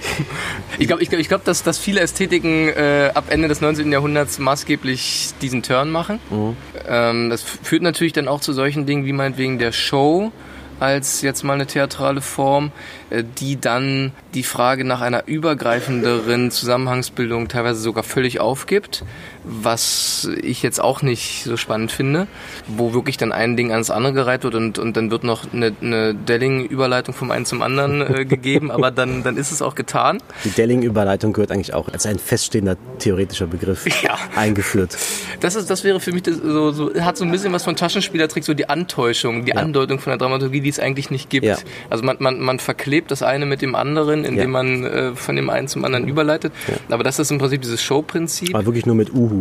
ich 0.78 0.88
glaube, 0.88 1.02
ich 1.02 1.10
glaub, 1.10 1.20
ich 1.20 1.28
glaub, 1.28 1.44
dass, 1.44 1.64
dass 1.64 1.78
viele 1.78 2.02
Ästhetiken 2.02 2.70
äh, 2.70 3.12
ab 3.14 3.26
Ende 3.30 3.48
des 3.48 3.62
19. 3.62 3.92
Jahrhunderts 3.92 4.40
maßgeblich 4.40 5.32
diesen 5.42 5.64
Turn 5.64 5.90
machen. 5.90 6.20
Mhm. 6.30 6.58
Ähm, 6.88 7.30
das 7.30 7.44
führt 7.44 7.82
natürlich 7.82 8.14
dann 8.14 8.28
auch 8.28 8.42
zu 8.42 8.54
solchen 8.54 8.86
Dingen 8.86 9.06
wie 9.06 9.14
meinetwegen 9.14 9.60
der 9.60 9.72
Show, 9.72 10.32
als 10.80 11.22
jetzt 11.22 11.44
mal 11.44 11.54
eine 11.54 11.66
theatrale 11.66 12.22
Form, 12.22 12.72
äh, 13.10 13.24
die 13.40 13.60
dann 13.60 14.12
die 14.34 14.44
Frage 14.44 14.86
nach 14.86 15.02
einer 15.02 15.28
übergreifenderen 15.28 16.52
Zusammenhangsbildung 16.52 17.48
teilweise 17.48 17.80
sogar 17.80 18.04
völlig 18.04 18.40
aufgibt, 18.40 19.04
was 19.48 20.30
ich 20.42 20.64
jetzt 20.64 20.82
auch 20.82 21.02
nicht 21.02 21.44
so 21.44 21.58
spannend 21.58 21.92
finde, 21.92 22.28
wo 22.68 22.94
wirklich 22.94 23.18
dann 23.18 23.32
ein 23.32 23.56
Ding 23.56 23.72
ans 23.72 23.90
andere 23.90 24.14
gereiht 24.14 24.44
wird 24.44 24.56
und, 24.56 24.80
und 24.80 24.98
dann 24.98 25.12
wird 25.12 25.24
noch 25.24 25.52
eine, 25.54 25.74
eine 25.82 26.14
Delling-Überleitung 26.14 27.14
vom 27.14 27.32
einen 27.32 27.46
zum 27.46 27.62
anderen 27.62 28.02
äh, 28.02 28.26
gegeben, 28.38 28.72
aber 28.72 28.92
dann, 28.92 29.24
dann 29.24 29.38
ist 29.38 29.52
es 29.52 29.62
auch 29.62 29.76
getan. 29.76 30.20
Die 30.44 30.50
Delling-Überleitung 30.50 31.34
gehört 31.34 31.52
eigentlich 31.52 31.74
auch 31.74 31.90
als 31.90 32.06
ein 32.06 32.20
feststehender 32.20 32.78
theoretischer 33.00 33.48
Begriff 33.48 33.86
ja. 34.04 34.18
eingeführt. 34.36 34.98
Das, 35.40 35.56
ist, 35.56 35.70
das 35.70 35.84
wäre 35.84 36.00
für 36.00 36.12
mich 36.12 36.24
so, 36.26 36.72
so, 36.72 36.94
hat 36.96 37.18
so 37.18 37.26
ein 37.26 37.32
bisschen 37.32 37.54
was 37.54 37.64
von 37.64 37.76
Taschenspielertrick, 37.76 38.44
so 38.44 38.54
die 38.54 38.70
Antäuschung, 38.70 39.46
die 39.46 39.52
ja. 39.52 39.58
Andeutung 39.58 40.00
von 40.00 40.12
der 40.12 40.18
Dramaturgie, 40.18 40.62
die 40.62 40.70
es 40.70 40.80
eigentlich 40.80 41.10
nicht 41.10 41.30
gibt. 41.30 41.46
Ja. 41.46 41.58
Also 41.90 42.04
man, 42.04 42.18
man, 42.20 42.40
man 42.40 42.60
verklebt 42.60 43.12
das 43.12 43.24
eine 43.24 43.46
mit 43.46 43.62
dem 43.62 43.76
anderen, 43.76 44.26
indem 44.26 44.52
man 44.52 44.84
äh, 44.84 45.16
von 45.16 45.36
dem 45.36 45.50
einen 45.50 45.68
zum 45.68 45.86
anderen 45.86 46.08
überleitet. 46.08 46.52
Aber 46.90 47.04
das 47.04 47.20
ist 47.20 47.32
im 47.32 47.38
Prinzip 47.38 47.62
dieses 47.62 47.82
Showprinzip. 47.82 48.54
Aber 48.56 48.66
wirklich 48.66 48.86
nur 48.86 48.96
mit 48.96 49.14
Uhu. 49.14 49.37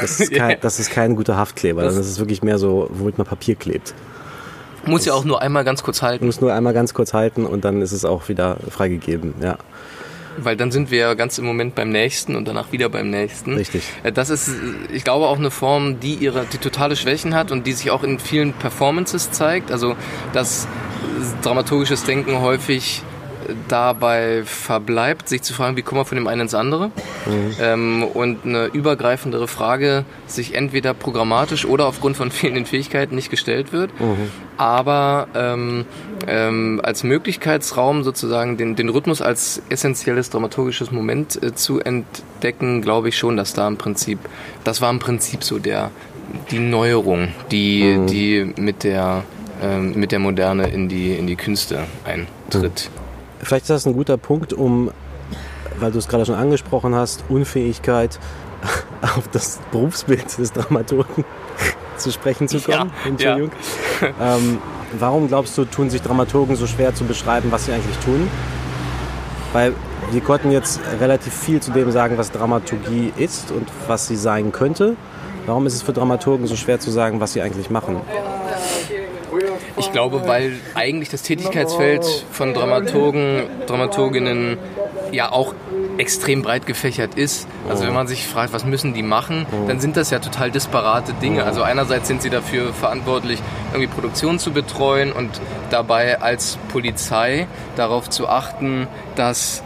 Das 0.00 0.20
ist 0.20 0.32
kein, 0.34 0.56
das 0.60 0.78
ist 0.78 0.90
kein 0.90 1.16
guter 1.16 1.36
Haftkleber. 1.36 1.82
Das, 1.82 1.96
das 1.96 2.06
ist 2.06 2.18
wirklich 2.18 2.42
mehr 2.42 2.58
so, 2.58 2.88
womit 2.90 3.18
man 3.18 3.26
Papier 3.26 3.56
klebt. 3.56 3.94
Muss 4.84 5.04
ja 5.04 5.14
auch 5.14 5.24
nur 5.24 5.42
einmal 5.42 5.64
ganz 5.64 5.82
kurz 5.82 6.02
halten. 6.02 6.26
Muss 6.26 6.40
nur 6.40 6.52
einmal 6.52 6.72
ganz 6.72 6.94
kurz 6.94 7.12
halten 7.12 7.44
und 7.44 7.64
dann 7.64 7.82
ist 7.82 7.92
es 7.92 8.04
auch 8.04 8.28
wieder 8.28 8.58
freigegeben, 8.70 9.34
ja. 9.42 9.58
Weil 10.38 10.56
dann 10.56 10.70
sind 10.70 10.90
wir 10.90 10.98
ja 10.98 11.14
ganz 11.14 11.38
im 11.38 11.46
Moment 11.46 11.74
beim 11.74 11.88
nächsten 11.88 12.36
und 12.36 12.46
danach 12.46 12.70
wieder 12.70 12.88
beim 12.88 13.10
nächsten. 13.10 13.54
Richtig. 13.54 13.82
Das 14.14 14.28
ist, 14.28 14.50
ich 14.92 15.02
glaube, 15.02 15.26
auch 15.26 15.38
eine 15.38 15.50
Form, 15.50 15.98
die 15.98 16.14
ihre, 16.14 16.44
die 16.44 16.58
totale 16.58 16.94
Schwächen 16.94 17.34
hat 17.34 17.50
und 17.50 17.66
die 17.66 17.72
sich 17.72 17.90
auch 17.90 18.04
in 18.04 18.18
vielen 18.18 18.52
Performances 18.52 19.30
zeigt. 19.30 19.72
Also, 19.72 19.96
dass 20.34 20.68
dramaturgisches 21.42 22.04
Denken 22.04 22.40
häufig 22.40 23.02
dabei 23.68 24.42
verbleibt, 24.44 25.28
sich 25.28 25.42
zu 25.42 25.54
fragen, 25.54 25.76
wie 25.76 25.82
kommen 25.82 26.00
wir 26.00 26.04
von 26.04 26.16
dem 26.16 26.26
einen 26.26 26.42
ins 26.42 26.54
andere? 26.54 26.88
Mhm. 27.26 27.56
Ähm, 27.60 28.04
und 28.04 28.44
eine 28.44 28.66
übergreifendere 28.66 29.48
Frage 29.48 30.04
sich 30.26 30.54
entweder 30.54 30.94
programmatisch 30.94 31.64
oder 31.64 31.86
aufgrund 31.86 32.16
von 32.16 32.30
fehlenden 32.30 32.66
Fähigkeiten 32.66 33.14
nicht 33.14 33.30
gestellt 33.30 33.72
wird, 33.72 33.98
mhm. 34.00 34.30
aber 34.56 35.28
ähm, 35.34 35.84
ähm, 36.26 36.80
als 36.82 37.04
Möglichkeitsraum 37.04 38.02
sozusagen 38.02 38.56
den, 38.56 38.76
den 38.76 38.88
Rhythmus 38.88 39.22
als 39.22 39.62
essentielles 39.68 40.30
dramaturgisches 40.30 40.90
Moment 40.90 41.42
äh, 41.42 41.54
zu 41.54 41.80
entdecken, 41.80 42.82
glaube 42.82 43.08
ich 43.08 43.16
schon, 43.16 43.36
dass 43.36 43.52
da 43.52 43.66
im 43.68 43.76
Prinzip, 43.76 44.18
das 44.64 44.80
war 44.80 44.90
im 44.90 44.98
Prinzip 44.98 45.44
so 45.44 45.58
der 45.58 45.90
die 46.50 46.58
Neuerung, 46.58 47.28
die, 47.52 47.84
mhm. 47.84 48.06
die 48.08 48.52
mit 48.56 48.82
der 48.82 49.22
ähm, 49.62 49.94
mit 49.94 50.12
der 50.12 50.18
Moderne 50.18 50.68
in 50.68 50.88
die, 50.88 51.14
in 51.14 51.26
die 51.26 51.36
Künste 51.36 51.84
eintritt. 52.04 52.90
Vielleicht 53.40 53.64
ist 53.64 53.70
das 53.70 53.86
ein 53.86 53.92
guter 53.92 54.16
Punkt, 54.16 54.52
um, 54.52 54.90
weil 55.78 55.92
du 55.92 55.98
es 55.98 56.08
gerade 56.08 56.26
schon 56.26 56.34
angesprochen 56.34 56.94
hast, 56.94 57.24
Unfähigkeit 57.28 58.18
auf 59.02 59.28
das 59.28 59.60
Berufsbild 59.70 60.38
des 60.38 60.52
Dramaturgen 60.52 61.24
zu 61.96 62.10
sprechen 62.10 62.48
zu 62.48 62.60
kommen. 62.60 62.90
Ja, 63.04 63.08
Entschuldigung. 63.08 63.50
Ja. 64.00 64.36
Ähm, 64.36 64.58
warum 64.98 65.28
glaubst 65.28 65.56
du, 65.58 65.64
tun 65.64 65.90
sich 65.90 66.02
Dramaturgen 66.02 66.56
so 66.56 66.66
schwer 66.66 66.94
zu 66.94 67.04
beschreiben, 67.04 67.50
was 67.52 67.66
sie 67.66 67.72
eigentlich 67.72 67.96
tun? 67.98 68.28
Weil 69.52 69.72
wir 70.10 70.20
konnten 70.20 70.50
jetzt 70.50 70.80
relativ 71.00 71.34
viel 71.34 71.60
zu 71.60 71.70
dem 71.72 71.90
sagen, 71.90 72.18
was 72.18 72.30
Dramaturgie 72.30 73.12
ist 73.16 73.50
und 73.50 73.68
was 73.86 74.06
sie 74.06 74.16
sein 74.16 74.52
könnte. 74.52 74.96
Warum 75.46 75.66
ist 75.66 75.74
es 75.74 75.82
für 75.82 75.92
Dramaturgen 75.92 76.46
so 76.46 76.56
schwer 76.56 76.80
zu 76.80 76.90
sagen, 76.90 77.20
was 77.20 77.32
sie 77.32 77.42
eigentlich 77.42 77.70
machen? 77.70 78.00
Ich 79.78 79.92
glaube, 79.92 80.26
weil 80.26 80.58
eigentlich 80.74 81.08
das 81.08 81.22
Tätigkeitsfeld 81.22 82.04
von 82.30 82.54
Dramaturgen, 82.54 83.42
Dramaturginnen 83.66 84.58
ja 85.12 85.30
auch 85.32 85.54
extrem 85.98 86.42
breit 86.42 86.66
gefächert 86.66 87.14
ist. 87.14 87.46
Also 87.68 87.86
wenn 87.86 87.94
man 87.94 88.06
sich 88.06 88.26
fragt, 88.26 88.52
was 88.52 88.64
müssen 88.64 88.94
die 88.94 89.02
machen, 89.02 89.46
dann 89.66 89.80
sind 89.80 89.96
das 89.96 90.10
ja 90.10 90.18
total 90.18 90.50
disparate 90.50 91.14
Dinge. 91.14 91.44
Also 91.44 91.62
einerseits 91.62 92.08
sind 92.08 92.22
sie 92.22 92.30
dafür 92.30 92.72
verantwortlich, 92.72 93.40
irgendwie 93.72 93.88
Produktion 93.88 94.38
zu 94.38 94.52
betreuen 94.52 95.12
und 95.12 95.40
dabei 95.70 96.20
als 96.20 96.58
Polizei 96.70 97.46
darauf 97.76 98.10
zu 98.10 98.28
achten, 98.28 98.88
dass 99.14 99.62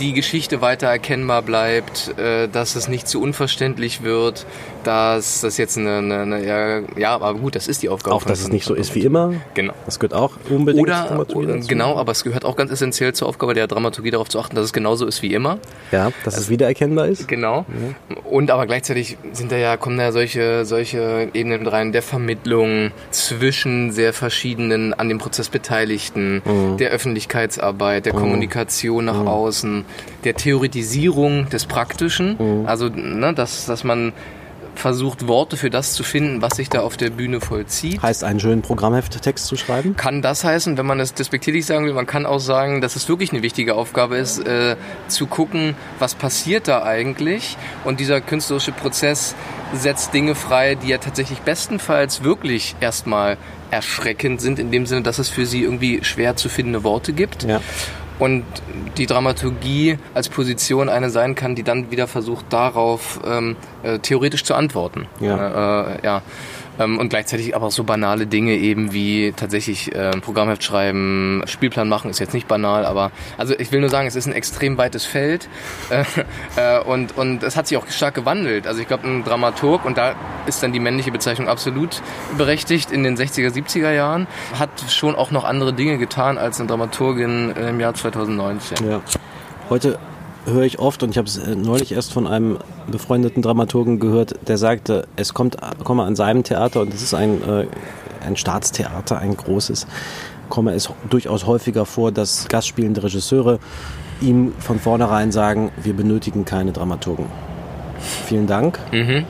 die 0.00 0.12
Geschichte 0.12 0.60
weiter 0.60 0.86
erkennbar 0.86 1.42
bleibt, 1.42 2.16
äh, 2.18 2.48
dass 2.48 2.76
es 2.76 2.88
nicht 2.88 3.08
zu 3.08 3.20
unverständlich 3.20 4.02
wird, 4.02 4.46
dass 4.84 5.40
das 5.40 5.56
jetzt 5.58 5.78
eine, 5.78 5.98
eine, 5.98 6.20
eine 6.20 6.84
ja, 6.96 7.14
aber 7.14 7.34
gut, 7.34 7.54
das 7.54 7.68
ist 7.68 7.82
die 7.82 7.88
Aufgabe. 7.88 8.16
Auch, 8.16 8.24
dass 8.24 8.40
es 8.40 8.48
nicht 8.48 8.64
so 8.64 8.74
ist 8.74 8.94
wie 8.94 9.00
immer. 9.00 9.34
Genau. 9.54 9.74
Das 9.86 9.98
gehört 9.98 10.14
auch 10.14 10.32
unbedingt 10.48 10.82
Oder, 10.82 11.00
zur 11.00 11.08
Dramaturgie 11.08 11.46
dazu. 11.46 11.68
genau, 11.68 11.96
aber 11.96 12.12
es 12.12 12.24
gehört 12.24 12.44
auch 12.44 12.56
ganz 12.56 12.70
essentiell 12.70 13.12
zur 13.12 13.28
Aufgabe 13.28 13.54
der 13.54 13.66
Dramaturgie 13.66 14.10
darauf 14.10 14.28
zu 14.28 14.38
achten, 14.38 14.56
dass 14.56 14.64
es 14.64 14.72
genauso 14.72 15.06
ist 15.06 15.22
wie 15.22 15.34
immer. 15.34 15.58
Ja, 15.90 16.12
dass 16.24 16.36
es 16.36 16.48
wiedererkennbar 16.48 17.08
ist. 17.08 17.28
Genau. 17.28 17.64
Und 18.24 18.50
aber 18.50 18.66
gleichzeitig 18.66 19.18
sind 19.32 19.52
da 19.52 19.56
ja, 19.56 19.76
kommen 19.76 19.98
da 19.98 20.04
ja 20.04 20.12
solche, 20.12 20.64
solche 20.64 21.28
Ebenen 21.32 21.62
mit 21.62 21.72
rein, 21.72 21.92
der 21.92 22.02
Vermittlung 22.02 22.90
zwischen 23.10 23.92
sehr 23.92 24.12
verschiedenen 24.12 24.94
an 24.94 25.08
dem 25.08 25.18
Prozess 25.18 25.48
Beteiligten, 25.48 26.42
der 26.78 26.90
Öffentlichkeitsarbeit, 26.90 28.06
der 28.06 28.12
Kommunikation 28.12 29.04
nach 29.04 29.26
außen, 29.26 29.84
der 30.24 30.34
Theoretisierung 30.34 31.48
des 31.50 31.66
Praktischen. 31.66 32.66
Also, 32.66 32.88
ne, 32.88 33.32
dass, 33.34 33.66
dass 33.66 33.84
man 33.84 34.12
versucht, 34.74 35.26
Worte 35.28 35.56
für 35.56 35.70
das 35.70 35.94
zu 35.94 36.02
finden, 36.02 36.42
was 36.42 36.56
sich 36.56 36.68
da 36.68 36.80
auf 36.80 36.96
der 36.96 37.10
Bühne 37.10 37.40
vollzieht. 37.40 38.02
Heißt, 38.02 38.24
einen 38.24 38.40
schönen 38.40 38.62
Programmhefttext 38.62 39.46
zu 39.46 39.56
schreiben? 39.56 39.96
Kann 39.96 40.22
das 40.22 40.44
heißen, 40.44 40.76
wenn 40.76 40.86
man 40.86 41.00
es 41.00 41.14
despektierlich 41.14 41.66
sagen 41.66 41.84
will, 41.86 41.94
man 41.94 42.06
kann 42.06 42.26
auch 42.26 42.40
sagen, 42.40 42.80
dass 42.80 42.96
es 42.96 43.08
wirklich 43.08 43.32
eine 43.32 43.42
wichtige 43.42 43.74
Aufgabe 43.74 44.16
ist, 44.16 44.38
äh, 44.46 44.76
zu 45.08 45.26
gucken, 45.26 45.74
was 45.98 46.14
passiert 46.14 46.68
da 46.68 46.82
eigentlich. 46.82 47.56
Und 47.84 48.00
dieser 48.00 48.20
künstlerische 48.20 48.72
Prozess 48.72 49.34
setzt 49.72 50.12
Dinge 50.14 50.34
frei, 50.34 50.74
die 50.74 50.88
ja 50.88 50.98
tatsächlich 50.98 51.40
bestenfalls 51.40 52.22
wirklich 52.22 52.76
erstmal 52.80 53.38
erschreckend 53.70 54.40
sind, 54.40 54.58
in 54.58 54.70
dem 54.70 54.84
Sinne, 54.86 55.02
dass 55.02 55.18
es 55.18 55.30
für 55.30 55.46
sie 55.46 55.62
irgendwie 55.62 56.04
schwer 56.04 56.36
zu 56.36 56.48
findende 56.48 56.84
Worte 56.84 57.12
gibt. 57.12 57.44
Ja. 57.44 57.60
Und 58.18 58.44
die 58.98 59.06
Dramaturgie 59.06 59.98
als 60.14 60.28
Position 60.28 60.88
eine 60.88 61.10
sein 61.10 61.34
kann, 61.34 61.54
die 61.54 61.62
dann 61.62 61.90
wieder 61.90 62.06
versucht, 62.06 62.46
darauf 62.50 63.20
ähm, 63.26 63.56
äh, 63.82 63.98
theoretisch 63.98 64.44
zu 64.44 64.54
antworten. 64.54 65.06
Ja. 65.20 65.86
Äh, 65.86 65.94
äh, 65.94 66.04
ja. 66.04 66.22
Ähm, 66.78 66.98
und 66.98 67.08
gleichzeitig 67.08 67.54
aber 67.54 67.66
auch 67.66 67.72
so 67.72 67.84
banale 67.84 68.26
Dinge 68.26 68.54
eben 68.54 68.92
wie 68.92 69.32
tatsächlich 69.32 69.94
äh, 69.94 70.10
Programmheft 70.20 70.64
schreiben, 70.64 71.42
Spielplan 71.46 71.88
machen 71.88 72.10
ist 72.10 72.18
jetzt 72.18 72.34
nicht 72.34 72.48
banal, 72.48 72.84
aber 72.84 73.10
also 73.36 73.54
ich 73.58 73.72
will 73.72 73.80
nur 73.80 73.90
sagen, 73.90 74.06
es 74.06 74.16
ist 74.16 74.26
ein 74.26 74.32
extrem 74.32 74.78
weites 74.78 75.04
Feld 75.04 75.48
äh, 75.90 76.04
äh, 76.78 76.82
und, 76.82 77.16
und 77.16 77.42
es 77.42 77.56
hat 77.56 77.66
sich 77.66 77.76
auch 77.76 77.86
stark 77.88 78.14
gewandelt. 78.14 78.66
Also 78.66 78.80
ich 78.80 78.88
glaube, 78.88 79.06
ein 79.06 79.24
Dramaturg, 79.24 79.84
und 79.84 79.98
da 79.98 80.14
ist 80.46 80.62
dann 80.62 80.72
die 80.72 80.80
männliche 80.80 81.12
Bezeichnung 81.12 81.48
absolut 81.48 82.02
berechtigt, 82.36 82.90
in 82.90 83.02
den 83.02 83.16
60er, 83.16 83.50
70er 83.50 83.92
Jahren, 83.92 84.26
hat 84.58 84.70
schon 84.88 85.14
auch 85.14 85.30
noch 85.30 85.44
andere 85.44 85.72
Dinge 85.72 85.98
getan 85.98 86.38
als 86.38 86.58
eine 86.58 86.68
Dramaturgin 86.68 87.50
im 87.52 87.80
Jahr 87.80 87.94
2019. 87.94 88.88
Ja. 88.88 89.00
Heute 89.68 89.98
höre 90.46 90.62
ich 90.62 90.78
oft, 90.78 91.02
und 91.02 91.10
ich 91.10 91.18
habe 91.18 91.28
es 91.28 91.38
äh, 91.38 91.54
neulich 91.54 91.92
erst 91.92 92.12
von 92.12 92.26
einem 92.26 92.58
befreundeten 92.90 93.42
Dramaturgen 93.42 93.98
gehört, 94.00 94.34
der 94.48 94.58
sagte, 94.58 95.06
es 95.16 95.34
kommt, 95.34 95.56
komme 95.84 96.02
an 96.04 96.16
seinem 96.16 96.42
Theater, 96.42 96.80
und 96.80 96.92
das 96.92 97.02
ist 97.02 97.14
ein, 97.14 97.42
äh, 97.48 97.66
ein 98.24 98.36
Staatstheater, 98.36 99.18
ein 99.18 99.36
großes, 99.36 99.86
komme 100.48 100.72
es 100.74 100.90
durchaus 101.10 101.46
häufiger 101.46 101.86
vor, 101.86 102.12
dass 102.12 102.48
gastspielende 102.48 103.02
Regisseure 103.02 103.58
ihm 104.20 104.52
von 104.58 104.78
vornherein 104.78 105.32
sagen, 105.32 105.70
wir 105.82 105.94
benötigen 105.94 106.44
keine 106.44 106.72
Dramaturgen. 106.72 107.26
Vielen 108.26 108.46
Dank. 108.46 108.78
Mhm. 108.92 109.24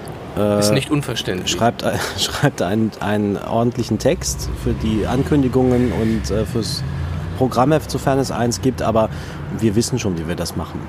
ist 0.58 0.72
nicht 0.72 0.90
unverständlich. 0.90 1.50
Schreibt, 1.50 1.84
ein- 1.84 1.98
schreibt 2.18 2.62
einen, 2.62 2.90
einen 3.00 3.36
ordentlichen 3.38 3.98
Text 3.98 4.48
für 4.64 4.72
die 4.72 5.06
Ankündigungen 5.06 5.92
und 5.92 6.30
äh, 6.30 6.44
fürs 6.46 6.82
Programmheft, 7.33 7.91
sofern 7.91 8.18
es 8.18 8.30
eins 8.30 8.61
gibt, 8.61 8.83
aber 8.83 9.11
wir 9.59 9.74
wissen 9.74 9.99
schon, 9.99 10.18
wie 10.18 10.28
wir 10.28 10.37
das 10.37 10.57
machen. 10.57 10.80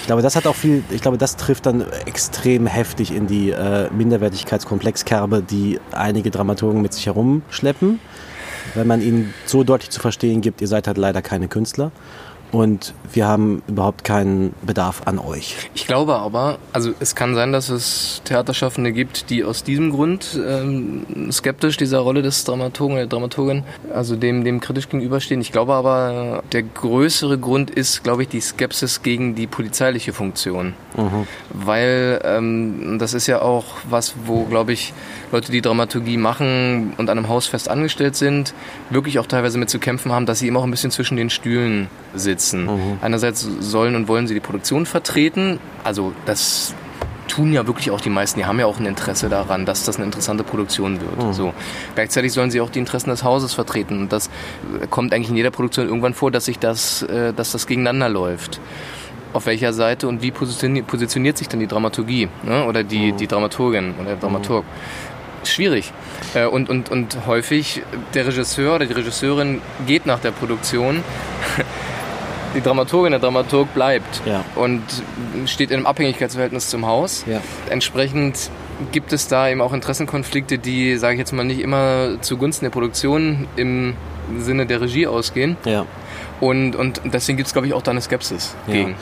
Ich 0.00 0.06
glaube, 0.06 0.22
das 0.22 0.36
hat 0.36 0.46
auch 0.46 0.54
viel, 0.54 0.82
ich 0.90 1.02
glaube, 1.02 1.18
das 1.18 1.36
trifft 1.36 1.66
dann 1.66 1.84
extrem 2.06 2.66
heftig 2.66 3.14
in 3.14 3.26
die 3.26 3.50
äh, 3.50 3.90
Minderwertigkeitskomplexkerbe, 3.90 5.42
die 5.42 5.80
einige 5.92 6.30
Dramaturgen 6.30 6.80
mit 6.80 6.94
sich 6.94 7.06
herumschleppen, 7.06 8.00
wenn 8.74 8.86
man 8.86 9.02
ihnen 9.02 9.34
so 9.44 9.64
deutlich 9.64 9.90
zu 9.90 10.00
verstehen 10.00 10.40
gibt, 10.40 10.62
ihr 10.62 10.68
seid 10.68 10.86
halt 10.86 10.96
leider 10.96 11.20
keine 11.20 11.48
Künstler 11.48 11.90
und 12.52 12.94
wir 13.12 13.26
haben 13.26 13.62
überhaupt 13.68 14.04
keinen 14.04 14.54
Bedarf 14.62 15.02
an 15.04 15.18
euch. 15.18 15.56
Ich 15.74 15.86
glaube 15.86 16.16
aber, 16.16 16.58
also 16.72 16.92
es 17.00 17.14
kann 17.14 17.34
sein, 17.34 17.52
dass 17.52 17.68
es 17.68 18.22
Theaterschaffende 18.24 18.92
gibt, 18.92 19.30
die 19.30 19.44
aus 19.44 19.64
diesem 19.64 19.90
Grund 19.90 20.38
ähm, 20.46 21.30
skeptisch 21.30 21.76
dieser 21.76 21.98
Rolle 22.00 22.22
des 22.22 22.44
Dramaturgen 22.44 22.94
oder 22.94 23.06
der 23.06 23.08
Dramaturgin, 23.08 23.64
also 23.92 24.16
dem, 24.16 24.44
dem 24.44 24.60
kritisch 24.60 24.88
gegenüberstehen. 24.88 25.40
Ich 25.40 25.52
glaube 25.52 25.74
aber, 25.74 26.42
der 26.52 26.62
größere 26.62 27.38
Grund 27.38 27.70
ist, 27.70 28.02
glaube 28.04 28.22
ich, 28.22 28.28
die 28.28 28.40
Skepsis 28.40 29.02
gegen 29.02 29.34
die 29.34 29.46
polizeiliche 29.46 30.12
Funktion. 30.12 30.74
Weil 31.52 32.20
ähm, 32.24 32.98
das 32.98 33.14
ist 33.14 33.26
ja 33.26 33.42
auch 33.42 33.64
was, 33.88 34.14
wo, 34.24 34.44
glaube 34.44 34.72
ich, 34.72 34.92
Leute, 35.32 35.52
die 35.52 35.60
Dramaturgie 35.60 36.16
machen 36.16 36.94
und 36.96 37.10
an 37.10 37.18
einem 37.18 37.28
Haus 37.28 37.46
fest 37.46 37.68
angestellt 37.68 38.16
sind, 38.16 38.54
wirklich 38.90 39.18
auch 39.18 39.26
teilweise 39.26 39.58
mit 39.58 39.70
zu 39.70 39.78
kämpfen 39.78 40.12
haben, 40.12 40.26
dass 40.26 40.38
sie 40.38 40.48
immer 40.48 40.60
auch 40.60 40.64
ein 40.64 40.70
bisschen 40.70 40.90
zwischen 40.90 41.16
den 41.16 41.30
Stühlen 41.30 41.88
sitzen. 42.14 42.68
Einerseits 43.00 43.46
sollen 43.60 43.94
und 43.94 44.08
wollen 44.08 44.26
sie 44.26 44.34
die 44.34 44.40
Produktion 44.40 44.86
vertreten, 44.86 45.60
also 45.84 46.12
das 46.26 46.74
tun 47.28 47.52
ja 47.52 47.66
wirklich 47.66 47.90
auch 47.90 48.00
die 48.00 48.10
meisten, 48.10 48.40
die 48.40 48.46
haben 48.46 48.58
ja 48.58 48.66
auch 48.66 48.80
ein 48.80 48.86
Interesse 48.86 49.28
daran, 49.28 49.64
dass 49.64 49.84
das 49.84 49.96
eine 49.96 50.06
interessante 50.06 50.42
Produktion 50.42 50.98
wird. 51.00 51.34
So. 51.34 51.52
Gleichzeitig 51.94 52.32
sollen 52.32 52.50
sie 52.50 52.60
auch 52.60 52.70
die 52.70 52.80
Interessen 52.80 53.10
des 53.10 53.22
Hauses 53.22 53.54
vertreten 53.54 54.00
und 54.00 54.12
das 54.12 54.28
äh, 54.82 54.86
kommt 54.88 55.12
eigentlich 55.12 55.30
in 55.30 55.36
jeder 55.36 55.50
Produktion 55.50 55.86
irgendwann 55.86 56.14
vor, 56.14 56.30
dass 56.30 56.46
sich 56.46 56.58
das, 56.58 57.02
äh, 57.02 57.32
dass 57.32 57.52
das 57.52 57.66
gegeneinander 57.66 58.08
läuft. 58.08 58.60
Auf 59.34 59.46
welcher 59.46 59.74
Seite 59.74 60.08
und 60.08 60.22
wie 60.22 60.30
positioniert, 60.30 60.86
positioniert 60.86 61.36
sich 61.36 61.48
dann 61.48 61.60
die 61.60 61.66
Dramaturgie 61.66 62.28
ne? 62.44 62.64
oder 62.64 62.82
die, 62.82 63.12
die 63.12 63.26
Dramaturgin 63.26 63.94
oder 64.00 64.10
der 64.10 64.16
Dramaturg? 64.16 64.64
Schwierig. 65.44 65.92
Äh, 66.34 66.46
Und, 66.46 66.68
und, 66.68 66.90
und 66.90 67.26
häufig 67.26 67.82
der 68.14 68.26
Regisseur 68.26 68.74
oder 68.76 68.86
die 68.86 68.92
Regisseurin 68.92 69.60
geht 69.86 70.06
nach 70.06 70.18
der 70.20 70.30
Produktion. 70.32 71.02
Die 72.54 72.62
Dramaturgin, 72.62 73.10
der 73.10 73.20
Dramaturg 73.20 73.72
bleibt 73.74 74.22
Ja. 74.24 74.42
und 74.54 74.82
steht 75.44 75.70
in 75.70 75.76
einem 75.76 75.86
Abhängigkeitsverhältnis 75.86 76.70
zum 76.70 76.86
Haus. 76.86 77.24
Ja. 77.26 77.42
Entsprechend 77.68 78.50
gibt 78.90 79.12
es 79.12 79.28
da 79.28 79.50
eben 79.50 79.60
auch 79.60 79.74
Interessenkonflikte, 79.74 80.56
die, 80.58 80.96
sage 80.96 81.14
ich 81.14 81.18
jetzt 81.18 81.32
mal, 81.32 81.44
nicht 81.44 81.60
immer 81.60 82.16
zugunsten 82.22 82.64
der 82.64 82.70
Produktion 82.70 83.46
im 83.56 83.94
Sinne 84.38 84.64
der 84.64 84.80
Regie 84.80 85.06
ausgehen. 85.06 85.58
Ja. 85.66 85.84
Und, 86.40 86.76
und 86.76 87.00
deswegen 87.04 87.36
gibt 87.36 87.48
es, 87.48 87.52
glaube 87.52 87.66
ich, 87.66 87.74
auch 87.74 87.82
da 87.82 87.90
eine 87.90 88.00
Skepsis 88.00 88.54
Ja. 88.68 88.74
gegen. 88.74 88.94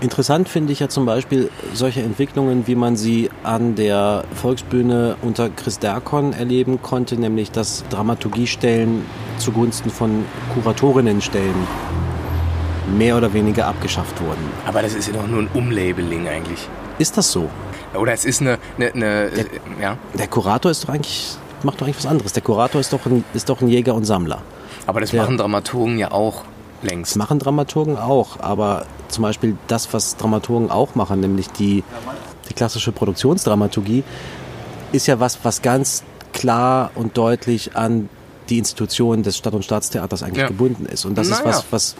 Interessant 0.00 0.48
finde 0.48 0.72
ich 0.72 0.80
ja 0.80 0.88
zum 0.88 1.06
Beispiel 1.06 1.48
solche 1.74 2.02
Entwicklungen, 2.02 2.66
wie 2.66 2.74
man 2.74 2.96
sie 2.96 3.30
an 3.44 3.76
der 3.76 4.24
Volksbühne 4.34 5.16
unter 5.22 5.48
Chris 5.50 5.78
Derkon 5.78 6.32
erleben 6.32 6.82
konnte, 6.82 7.16
nämlich 7.16 7.52
dass 7.52 7.84
Dramaturgiestellen 7.90 9.04
zugunsten 9.38 9.90
von 9.90 10.24
Kuratorinnenstellen 10.54 11.54
mehr 12.96 13.16
oder 13.16 13.32
weniger 13.32 13.66
abgeschafft 13.66 14.20
wurden. 14.20 14.42
Aber 14.66 14.82
das 14.82 14.94
ist 14.94 15.06
ja 15.08 15.14
doch 15.14 15.26
nur 15.26 15.40
ein 15.42 15.48
Umlabeling 15.54 16.26
eigentlich. 16.28 16.68
Ist 16.98 17.16
das 17.16 17.30
so? 17.30 17.48
Oder 17.94 18.12
es 18.12 18.24
ist 18.24 18.40
eine, 18.40 18.58
eine, 18.76 18.92
eine 18.92 19.06
äh, 19.26 19.44
ja. 19.80 19.96
Der 20.18 20.26
Kurator 20.26 20.70
ist 20.70 20.84
doch 20.84 20.88
eigentlich, 20.88 21.36
macht 21.62 21.80
doch 21.80 21.86
eigentlich 21.86 21.98
was 21.98 22.06
anderes. 22.06 22.32
Der 22.32 22.42
Kurator 22.42 22.80
ist 22.80 22.92
doch 22.92 23.04
ein, 23.06 23.24
ist 23.34 23.48
doch 23.48 23.60
ein 23.60 23.68
Jäger 23.68 23.94
und 23.94 24.04
Sammler. 24.04 24.42
Aber 24.86 25.00
das 25.00 25.12
Ja. 25.12 25.22
machen 25.22 25.38
Dramaturgen 25.38 25.98
ja 25.98 26.10
auch 26.10 26.42
längst. 26.82 27.16
machen 27.16 27.38
Dramaturgen 27.38 27.96
auch, 27.96 28.40
aber 28.40 28.86
zum 29.08 29.22
Beispiel 29.22 29.56
das, 29.68 29.92
was 29.92 30.16
Dramaturgen 30.16 30.70
auch 30.70 30.94
machen, 30.94 31.20
nämlich 31.20 31.48
die, 31.48 31.84
die 32.48 32.54
klassische 32.54 32.92
Produktionsdramaturgie, 32.92 34.04
ist 34.92 35.06
ja 35.06 35.20
was, 35.20 35.38
was 35.44 35.62
ganz 35.62 36.02
klar 36.32 36.90
und 36.94 37.16
deutlich 37.16 37.76
an 37.76 38.08
die 38.48 38.58
Institution 38.58 39.22
des 39.22 39.36
Stadt- 39.36 39.54
und 39.54 39.64
Staatstheaters 39.64 40.22
eigentlich 40.22 40.42
Ja. 40.42 40.48
gebunden 40.48 40.86
ist. 40.86 41.04
Und 41.04 41.16
das 41.16 41.28
ist 41.28 41.44
Naja. 41.44 41.50
was, 41.50 41.64
was 41.70 41.96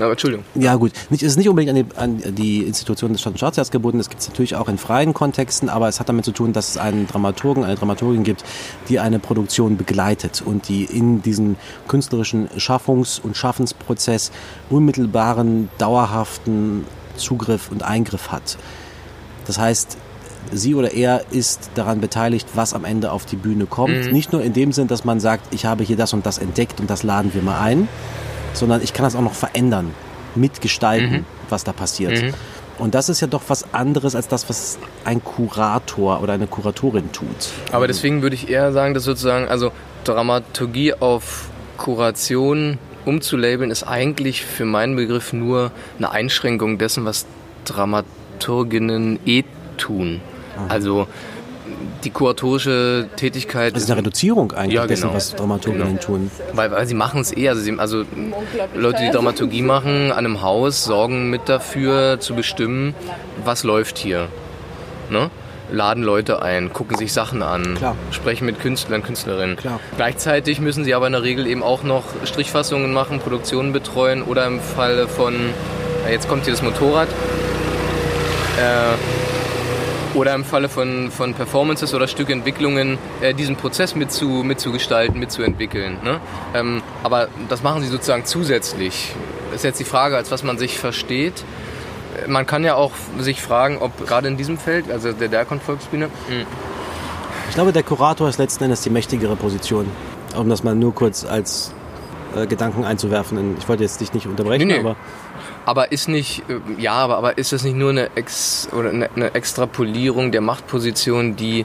Aber 0.00 0.12
Entschuldigung. 0.12 0.44
ja 0.54 0.74
gut, 0.74 0.92
es 1.10 1.22
ist 1.22 1.36
nicht 1.36 1.48
unbedingt 1.48 1.70
an 1.96 2.16
die, 2.16 2.24
an 2.26 2.34
die 2.34 2.62
Institution 2.62 3.12
des 3.12 3.20
Stadt- 3.20 3.34
und 3.34 3.38
Staatstheaters 3.38 3.70
gebunden, 3.70 3.98
das 3.98 4.08
gibt 4.08 4.22
es 4.22 4.28
natürlich 4.28 4.56
auch 4.56 4.68
in 4.68 4.78
freien 4.78 5.14
Kontexten, 5.14 5.68
aber 5.68 5.88
es 5.88 6.00
hat 6.00 6.08
damit 6.08 6.24
zu 6.24 6.32
tun, 6.32 6.52
dass 6.52 6.70
es 6.70 6.78
einen 6.78 7.06
Dramaturgen, 7.06 7.64
eine 7.64 7.76
Dramaturgin 7.76 8.24
gibt, 8.24 8.44
die 8.88 8.98
eine 8.98 9.18
Produktion 9.18 9.76
begleitet 9.76 10.42
und 10.44 10.68
die 10.68 10.84
in 10.84 11.22
diesen 11.22 11.56
künstlerischen 11.86 12.48
Schaffungs- 12.58 13.20
und 13.20 13.36
Schaffensprozess 13.36 14.32
unmittelbaren, 14.68 15.68
dauerhaften 15.78 16.84
Zugriff 17.16 17.70
und 17.70 17.82
Eingriff 17.84 18.32
hat. 18.32 18.58
Das 19.46 19.58
heißt, 19.58 19.96
sie 20.52 20.74
oder 20.74 20.92
er 20.92 21.24
ist 21.30 21.70
daran 21.74 22.00
beteiligt, 22.00 22.48
was 22.54 22.74
am 22.74 22.84
Ende 22.84 23.12
auf 23.12 23.24
die 23.24 23.36
Bühne 23.36 23.66
kommt. 23.66 24.12
Nicht 24.12 24.32
nur 24.32 24.42
in 24.42 24.52
dem 24.52 24.72
Sinn, 24.72 24.88
dass 24.88 25.04
man 25.04 25.20
sagt, 25.20 25.54
ich 25.54 25.66
habe 25.66 25.84
hier 25.84 25.96
das 25.96 26.12
und 26.12 26.26
das 26.26 26.38
entdeckt 26.38 26.80
und 26.80 26.90
das 26.90 27.02
laden 27.02 27.32
wir 27.34 27.42
mal 27.42 27.60
ein, 27.60 27.88
sondern 28.54 28.82
ich 28.82 28.94
kann 28.94 29.04
das 29.04 29.14
auch 29.14 29.20
noch 29.20 29.34
verändern, 29.34 29.92
mitgestalten, 30.34 31.26
was 31.50 31.64
da 31.64 31.72
passiert. 31.72 32.34
Und 32.78 32.94
das 32.94 33.08
ist 33.08 33.20
ja 33.20 33.28
doch 33.28 33.42
was 33.48 33.72
anderes 33.72 34.16
als 34.16 34.26
das, 34.26 34.48
was 34.48 34.78
ein 35.04 35.22
Kurator 35.22 36.22
oder 36.22 36.32
eine 36.32 36.46
Kuratorin 36.46 37.12
tut. 37.12 37.28
Aber 37.70 37.86
deswegen 37.86 38.22
würde 38.22 38.34
ich 38.34 38.48
eher 38.48 38.72
sagen, 38.72 38.94
dass 38.94 39.04
sozusagen, 39.04 39.46
also 39.46 39.70
Dramaturgie 40.02 40.94
auf 40.94 41.48
Kuration 41.76 42.78
umzulabeln, 43.04 43.70
ist 43.70 43.84
eigentlich 43.84 44.44
für 44.44 44.64
meinen 44.64 44.96
Begriff 44.96 45.32
nur 45.32 45.70
eine 45.98 46.10
Einschränkung 46.10 46.78
dessen, 46.78 47.04
was 47.04 47.26
Dramaturginnen 47.64 49.20
eh 49.24 49.44
tun. 49.76 50.20
Also 50.68 51.06
die 52.04 52.10
kuratorische 52.10 53.08
Tätigkeit. 53.16 53.74
Das 53.74 53.82
ist 53.84 53.90
eine 53.90 53.98
Reduzierung 53.98 54.52
eigentlich 54.52 54.74
Ja, 54.74 54.86
dessen, 54.86 55.02
genau. 55.04 55.14
was 55.14 55.34
Dramaturginnen 55.34 56.00
tun. 56.00 56.30
Weil, 56.52 56.70
weil 56.70 56.86
sie 56.86 56.94
machen 56.94 57.20
es 57.20 57.36
eh, 57.36 57.48
also, 57.48 57.60
sie, 57.62 57.78
also 57.78 58.04
Leute, 58.74 59.02
die 59.02 59.10
Dramaturgie 59.10 59.62
machen 59.62 60.12
an 60.12 60.18
einem 60.18 60.42
Haus, 60.42 60.84
sorgen 60.84 61.30
mit 61.30 61.48
dafür 61.48 62.20
zu 62.20 62.34
bestimmen, 62.34 62.94
was 63.44 63.64
läuft 63.64 63.98
hier. 63.98 64.28
Ne? 65.10 65.30
Laden 65.70 66.02
Leute 66.02 66.42
ein, 66.42 66.72
gucken 66.72 66.96
sich 66.96 67.12
Sachen 67.12 67.42
an, 67.42 67.74
Klar. 67.76 67.96
sprechen 68.10 68.44
mit 68.44 68.60
Künstlern, 68.60 69.02
Künstlerinnen. 69.02 69.56
Klar. 69.56 69.80
Gleichzeitig 69.96 70.60
müssen 70.60 70.84
sie 70.84 70.94
aber 70.94 71.06
in 71.06 71.12
der 71.14 71.22
Regel 71.22 71.46
eben 71.46 71.62
auch 71.62 71.82
noch 71.82 72.04
Strichfassungen 72.24 72.92
machen, 72.92 73.18
Produktionen 73.18 73.72
betreuen 73.72 74.22
oder 74.22 74.46
im 74.46 74.60
Falle 74.60 75.08
von, 75.08 75.34
jetzt 76.10 76.28
kommt 76.28 76.44
hier 76.44 76.52
das 76.52 76.62
Motorrad, 76.62 77.08
äh, 78.58 79.33
oder 80.14 80.34
im 80.34 80.44
Falle 80.44 80.68
von, 80.68 81.10
von 81.10 81.34
Performances 81.34 81.92
oder 81.94 82.06
Stückentwicklungen 82.08 82.98
äh, 83.20 83.34
diesen 83.34 83.56
Prozess 83.56 83.94
mitzu, 83.94 84.26
mitzugestalten, 84.44 85.18
mitzuentwickeln. 85.18 85.98
Ne? 86.02 86.20
Ähm, 86.54 86.82
aber 87.02 87.28
das 87.48 87.62
machen 87.62 87.82
sie 87.82 87.88
sozusagen 87.88 88.24
zusätzlich. 88.24 89.12
Das 89.50 89.56
ist 89.56 89.64
jetzt 89.64 89.80
die 89.80 89.84
Frage, 89.84 90.16
als 90.16 90.30
was 90.30 90.42
man 90.42 90.56
sich 90.58 90.78
versteht. 90.78 91.44
Man 92.28 92.46
kann 92.46 92.62
ja 92.62 92.76
auch 92.76 92.92
sich 93.18 93.42
fragen, 93.42 93.78
ob 93.78 94.06
gerade 94.06 94.28
in 94.28 94.36
diesem 94.36 94.56
Feld, 94.56 94.90
also 94.90 95.12
der 95.12 95.28
Derkon 95.28 95.60
Volksbühne, 95.60 96.06
mh, 96.06 96.44
Ich 97.48 97.54
glaube, 97.54 97.72
der 97.72 97.82
Kurator 97.82 98.28
ist 98.28 98.38
letzten 98.38 98.64
Endes 98.64 98.82
die 98.82 98.90
mächtigere 98.90 99.34
Position. 99.36 99.86
Um 100.36 100.48
das 100.48 100.62
mal 100.64 100.74
nur 100.74 100.94
kurz 100.94 101.24
als 101.24 101.72
äh, 102.36 102.46
Gedanken 102.46 102.84
einzuwerfen. 102.84 103.56
Ich 103.58 103.68
wollte 103.68 103.82
jetzt 103.82 104.00
dich 104.00 104.12
nicht 104.12 104.26
unterbrechen, 104.26 104.68
Nee, 104.68 104.74
nee. 104.74 104.80
aber 104.80 104.96
Aber 105.64 105.92
ist 105.92 106.08
nicht, 106.08 106.42
äh, 106.48 106.80
ja, 106.80 106.92
aber, 106.92 107.18
aber 107.18 107.38
ist 107.38 107.52
das 107.52 107.64
nicht 107.64 107.76
nur 107.76 107.90
eine, 107.90 108.10
Ex, 108.16 108.68
oder 108.72 108.90
eine, 108.90 109.10
eine 109.14 109.34
Extrapolierung 109.34 110.32
der 110.32 110.40
Machtposition, 110.40 111.36
die 111.36 111.64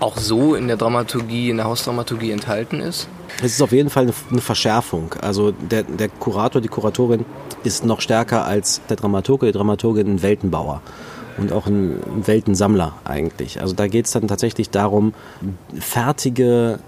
auch 0.00 0.16
so 0.16 0.54
in 0.54 0.66
der 0.66 0.76
Dramaturgie, 0.76 1.50
in 1.50 1.56
der 1.56 1.66
Hausdramaturgie 1.66 2.30
enthalten 2.30 2.80
ist? 2.80 3.08
es 3.42 3.52
ist 3.52 3.62
auf 3.62 3.72
jeden 3.72 3.90
Fall 3.90 4.12
eine, 4.30 4.40
Verschärfung. 4.40 5.14
Also 5.20 5.52
der, 5.52 5.82
der 5.82 6.08
Kurator, 6.08 6.60
die 6.60 6.68
Kuratorin 6.68 7.24
ist 7.62 7.84
noch 7.84 8.00
stärker 8.00 8.44
als 8.44 8.80
der 8.88 8.96
Dramaturge, 8.96 9.46
die 9.46 9.52
Dramaturgin 9.52 10.14
ein 10.14 10.22
Weltenbauer. 10.22 10.82
Und 11.36 11.52
auch 11.52 11.66
ein 11.66 12.00
Weltensammler 12.26 12.94
eigentlich. 13.04 13.60
Also 13.60 13.74
da 13.74 13.88
geht 13.88 14.06
es 14.06 14.12
dann 14.12 14.28
tatsächlich 14.28 14.70
darum, 14.70 15.14
fertige 15.76 16.78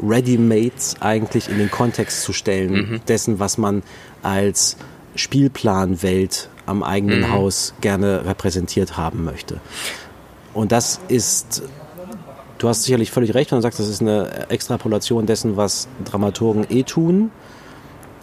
Ready-Mates 0.00 0.96
eigentlich 1.00 1.48
in 1.48 1.58
den 1.58 1.68
Kontext 1.68 2.22
zu 2.22 2.32
stellen, 2.32 3.00
dessen, 3.08 3.40
was 3.40 3.58
man 3.58 3.82
als 4.22 4.76
Spielplanwelt 5.14 6.48
am 6.66 6.82
eigenen 6.82 7.32
Haus 7.32 7.74
gerne 7.80 8.24
repräsentiert 8.24 8.96
haben 8.96 9.24
möchte. 9.24 9.60
Und 10.54 10.72
das 10.72 11.00
ist 11.08 11.62
Du 12.58 12.68
hast 12.68 12.82
sicherlich 12.82 13.12
völlig 13.12 13.34
recht, 13.34 13.52
wenn 13.52 13.58
du 13.58 13.62
sagst, 13.62 13.78
das 13.78 13.88
ist 13.88 14.02
eine 14.02 14.50
Extrapolation 14.50 15.26
dessen, 15.26 15.56
was 15.56 15.86
Dramaturgen 16.04 16.66
eh 16.68 16.82
tun. 16.82 17.30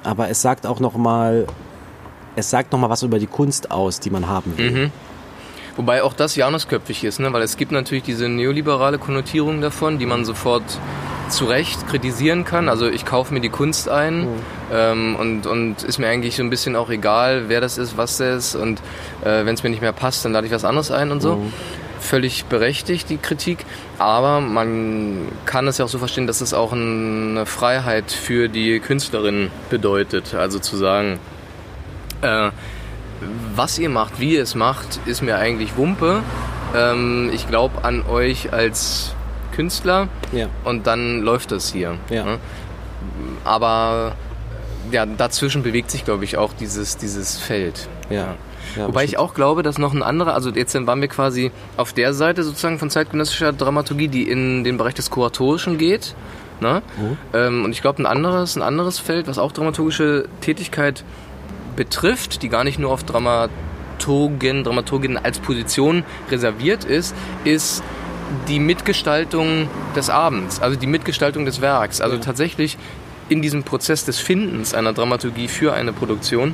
Aber 0.04 0.30
es 0.30 0.42
sagt 0.42 0.68
auch 0.68 0.82
noch 0.82 0.96
mal, 0.96 1.48
es 2.36 2.50
sagt 2.50 2.74
noch 2.74 2.80
mal 2.80 2.90
was 2.90 3.02
über 3.02 3.18
die 3.18 3.28
Kunst 3.28 3.72
aus, 3.72 4.02
die 4.02 4.10
man 4.10 4.28
haben 4.28 4.58
will. 4.58 4.92
Wobei 5.78 6.04
auch 6.04 6.14
das 6.14 6.36
janusköpfig 6.36 7.04
ist, 7.06 7.20
ne? 7.20 7.32
weil 7.34 7.42
es 7.42 7.58
gibt 7.58 7.72
natürlich 7.72 8.04
diese 8.04 8.30
neoliberale 8.30 8.98
Konnotierung 8.98 9.62
davon, 9.62 10.00
die 10.00 10.06
man 10.06 10.26
sofort 10.26 10.64
zu 11.30 11.46
Recht 11.46 11.88
kritisieren 11.88 12.46
kann. 12.46 12.70
Also 12.70 12.88
ich 12.88 13.06
kaufe 13.06 13.34
mir 13.34 13.42
die 13.42 13.50
Kunst 13.50 13.90
ein 13.90 14.28
ähm, 14.72 15.16
und, 15.16 15.48
und 15.48 15.84
ist 15.84 15.98
mir 15.98 16.08
eigentlich 16.08 16.36
so 16.36 16.44
ein 16.44 16.50
bisschen 16.50 16.76
auch 16.76 16.90
egal, 16.90 17.46
wer 17.48 17.62
das 17.62 17.78
ist, 17.78 17.98
was 17.98 18.18
das 18.18 18.46
ist 18.46 18.56
und 18.56 18.80
äh, 19.24 19.46
wenn 19.46 19.56
es 19.56 19.64
mir 19.64 19.70
nicht 19.70 19.82
mehr 19.82 19.94
passt, 19.94 20.26
dann 20.26 20.34
lade 20.34 20.48
ich 20.48 20.54
was 20.54 20.66
anderes 20.66 20.92
ein 20.92 21.12
und 21.12 21.22
so. 21.22 21.42
Völlig 22.00 22.46
berechtigt, 22.46 23.10
die 23.10 23.18
Kritik. 23.18 23.66
Aber 23.98 24.40
man 24.40 25.30
kann 25.46 25.68
es 25.68 25.80
ja 25.80 25.86
auch 25.86 25.90
so 25.90 25.98
verstehen, 25.98 26.28
dass 26.28 26.42
es 26.42 26.54
auch 26.54 26.72
eine 26.72 27.46
Freiheit 27.46 28.12
für 28.12 28.48
die 28.48 28.80
Künstlerin 28.80 29.50
bedeutet. 29.70 30.36
Also 30.36 30.60
zu 30.60 30.78
sagen, 30.78 31.20
äh, 32.22 32.52
was 33.56 33.80
ihr 33.80 33.90
macht, 33.90 34.20
wie 34.20 34.36
ihr 34.36 34.44
es 34.44 34.54
macht, 34.54 35.00
ist 35.06 35.24
mir 35.24 35.38
eigentlich 35.38 35.78
Wumpe. 35.78 36.22
Ähm, 36.76 37.32
ich 37.34 37.48
glaube 37.48 37.84
an 37.84 38.04
euch 38.06 38.54
als 38.54 39.15
Künstler 39.56 40.08
Ja. 40.32 40.48
und 40.64 40.86
dann 40.88 41.22
läuft 41.22 41.52
das 41.52 41.72
hier. 41.72 41.98
Ja. 42.10 42.26
ne? 42.26 42.38
Aber 43.44 44.16
ja, 44.92 45.06
dazwischen 45.06 45.64
bewegt 45.64 45.92
sich, 45.92 46.06
glaube 46.06 46.24
ich, 46.26 46.38
auch 46.38 46.54
dieses, 46.54 46.98
dieses 46.98 47.38
Feld. 47.38 47.88
Ja. 48.10 48.36
ja 48.76 48.88
Wobei 48.88 49.04
ich 49.04 49.12
bestimmt. 49.12 49.30
auch 49.30 49.34
glaube, 49.34 49.64
dass 49.64 49.78
noch 49.78 49.94
ein 49.94 50.04
anderer, 50.04 50.34
also 50.34 50.50
jetzt 50.52 50.74
waren 50.88 51.02
wir 51.02 51.08
quasi 51.08 51.52
auf 51.78 51.94
der 51.94 52.14
Seite 52.14 52.44
sozusagen 52.44 52.80
von 52.80 52.90
zeitgenössischer 52.90 53.54
Dramaturgie, 53.54 54.08
die 54.08 54.30
in 54.30 54.64
den 54.64 54.78
Bereich 54.78 54.94
des 54.94 55.10
Kuratorischen 55.10 55.78
geht. 55.78 56.16
Ne? 56.62 56.82
Ähm, 57.34 57.66
und 57.66 57.72
ich 57.72 57.82
glaube, 57.82 58.02
ein 58.02 58.06
anderes, 58.06 58.56
ein 58.56 58.62
anderes 58.62 59.00
Feld, 59.00 59.28
was 59.28 59.38
auch 59.38 59.52
dramaturgische 59.52 60.26
Tätigkeit 60.42 61.04
betrifft, 61.76 62.42
die 62.44 62.50
gar 62.50 62.64
nicht 62.64 62.80
nur 62.80 62.92
auf 62.92 63.04
Dramaturgen, 63.04 64.64
Dramaturginnen 64.64 65.18
als 65.18 65.40
Position 65.40 66.04
reserviert 66.32 66.86
ist, 66.86 67.14
ist 67.44 67.84
die 68.48 68.60
Mitgestaltung 68.60 69.68
des 69.96 70.10
Abends, 70.10 70.62
also 70.62 70.78
die 70.78 70.88
Mitgestaltung 70.88 71.46
des 71.46 71.62
Werks. 71.62 72.02
Also 72.02 72.18
tatsächlich 72.18 72.78
in 73.30 73.42
diesem 73.42 73.64
Prozess 73.64 74.06
des 74.06 74.20
Findens 74.20 74.74
einer 74.74 74.94
Dramaturgie 74.94 75.48
für 75.48 75.74
eine 75.74 75.94
Produktion 75.94 76.54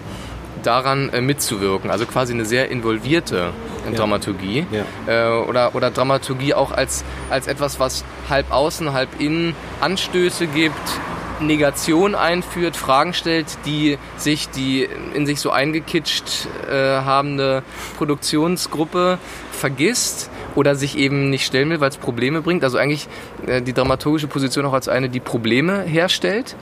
daran 0.64 1.10
äh, 1.10 1.22
mitzuwirken. 1.22 1.90
Also 1.92 2.06
quasi 2.06 2.34
eine 2.34 2.46
sehr 2.46 2.70
involvierte 2.70 3.52
Ja. 3.86 3.98
Dramaturgie. 3.98 4.66
Ja. 4.72 4.86
Äh, 5.08 5.44
oder, 5.44 5.76
oder 5.76 5.90
Dramaturgie 5.92 6.54
auch 6.54 6.72
als, 6.72 7.04
als 7.30 7.48
etwas, 7.48 7.80
was 7.80 8.04
halb 8.30 8.52
außen, 8.52 8.94
halb 8.94 9.20
innen 9.20 9.56
Anstöße 9.82 10.48
gibt, 10.48 10.76
Negation 11.40 12.14
einführt, 12.14 12.78
Fragen 12.78 13.14
stellt, 13.14 13.48
die 13.66 13.98
sich 14.18 14.50
die 14.50 14.88
in 15.16 15.26
sich 15.26 15.40
so 15.40 15.50
eingekitscht 15.50 16.48
äh, 16.70 16.74
habende 16.76 17.64
Produktionsgruppe 17.98 19.18
vergisst 19.52 20.30
oder 20.56 20.76
sich 20.76 20.98
eben 20.98 21.30
nicht 21.30 21.46
stellen 21.46 21.70
will, 21.70 21.80
weil 21.80 21.90
es 21.90 21.98
Probleme 21.98 22.42
bringt. 22.42 22.64
Also 22.64 22.78
eigentlich 22.78 23.08
äh, 23.48 23.62
die 23.62 23.74
dramaturgische 23.74 24.28
Position 24.28 24.66
auch 24.66 24.74
als 24.74 24.88
eine, 24.88 25.10
die 25.10 25.20
Probleme 25.20 25.82
herstellt, 25.84 26.56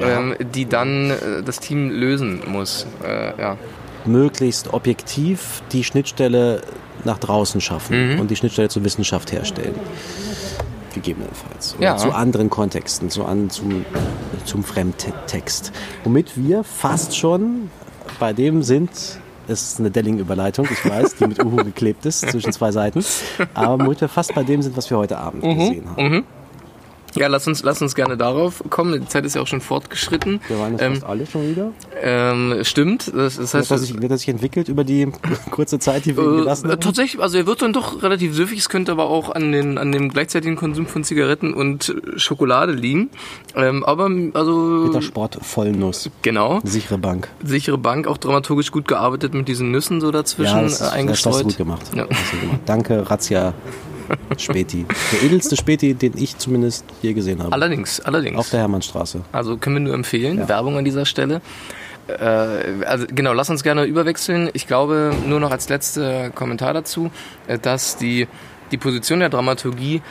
ähm, 0.00 0.34
die 0.54 0.66
dann 0.66 1.10
äh, 1.10 1.42
das 1.44 1.58
Team 1.60 1.90
lösen 1.90 2.42
muss. 2.46 2.86
Äh, 3.04 3.40
ja. 3.40 3.56
möglichst 4.06 4.72
objektiv 4.72 5.62
die 5.72 5.84
Schnittstelle 5.84 6.62
nach 7.04 7.18
draußen 7.18 7.60
schaffen 7.60 8.14
Mhm. 8.14 8.20
und 8.20 8.30
die 8.30 8.36
Schnittstelle 8.36 8.68
zur 8.68 8.84
Wissenschaft 8.84 9.30
herstellen. 9.32 9.74
Gegebenenfalls. 10.94 11.76
Oder 11.76 11.84
Ja. 11.84 11.96
zu 11.96 12.10
anderen 12.12 12.50
Kontexten, 12.50 13.10
zu 13.10 13.24
an, 13.24 13.48
zum, 13.50 13.84
zum 14.44 14.64
Fremdtext. 14.64 15.70
Womit 16.04 16.32
wir 16.36 16.64
fast 16.64 17.16
schon 17.16 17.70
bei 18.18 18.32
dem 18.32 18.62
sind, 18.62 18.90
es 19.50 19.62
ist 19.62 19.80
eine 19.80 19.90
Delling-Überleitung, 19.90 20.66
ich 20.70 20.88
weiß, 20.88 21.16
die 21.16 21.26
mit 21.26 21.42
Uhu 21.44 21.56
geklebt 21.56 22.06
ist 22.06 22.20
zwischen 22.30 22.52
zwei 22.52 22.70
Seiten, 22.72 23.04
aber 23.54 23.84
womit 23.84 24.00
wir 24.00 24.08
fast 24.08 24.34
bei 24.34 24.42
dem 24.44 24.62
sind, 24.62 24.76
was 24.76 24.88
wir 24.90 24.96
heute 24.98 25.18
Abend 25.18 25.42
Mhm. 25.44 25.58
gesehen 25.58 25.84
haben. 25.90 26.24
Ja, 27.16 27.26
lass 27.26 27.46
uns, 27.48 27.62
lass 27.62 27.82
uns 27.82 27.94
gerne 27.94 28.16
darauf 28.16 28.62
kommen. 28.70 29.00
Die 29.00 29.08
Zeit 29.08 29.24
ist 29.24 29.34
ja 29.34 29.42
auch 29.42 29.46
schon 29.46 29.60
fortgeschritten. 29.60 30.40
Wir 30.48 30.58
waren 30.58 30.72
jetzt 30.72 30.82
Ähm, 30.82 30.92
fast 30.94 31.04
alle 31.06 31.26
schon 31.26 31.50
wieder. 31.50 31.72
ähm, 32.00 32.58
stimmt. 32.62 33.10
Das, 33.14 33.36
das 33.36 33.52
Hat 33.54 33.60
heißt, 33.62 33.70
er 33.72 33.78
sich, 33.78 33.94
hat 33.94 34.02
er 34.10 34.18
sich 34.18 34.28
entwickelt 34.28 34.68
über 34.68 34.84
die 34.84 35.08
kurze 35.50 35.78
Zeit, 35.78 36.04
die 36.04 36.16
wir 36.16 36.22
ihm 36.24 36.36
gelassen 36.38 36.66
Äh, 36.68 36.72
haben? 36.72 36.80
tatsächlich, 36.80 37.20
also 37.20 37.36
er 37.38 37.46
wird 37.46 37.62
dann 37.62 37.72
doch 37.72 38.02
relativ 38.02 38.34
süffig. 38.34 38.58
Es 38.60 38.68
könnte 38.68 38.92
aber 38.92 39.06
auch 39.10 39.30
an, 39.34 39.50
den, 39.52 39.76
an 39.78 39.90
dem 39.92 40.08
gleichzeitigen 40.10 40.56
Konsum 40.56 40.86
von 40.86 41.02
Zigaretten 41.04 41.52
und 41.52 41.88
äh, 41.88 42.18
Schokolade 42.18 42.72
liegen. 42.72 43.10
Ähm, 43.56 43.84
aber 43.84 44.08
also 44.34 44.52
Mit 44.84 44.94
der 44.94 45.00
Sport 45.02 45.38
Vollnuss. 45.42 46.10
genau, 46.22 46.60
Sichere 46.64 46.98
Bank. 46.98 47.28
sichere 47.42 47.78
Bank, 47.78 48.06
auch 48.06 48.18
dramaturgisch 48.18 48.70
gut 48.70 48.86
gearbeitet 48.86 49.34
mit 49.34 49.48
diesen 49.48 49.70
Nüssen 49.72 50.00
so 50.00 50.10
dazwischen 50.12 50.56
Ja, 50.56 50.62
das, 50.62 50.74
äh, 50.76 50.78
das 50.78 50.86
hast 50.86 50.92
du 50.94 50.98
eingestreut. 50.98 51.42
gut 51.44 51.56
gemacht. 51.56 51.82
Ja. 51.94 52.04
Das 52.06 52.18
hast 52.18 52.32
du 52.34 52.38
gemacht. 52.40 52.60
Danke, 52.66 53.10
Razzia 53.10 53.52
Späti. 54.36 54.86
Der 55.12 55.22
edelste 55.22 55.56
Späti, 55.56 55.94
den 55.94 56.16
ich 56.16 56.38
zumindest 56.38 56.84
je 57.02 57.12
gesehen 57.12 57.42
habe. 57.42 57.52
Allerdings, 57.52 58.00
allerdings. 58.00 58.38
Auf 58.38 58.50
der 58.50 58.60
Hermannstraße. 58.60 59.22
Also 59.32 59.56
können 59.56 59.76
wir 59.76 59.80
nur 59.80 59.94
empfehlen. 59.94 60.48
Werbung 60.48 60.78
an 60.78 60.84
dieser 60.84 61.04
Stelle. 61.06 61.40
Äh, 62.18 62.84
also 62.84 63.06
genau, 63.08 63.32
lass 63.32 63.50
uns 63.50 63.62
gerne 63.62 63.84
überwechseln. 63.84 64.50
Ich 64.52 64.66
glaube, 64.66 65.12
nur 65.26 65.40
noch 65.40 65.50
als 65.50 65.68
letzter 65.68 66.30
Kommentar 66.30 66.74
dazu, 66.74 67.10
äh, 67.46 67.58
dass 67.58 67.96
die, 67.96 68.26
die 68.70 68.76
Position 68.76 69.20
der 69.20 69.28
Dramaturgie, 69.28 70.02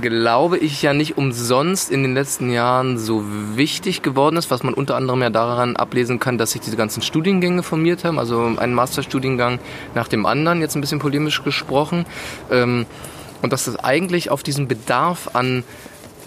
glaube 0.00 0.58
ich, 0.58 0.82
ja 0.82 0.92
nicht 0.92 1.18
umsonst 1.18 1.90
in 1.90 2.02
den 2.02 2.14
letzten 2.14 2.50
Jahren 2.50 2.98
so 2.98 3.24
wichtig 3.56 4.02
geworden 4.02 4.36
ist, 4.36 4.50
was 4.50 4.62
man 4.62 4.74
unter 4.74 4.94
anderem 4.94 5.22
ja 5.22 5.30
daran 5.30 5.74
ablesen 5.74 6.20
kann, 6.20 6.38
dass 6.38 6.52
sich 6.52 6.60
diese 6.60 6.76
ganzen 6.76 7.02
Studiengänge 7.02 7.64
formiert 7.64 8.04
haben, 8.04 8.18
also 8.18 8.52
ein 8.58 8.74
Masterstudiengang 8.74 9.58
nach 9.96 10.06
dem 10.06 10.24
anderen, 10.24 10.60
jetzt 10.60 10.76
ein 10.76 10.80
bisschen 10.80 11.00
polemisch 11.00 11.42
gesprochen. 11.42 12.06
Ähm, 12.50 12.86
und 13.42 13.52
dass 13.52 13.64
das 13.64 13.76
eigentlich 13.76 14.30
auf 14.30 14.42
diesen 14.42 14.68
Bedarf 14.68 15.30
an 15.34 15.64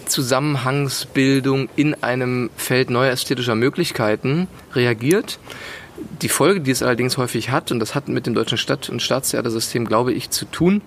Zusammenhangsbildung 0.06 1.68
in 1.76 2.02
einem 2.02 2.50
Feld 2.56 2.90
neuer 2.90 3.12
ästhetischer 3.12 3.54
Möglichkeiten 3.54 4.48
reagiert. 4.74 5.38
Die 6.20 6.28
Folge, 6.28 6.60
die 6.60 6.70
es 6.70 6.82
allerdings 6.82 7.16
häufig 7.16 7.50
hat, 7.50 7.70
und 7.70 7.78
das 7.78 7.94
hat 7.94 8.08
mit 8.08 8.26
dem 8.26 8.34
deutschen 8.34 8.58
Stadt- 8.58 8.88
und 8.88 9.00
Staatstheatersystem, 9.00 9.86
glaube 9.86 10.12
ich, 10.12 10.30
zu 10.30 10.44
tun, 10.46 10.82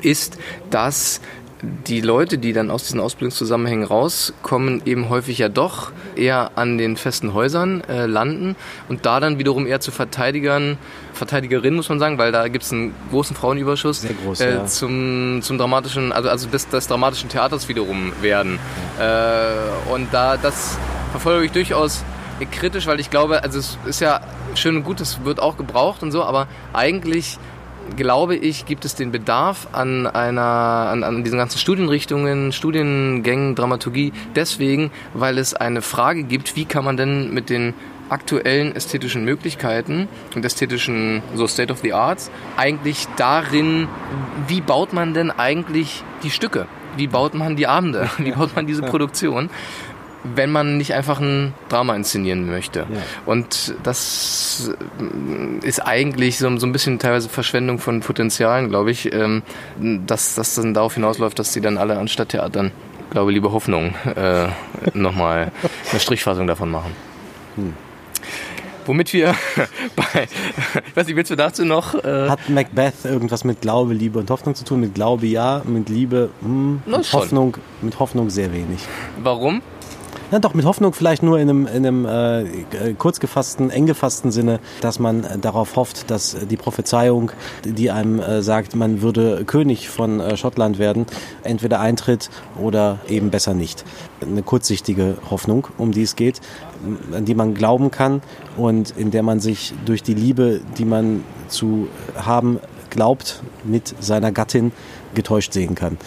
ist, 0.00 0.38
dass 0.70 1.20
die 1.62 2.00
Leute, 2.00 2.38
die 2.38 2.52
dann 2.52 2.70
aus 2.70 2.84
diesen 2.84 2.98
Ausbildungszusammenhängen 2.98 3.84
rauskommen, 3.84 4.82
eben 4.84 5.08
häufig 5.08 5.38
ja 5.38 5.48
doch 5.48 5.92
eher 6.16 6.50
an 6.56 6.76
den 6.76 6.96
festen 6.96 7.34
Häusern 7.34 7.82
äh, 7.88 8.06
landen 8.06 8.56
und 8.88 9.06
da 9.06 9.20
dann 9.20 9.38
wiederum 9.38 9.66
eher 9.66 9.80
zu 9.80 9.92
Verteidigern, 9.92 10.76
Verteidigerinnen 11.12 11.76
muss 11.76 11.88
man 11.88 12.00
sagen, 12.00 12.18
weil 12.18 12.32
da 12.32 12.48
gibt 12.48 12.64
es 12.64 12.72
einen 12.72 12.92
großen 13.10 13.36
Frauenüberschuss 13.36 14.00
Sehr 14.00 14.14
groß, 14.14 14.40
äh, 14.40 14.54
ja. 14.54 14.66
zum, 14.66 15.40
zum 15.42 15.56
dramatischen, 15.56 16.10
also, 16.10 16.28
also 16.28 16.48
des, 16.48 16.68
des 16.68 16.88
dramatischen 16.88 17.28
Theaters 17.28 17.68
wiederum 17.68 18.12
werden. 18.20 18.58
Äh, 18.98 19.92
und 19.92 20.12
da 20.12 20.36
das 20.36 20.76
verfolge 21.12 21.46
ich 21.46 21.52
durchaus 21.52 22.02
kritisch, 22.50 22.88
weil 22.88 22.98
ich 22.98 23.08
glaube, 23.08 23.44
also 23.44 23.60
es 23.60 23.78
ist 23.86 24.00
ja 24.00 24.20
schön 24.56 24.76
und 24.76 24.82
gut, 24.82 25.00
es 25.00 25.24
wird 25.24 25.38
auch 25.38 25.56
gebraucht 25.56 26.02
und 26.02 26.10
so, 26.10 26.24
aber 26.24 26.48
eigentlich 26.72 27.38
glaube 27.96 28.36
ich, 28.36 28.66
gibt 28.66 28.84
es 28.84 28.94
den 28.94 29.12
Bedarf 29.12 29.68
an 29.72 30.06
einer, 30.06 30.42
an, 30.42 31.02
an 31.04 31.24
diesen 31.24 31.38
ganzen 31.38 31.58
Studienrichtungen, 31.58 32.52
Studiengängen, 32.52 33.54
Dramaturgie, 33.54 34.12
deswegen, 34.34 34.90
weil 35.14 35.38
es 35.38 35.54
eine 35.54 35.82
Frage 35.82 36.22
gibt, 36.22 36.56
wie 36.56 36.64
kann 36.64 36.84
man 36.84 36.96
denn 36.96 37.32
mit 37.32 37.50
den 37.50 37.74
aktuellen 38.08 38.76
ästhetischen 38.76 39.24
Möglichkeiten 39.24 40.08
und 40.34 40.44
ästhetischen, 40.44 41.22
so 41.34 41.46
State 41.46 41.72
of 41.72 41.78
the 41.80 41.92
Arts, 41.92 42.30
eigentlich 42.56 43.06
darin, 43.16 43.88
wie 44.48 44.60
baut 44.60 44.92
man 44.92 45.14
denn 45.14 45.30
eigentlich 45.30 46.04
die 46.22 46.30
Stücke? 46.30 46.66
Wie 46.96 47.06
baut 47.06 47.32
man 47.32 47.56
die 47.56 47.66
Abende? 47.66 48.10
Wie 48.18 48.32
baut 48.32 48.54
man 48.54 48.66
diese 48.66 48.82
Produktion? 48.82 49.48
Wenn 50.24 50.50
man 50.50 50.76
nicht 50.76 50.94
einfach 50.94 51.20
ein 51.20 51.54
Drama 51.68 51.94
inszenieren 51.96 52.48
möchte. 52.48 52.80
Ja. 52.80 52.86
Und 53.26 53.74
das 53.82 54.70
ist 55.62 55.80
eigentlich 55.80 56.38
so, 56.38 56.56
so 56.58 56.66
ein 56.66 56.72
bisschen 56.72 56.98
teilweise 56.98 57.28
Verschwendung 57.28 57.78
von 57.78 58.00
Potenzialen, 58.00 58.68
glaube 58.68 58.90
ich, 58.90 59.12
ähm, 59.12 59.42
dass 59.78 60.34
das 60.34 60.54
dann 60.54 60.74
darauf 60.74 60.94
hinausläuft, 60.94 61.38
dass 61.38 61.52
die 61.52 61.60
dann 61.60 61.78
alle 61.78 61.98
an 61.98 62.08
Stadttheatern, 62.08 62.70
glaube 63.10 63.32
liebe 63.32 63.52
Hoffnung, 63.52 63.94
äh, 64.16 64.48
nochmal 64.94 65.50
eine 65.90 66.00
Strichfassung 66.00 66.46
davon 66.46 66.70
machen. 66.70 66.92
Hm. 67.56 67.74
Womit 68.86 69.12
wir 69.12 69.34
bei, 69.96 70.26
ich 70.86 70.96
weiß 70.96 71.06
nicht, 71.06 71.16
willst 71.16 71.30
du 71.30 71.36
dazu 71.36 71.64
noch? 71.64 71.94
Äh, 71.94 72.28
Hat 72.28 72.48
Macbeth 72.48 73.04
irgendwas 73.04 73.44
mit 73.44 73.60
Glaube, 73.60 73.94
Liebe 73.94 74.18
und 74.18 74.30
Hoffnung 74.30 74.54
zu 74.54 74.64
tun? 74.64 74.80
Mit 74.80 74.94
Glaube 74.94 75.26
ja, 75.26 75.62
mit 75.64 75.88
Liebe, 75.88 76.30
hm, 76.40 76.82
mit. 76.84 77.12
Hoffnung, 77.12 77.56
mit 77.80 77.98
Hoffnung 77.98 78.30
sehr 78.30 78.52
wenig. 78.52 78.80
warum? 79.22 79.62
Ja, 80.32 80.38
doch, 80.38 80.54
mit 80.54 80.64
Hoffnung 80.64 80.94
vielleicht 80.94 81.22
nur 81.22 81.38
in 81.38 81.50
einem, 81.50 81.66
in 81.66 81.86
einem 81.86 82.06
äh, 82.06 82.40
äh, 82.40 82.94
kurz 82.96 83.20
gefassten, 83.20 83.68
eng 83.68 83.84
gefassten 83.84 84.30
Sinne, 84.30 84.60
dass 84.80 84.98
man 84.98 85.24
äh, 85.24 85.38
darauf 85.38 85.76
hofft, 85.76 86.10
dass 86.10 86.34
die 86.50 86.56
Prophezeiung, 86.56 87.32
die 87.66 87.90
einem 87.90 88.18
äh, 88.18 88.40
sagt, 88.40 88.74
man 88.74 89.02
würde 89.02 89.44
König 89.44 89.90
von 89.90 90.20
äh, 90.20 90.38
Schottland 90.38 90.78
werden, 90.78 91.04
entweder 91.42 91.80
eintritt 91.80 92.30
oder 92.58 92.98
eben 93.08 93.28
besser 93.28 93.52
nicht. 93.52 93.84
Eine 94.22 94.42
kurzsichtige 94.42 95.18
Hoffnung, 95.28 95.68
um 95.76 95.92
die 95.92 96.02
es 96.02 96.16
geht, 96.16 96.40
an 97.14 97.26
die 97.26 97.34
man 97.34 97.52
glauben 97.52 97.90
kann 97.90 98.22
und 98.56 98.96
in 98.96 99.10
der 99.10 99.22
man 99.22 99.38
sich 99.38 99.74
durch 99.84 100.02
die 100.02 100.14
Liebe, 100.14 100.62
die 100.78 100.86
man 100.86 101.24
zu 101.48 101.88
haben 102.16 102.58
glaubt, 102.88 103.42
mit 103.64 103.94
seiner 104.00 104.32
Gattin 104.32 104.72
getäuscht 105.14 105.52
sehen 105.52 105.74
kann. 105.74 105.98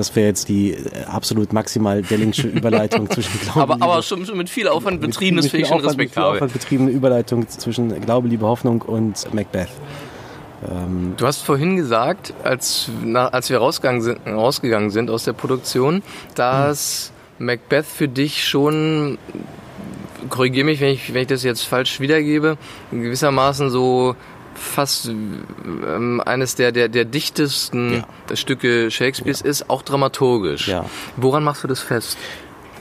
Das 0.00 0.16
wäre 0.16 0.28
jetzt 0.28 0.48
die 0.48 0.72
äh, 0.72 1.04
absolut 1.06 1.52
maximal 1.52 2.00
Dellingsche 2.02 2.48
Überleitung 2.60 3.08
zwischen 3.10 3.38
Glaube 3.40 3.60
Aber, 3.62 3.74
Liebe- 3.74 3.84
aber 3.86 4.02
schon, 4.02 4.24
schon 4.24 4.38
mit 4.38 4.48
viel 4.48 4.66
Aufwand 4.66 5.00
betrieben, 5.00 5.36
das 5.36 5.46
finde 5.48 5.62
ich 5.62 5.68
schon 5.68 5.78
Aufwand- 5.78 5.96
mit 5.98 6.10
viel 6.10 6.22
respektabel. 6.22 6.36
Aufwand 6.36 6.52
betriebene 6.54 6.90
Überleitung 6.90 7.48
zwischen 7.48 8.00
Glaube, 8.00 8.28
Liebe, 8.28 8.46
Hoffnung 8.46 8.82
und 8.82 9.32
Macbeth. 9.34 9.68
Ähm, 10.68 11.14
Du 11.16 11.26
hast 11.26 11.42
vorhin 11.42 11.76
gesagt, 11.76 12.34
als, 12.44 12.88
na, 13.04 13.28
als 13.28 13.50
wir 13.50 13.58
rausgegangen 13.58 14.02
sind, 14.02 14.18
rausgegangen 14.26 14.90
sind 14.90 15.10
aus 15.10 15.24
der 15.24 15.32
Produktion, 15.32 16.02
dass 16.34 17.12
Macbeth 17.38 17.86
für 17.86 18.08
dich 18.08 18.46
schon, 18.46 19.16
korrigiere 20.28 20.64
mich, 20.66 20.80
wenn 20.80 20.90
ich, 20.90 21.14
wenn 21.14 21.22
ich 21.22 21.28
das 21.28 21.42
jetzt 21.42 21.62
falsch 21.62 22.00
wiedergebe, 22.00 22.56
gewissermaßen 22.90 23.70
so 23.70 24.14
fast 24.54 25.08
ähm, 25.08 26.22
eines 26.24 26.54
der, 26.54 26.72
der, 26.72 26.88
der 26.88 27.04
dichtesten 27.04 28.04
Stücke 28.34 28.90
Shakespeares 28.90 29.40
ist, 29.40 29.70
auch 29.70 29.82
dramaturgisch. 29.82 30.68
Ja. 30.68 30.84
Woran 31.16 31.44
machst 31.44 31.64
du 31.64 31.68
das 31.68 31.80
fest? 31.80 32.18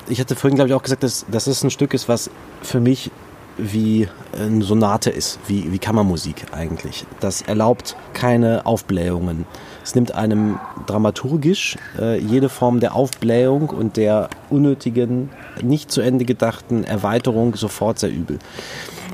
ich 0.10 0.20
hatte 0.20 0.36
vorhin, 0.36 0.56
glaube 0.56 0.70
ich, 0.70 0.74
auch 0.74 0.84
gesagt, 0.84 1.04
dass, 1.04 1.26
dass 1.30 1.48
es 1.48 1.64
ein 1.64 1.70
Stück 1.70 1.94
ist, 1.94 2.10
was 2.10 2.30
für 2.62 2.80
mich 2.80 3.12
wie 3.58 4.08
eine 4.38 4.64
Sonate 4.64 5.10
ist, 5.10 5.38
wie, 5.48 5.72
wie 5.72 5.80
Kammermusik 5.80 6.46
eigentlich. 6.54 7.06
Das 7.20 7.42
erlaubt 7.42 7.98
keine 8.14 8.66
Aufblähungen. 8.66 9.46
Es 9.84 9.96
nimmt 9.96 10.16
einem 10.16 10.60
dramaturgisch 10.88 11.78
äh, 12.00 12.18
jede 12.20 12.48
Form 12.48 12.80
der 12.80 12.96
Aufblähung 12.96 13.70
und 13.70 13.98
der 13.98 14.30
unnötigen, 14.50 15.30
nicht 15.62 15.92
zu 15.92 16.00
Ende 16.00 16.24
gedachten 16.24 16.86
Erweiterung 16.86 17.56
sofort 17.56 18.00
sehr 18.00 18.12
übel. 18.12 18.40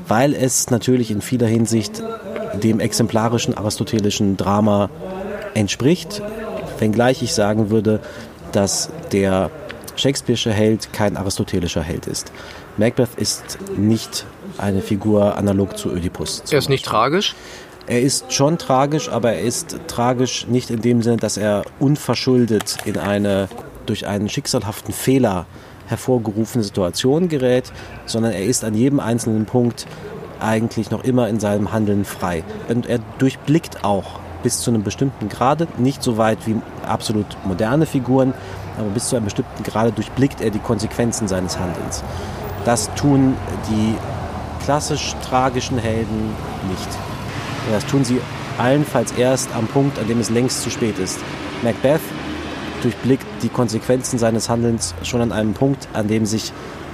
Weil 0.06 0.32
es 0.32 0.70
natürlich 0.70 1.10
in 1.10 1.22
vieler 1.22 1.48
Hinsicht 1.48 2.00
dem 2.56 2.80
exemplarischen 2.80 3.56
aristotelischen 3.56 4.36
Drama 4.36 4.90
entspricht, 5.54 6.22
wenngleich 6.78 7.22
ich 7.22 7.34
sagen 7.34 7.70
würde, 7.70 8.00
dass 8.52 8.90
der 9.12 9.50
Shakespeare'sche 9.96 10.50
Held 10.50 10.92
kein 10.92 11.16
aristotelischer 11.16 11.82
Held 11.82 12.06
ist. 12.06 12.32
Macbeth 12.76 13.14
ist 13.16 13.58
nicht 13.76 14.26
eine 14.58 14.82
Figur 14.82 15.36
analog 15.36 15.78
zu 15.78 15.90
Oedipus. 15.90 16.42
Er 16.50 16.58
ist 16.58 16.68
nicht 16.68 16.84
tragisch. 16.84 17.34
Er 17.86 18.00
ist 18.02 18.32
schon 18.32 18.58
tragisch, 18.58 19.08
aber 19.08 19.32
er 19.32 19.42
ist 19.42 19.78
tragisch 19.86 20.46
nicht 20.48 20.70
in 20.70 20.82
dem 20.82 21.02
Sinne, 21.02 21.18
dass 21.18 21.36
er 21.36 21.64
unverschuldet 21.78 22.78
in 22.84 22.98
eine 22.98 23.48
durch 23.86 24.06
einen 24.06 24.28
schicksalhaften 24.28 24.92
Fehler 24.92 25.46
hervorgerufene 25.86 26.64
Situation 26.64 27.28
gerät, 27.28 27.72
sondern 28.04 28.32
er 28.32 28.44
ist 28.44 28.64
an 28.64 28.74
jedem 28.74 28.98
einzelnen 28.98 29.46
Punkt 29.46 29.86
eigentlich 30.40 30.90
noch 30.90 31.04
immer 31.04 31.28
in 31.28 31.40
seinem 31.40 31.72
Handeln 31.72 32.04
frei. 32.04 32.44
Und 32.68 32.86
er 32.86 32.98
durchblickt 33.18 33.84
auch 33.84 34.20
bis 34.42 34.60
zu 34.60 34.70
einem 34.70 34.82
bestimmten 34.82 35.28
Grade, 35.28 35.66
nicht 35.78 36.02
so 36.02 36.18
weit 36.18 36.46
wie 36.46 36.56
absolut 36.86 37.26
moderne 37.44 37.86
Figuren, 37.86 38.32
aber 38.78 38.88
bis 38.90 39.08
zu 39.08 39.16
einem 39.16 39.24
bestimmten 39.24 39.62
Grade 39.62 39.92
durchblickt 39.92 40.40
er 40.40 40.50
die 40.50 40.58
Konsequenzen 40.58 41.26
seines 41.28 41.58
Handelns. 41.58 42.02
Das 42.64 42.92
tun 42.94 43.34
die 43.70 43.94
klassisch 44.64 45.14
tragischen 45.28 45.78
Helden 45.78 46.34
nicht. 46.68 46.88
Das 47.72 47.86
tun 47.86 48.04
sie 48.04 48.20
allenfalls 48.58 49.12
erst 49.12 49.54
am 49.54 49.66
Punkt, 49.66 49.98
an 49.98 50.06
dem 50.08 50.20
es 50.20 50.30
längst 50.30 50.62
zu 50.62 50.70
spät 50.70 50.98
ist. 50.98 51.18
Macbeth 51.62 52.00
durchblickt 52.82 53.26
die 53.42 53.48
Konsequenzen 53.48 54.18
seines 54.18 54.48
Handelns 54.48 54.94
schon 55.02 55.20
an 55.20 55.32
einem 55.32 55.54
Punkt, 55.54 55.88
an 55.92 56.08
dem 56.08 56.26
sich 56.26 56.52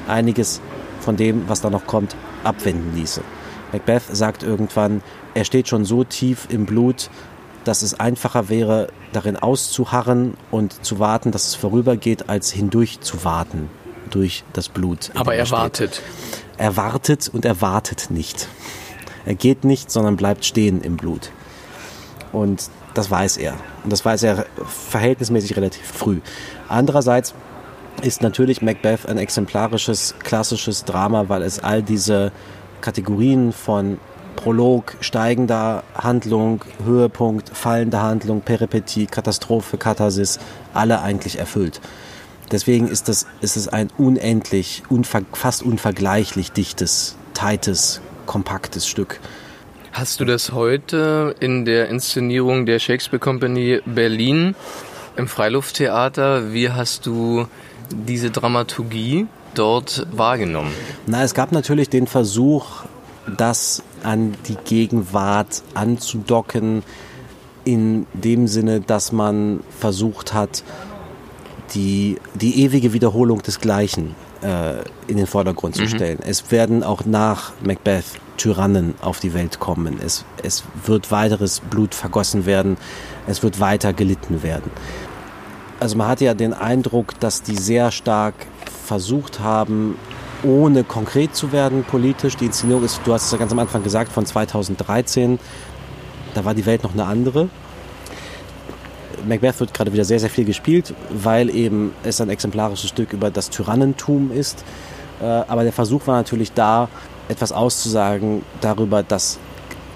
einiges 0.08 0.60
von 1.02 1.16
dem, 1.16 1.48
was 1.48 1.60
da 1.60 1.70
noch 1.70 1.86
kommt, 1.86 2.16
abwenden 2.44 2.94
ließe. 2.94 3.22
Macbeth 3.72 4.04
sagt 4.10 4.42
irgendwann, 4.42 5.02
er 5.34 5.44
steht 5.44 5.68
schon 5.68 5.84
so 5.84 6.04
tief 6.04 6.46
im 6.50 6.66
Blut, 6.66 7.10
dass 7.64 7.82
es 7.82 7.98
einfacher 7.98 8.48
wäre, 8.48 8.88
darin 9.12 9.36
auszuharren 9.36 10.34
und 10.50 10.84
zu 10.84 10.98
warten, 10.98 11.30
dass 11.30 11.46
es 11.46 11.54
vorübergeht, 11.54 12.28
als 12.28 12.50
hindurch 12.50 13.00
zu 13.00 13.24
warten 13.24 13.68
durch 14.10 14.44
das 14.52 14.68
Blut. 14.68 15.10
Aber 15.14 15.34
er 15.34 15.46
steht. 15.46 15.58
wartet. 15.58 16.02
Er 16.58 16.76
wartet 16.76 17.30
und 17.32 17.44
er 17.44 17.60
wartet 17.60 18.10
nicht. 18.10 18.48
Er 19.24 19.34
geht 19.34 19.64
nicht, 19.64 19.90
sondern 19.90 20.16
bleibt 20.16 20.44
stehen 20.44 20.82
im 20.82 20.96
Blut. 20.96 21.30
Und 22.32 22.68
das 22.94 23.10
weiß 23.10 23.36
er. 23.38 23.54
Und 23.84 23.92
das 23.92 24.04
weiß 24.04 24.22
er 24.24 24.46
verhältnismäßig 24.66 25.56
relativ 25.56 25.86
früh. 25.86 26.20
Andererseits 26.68 27.34
ist 28.00 28.22
natürlich 28.22 28.62
Macbeth 28.62 29.06
ein 29.06 29.18
exemplarisches, 29.18 30.14
klassisches 30.22 30.84
Drama, 30.84 31.28
weil 31.28 31.42
es 31.42 31.62
all 31.62 31.82
diese 31.82 32.32
Kategorien 32.80 33.52
von 33.52 33.98
Prolog, 34.36 34.96
steigender 35.00 35.84
Handlung, 35.94 36.64
Höhepunkt, 36.84 37.50
fallender 37.50 38.02
Handlung, 38.02 38.40
Peripetie, 38.40 39.06
Katastrophe, 39.06 39.76
Katharsis, 39.76 40.38
alle 40.74 41.00
eigentlich 41.02 41.38
erfüllt. 41.38 41.80
Deswegen 42.50 42.88
ist, 42.88 43.08
das, 43.08 43.26
ist 43.40 43.56
es 43.56 43.68
ein 43.68 43.88
unendlich, 43.96 44.82
unver, 44.88 45.22
fast 45.32 45.62
unvergleichlich 45.62 46.52
dichtes, 46.52 47.16
tightes, 47.34 48.00
kompaktes 48.26 48.86
Stück. 48.86 49.20
Hast 49.92 50.20
du 50.20 50.24
das 50.24 50.52
heute 50.52 51.34
in 51.40 51.64
der 51.64 51.88
Inszenierung 51.88 52.66
der 52.66 52.78
Shakespeare 52.78 53.20
Company 53.20 53.80
Berlin 53.84 54.54
im 55.16 55.28
Freilufttheater? 55.28 56.52
Wie 56.52 56.70
hast 56.70 57.06
du 57.06 57.46
diese 57.90 58.30
Dramaturgie 58.30 59.26
dort 59.54 60.06
wahrgenommen? 60.12 60.72
Na, 61.06 61.22
es 61.22 61.34
gab 61.34 61.52
natürlich 61.52 61.88
den 61.88 62.06
Versuch, 62.06 62.84
das 63.36 63.82
an 64.02 64.34
die 64.48 64.56
Gegenwart 64.64 65.62
anzudocken, 65.74 66.82
in 67.64 68.06
dem 68.12 68.48
Sinne, 68.48 68.80
dass 68.80 69.12
man 69.12 69.60
versucht 69.78 70.34
hat, 70.34 70.64
die, 71.74 72.16
die 72.34 72.62
ewige 72.64 72.92
Wiederholung 72.92 73.42
des 73.42 73.60
Gleichen 73.60 74.14
äh, 74.42 74.82
in 75.06 75.16
den 75.16 75.26
Vordergrund 75.26 75.76
zu 75.76 75.86
stellen. 75.86 76.18
Es 76.26 76.50
werden 76.50 76.82
auch 76.82 77.04
nach 77.04 77.52
Macbeth 77.62 78.04
Tyrannen 78.36 78.94
auf 79.00 79.20
die 79.20 79.34
Welt 79.34 79.60
kommen. 79.60 80.00
Es, 80.04 80.24
es 80.42 80.64
wird 80.84 81.10
weiteres 81.10 81.60
Blut 81.60 81.94
vergossen 81.94 82.44
werden. 82.44 82.76
Es 83.26 83.42
wird 83.42 83.60
weiter 83.60 83.92
gelitten 83.92 84.42
werden. 84.42 84.70
Also 85.82 85.96
man 85.96 86.06
hatte 86.06 86.24
ja 86.24 86.34
den 86.34 86.54
Eindruck, 86.54 87.18
dass 87.18 87.42
die 87.42 87.56
sehr 87.56 87.90
stark 87.90 88.34
versucht 88.86 89.40
haben, 89.40 89.98
ohne 90.44 90.84
konkret 90.84 91.34
zu 91.34 91.50
werden 91.50 91.82
politisch. 91.82 92.36
Die 92.36 92.46
Inszenierung 92.46 92.84
ist, 92.84 93.00
du 93.04 93.12
hast 93.12 93.26
es 93.26 93.32
ja 93.32 93.38
ganz 93.38 93.50
am 93.50 93.58
Anfang 93.58 93.82
gesagt, 93.82 94.12
von 94.12 94.24
2013. 94.24 95.40
Da 96.34 96.44
war 96.44 96.54
die 96.54 96.66
Welt 96.66 96.84
noch 96.84 96.92
eine 96.92 97.04
andere. 97.04 97.48
Macbeth 99.26 99.58
wird 99.58 99.74
gerade 99.74 99.92
wieder 99.92 100.04
sehr, 100.04 100.20
sehr 100.20 100.30
viel 100.30 100.44
gespielt, 100.44 100.94
weil 101.10 101.50
eben 101.50 101.92
es 102.04 102.20
ein 102.20 102.30
exemplarisches 102.30 102.88
Stück 102.88 103.12
über 103.12 103.30
das 103.30 103.50
Tyrannentum 103.50 104.30
ist. 104.30 104.64
Äh, 105.20 105.24
aber 105.24 105.64
der 105.64 105.72
Versuch 105.72 106.06
war 106.06 106.16
natürlich 106.16 106.52
da, 106.52 106.88
etwas 107.28 107.50
auszusagen 107.50 108.42
darüber, 108.60 109.02
dass 109.02 109.38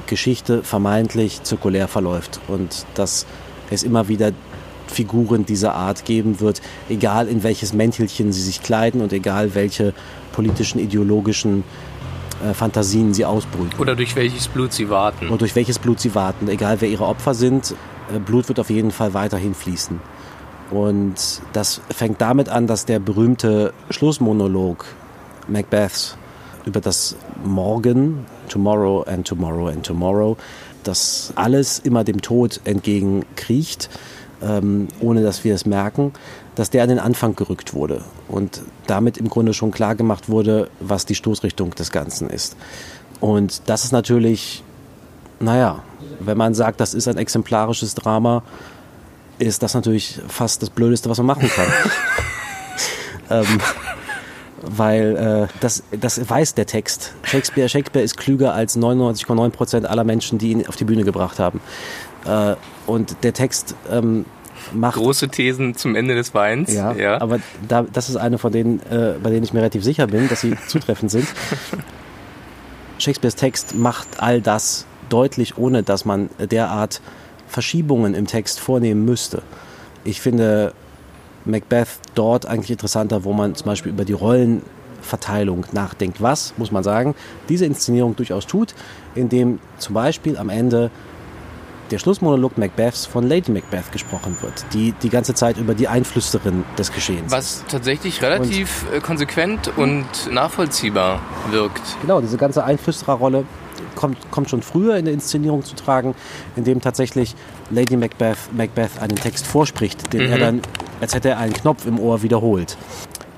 Geschichte 0.07 0.63
vermeintlich 0.63 1.43
zirkulär 1.43 1.87
verläuft 1.87 2.41
und 2.49 2.87
dass 2.95 3.27
es 3.71 3.83
immer 3.83 4.09
wieder 4.09 4.33
Figuren 4.87 5.47
dieser 5.47 5.75
Art 5.75 6.05
geben 6.05 6.41
wird, 6.41 6.63
egal 6.89 7.29
in 7.29 7.43
welches 7.43 7.73
Mäntelchen 7.73 8.33
sie 8.33 8.43
sich 8.43 8.63
kleiden 8.63 9.01
und 9.01 9.13
egal 9.13 9.55
welche 9.55 9.93
politischen, 10.33 10.79
ideologischen 10.79 11.65
äh, 12.45 12.55
Fantasien 12.55 13.15
sie 13.15 13.25
ausbrüten. 13.25 13.79
Oder 13.79 13.97
durch 13.97 14.17
welches 14.17 14.49
Blut 14.49 14.73
sie 14.73 14.91
warten. 14.91 15.29
Und 15.29 15.41
durch 15.41 15.57
welches 15.57 15.79
Blut 15.79 16.01
sie 16.01 16.15
warten, 16.15 16.49
egal 16.49 16.81
wer 16.81 16.89
ihre 16.89 17.07
Opfer 17.07 17.35
sind, 17.35 17.75
äh, 18.15 18.19
Blut 18.19 18.49
wird 18.49 18.61
auf 18.61 18.71
jeden 18.71 18.91
Fall 18.91 19.15
weiterhin 19.15 19.55
fließen. 19.55 20.01
Und 20.71 21.15
das 21.53 21.81
fängt 21.91 22.21
damit 22.21 22.49
an, 22.49 22.67
dass 22.67 22.87
der 22.87 22.99
berühmte 22.99 23.73
Schlussmonolog 23.91 24.85
Macbeths 25.49 26.17
über 26.65 26.81
das 26.81 27.17
Morgen, 27.45 28.27
Tomorrow 28.49 29.05
and 29.05 29.27
Tomorrow 29.27 29.69
and 29.69 29.87
Tomorrow, 29.87 30.37
dass 30.83 31.33
alles 31.37 31.79
immer 31.79 32.05
dem 32.05 32.21
Tod 32.21 32.61
entgegenkriecht, 32.65 33.89
ähm, 34.43 34.89
ohne 35.01 35.23
dass 35.23 35.45
wir 35.45 35.55
es 35.55 35.67
merken, 35.67 36.13
dass 36.55 36.71
der 36.71 36.83
an 36.83 36.89
den 36.89 36.99
Anfang 36.99 37.37
gerückt 37.37 37.75
wurde 37.75 38.03
und 38.29 38.63
damit 38.87 39.19
im 39.19 39.29
Grunde 39.29 39.55
schon 39.55 39.71
klar 39.71 39.95
gemacht 39.95 40.29
wurde, 40.29 40.69
was 40.81 41.07
die 41.07 41.15
Stoßrichtung 41.15 41.75
des 41.75 41.91
Ganzen 41.91 42.29
ist. 42.31 42.57
Und 43.21 43.63
das 43.67 43.85
ist 43.85 43.93
natürlich, 43.93 44.63
naja, 45.41 45.83
wenn 46.21 46.37
man 46.37 46.55
sagt, 46.55 46.81
das 46.81 46.95
ist 46.95 47.09
ein 47.09 47.17
exemplarisches 47.17 47.95
Drama, 47.95 48.43
ist 49.39 49.63
das 49.63 49.75
natürlich 49.75 50.21
fast 50.29 50.63
das 50.63 50.71
Blödeste, 50.71 51.11
was 51.11 51.19
man 51.19 51.27
machen 51.27 51.49
kann. 51.49 51.67
ähm, 53.31 53.61
weil 54.63 55.49
äh, 55.51 55.59
das, 55.61 55.83
das 55.93 56.29
weiß 56.29 56.55
der 56.55 56.67
Text. 56.67 57.13
Shakespeare, 57.23 57.69
Shakespeare 57.69 58.05
ist 58.05 58.17
klüger 58.17 58.55
als 58.55 58.77
99,9 58.77 59.51
Prozent 59.51 59.87
aller 59.87 60.05
Menschen, 60.05 60.39
die 60.39 60.51
ihn 60.51 60.67
auf 60.67 60.77
die 60.77 60.85
Bühne 60.85 61.05
gebracht 61.05 61.39
haben. 61.39 61.61
Äh, 62.27 62.57
und 62.87 63.17
der 63.23 63.33
Text 63.33 63.75
ähm, 63.91 64.25
macht 64.73 64.97
große 64.97 65.29
Thesen 65.29 65.75
zum 65.77 65.95
Ende 65.95 66.15
des 66.15 66.35
Weins. 66.35 66.73
Ja, 66.73 66.93
ja. 66.93 67.21
aber 67.21 67.41
da, 67.67 67.85
das 67.93 68.09
ist 68.09 68.17
eine 68.17 68.39
von 68.39 68.53
denen, 68.53 68.81
äh, 68.91 69.15
bei 69.23 69.31
denen 69.31 69.45
ich 69.45 69.53
mir 69.53 69.61
relativ 69.61 69.85
sicher 69.85 70.07
bin, 70.07 70.29
dass 70.29 70.41
sie 70.41 70.55
zutreffend 70.67 71.11
sind. 71.11 71.27
Shakespeares 72.99 73.37
Text 73.37 73.75
macht 73.75 74.09
all 74.19 74.41
das 74.41 74.87
deutlich, 75.09 75.59
ohne 75.59 75.83
dass 75.83 76.05
man 76.05 76.31
derart 76.39 77.01
Verschiebungen 77.47 78.15
im 78.15 78.27
Text 78.27 78.59
vornehmen 78.59 79.05
müsste. 79.05 79.43
Ich 80.05 80.21
finde 80.21 80.73
Macbeth 81.45 81.89
dort 82.15 82.47
eigentlich 82.47 82.71
interessanter, 82.71 83.25
wo 83.25 83.33
man 83.33 83.55
zum 83.55 83.67
Beispiel 83.67 83.93
über 83.93 84.05
die 84.05 84.15
Rollenverteilung 84.15 85.65
nachdenkt. 85.73 86.21
Was, 86.21 86.55
muss 86.57 86.73
man 86.73 86.83
sagen, 86.83 87.15
diese 87.49 87.67
Inszenierung 87.67 88.17
durchaus 88.17 88.47
tut, 88.47 88.75
indem 89.15 89.61
zum 89.79 89.95
Beispiel 89.95 90.37
am 90.39 90.49
Ende 90.49 90.91
der 91.91 91.99
Schlussmonolog 91.99 92.59
Macbeths 92.59 93.07
von 93.07 93.29
Lady 93.29 93.53
Macbeth 93.53 93.93
gesprochen 93.93 94.37
wird, 94.41 94.65
die 94.73 94.93
die 95.03 95.09
ganze 95.09 95.35
Zeit 95.35 95.57
über 95.59 95.75
die 95.75 95.89
Einflüsterin 95.89 96.65
des 96.79 96.93
Geschehens 96.93 97.33
Was 97.33 97.65
tatsächlich 97.69 98.23
relativ 98.23 98.85
und, 98.89 98.97
äh, 98.97 99.01
konsequent 99.01 99.71
und 99.77 100.07
nachvollziehbar 100.31 101.21
wirkt. 101.51 101.83
Genau, 102.03 102.21
diese 102.21 102.37
ganze 102.37 102.65
Einflüstererrolle 102.65 103.45
kommt, 103.95 104.31
kommt 104.31 104.51
schon 104.51 104.63
früher 104.63 104.97
in 104.97 105.05
der 105.05 105.15
Inszenierung 105.15 105.65
zu 105.65 105.75
tragen, 105.75 106.15
indem 106.57 106.81
tatsächlich 106.81 107.35
Lady 107.71 107.97
Macbeth 107.97 108.53
Macbeth 108.53 109.01
einen 109.01 109.17
Text 109.17 109.47
vorspricht, 109.47 110.13
den 110.13 110.27
mhm. 110.27 110.33
er 110.33 110.39
dann, 110.39 110.63
als 111.01 111.15
hätte 111.15 111.31
er 111.31 111.39
einen 111.39 111.53
Knopf 111.53 111.87
im 111.87 111.99
Ohr 111.99 112.23
wiederholt. 112.23 112.77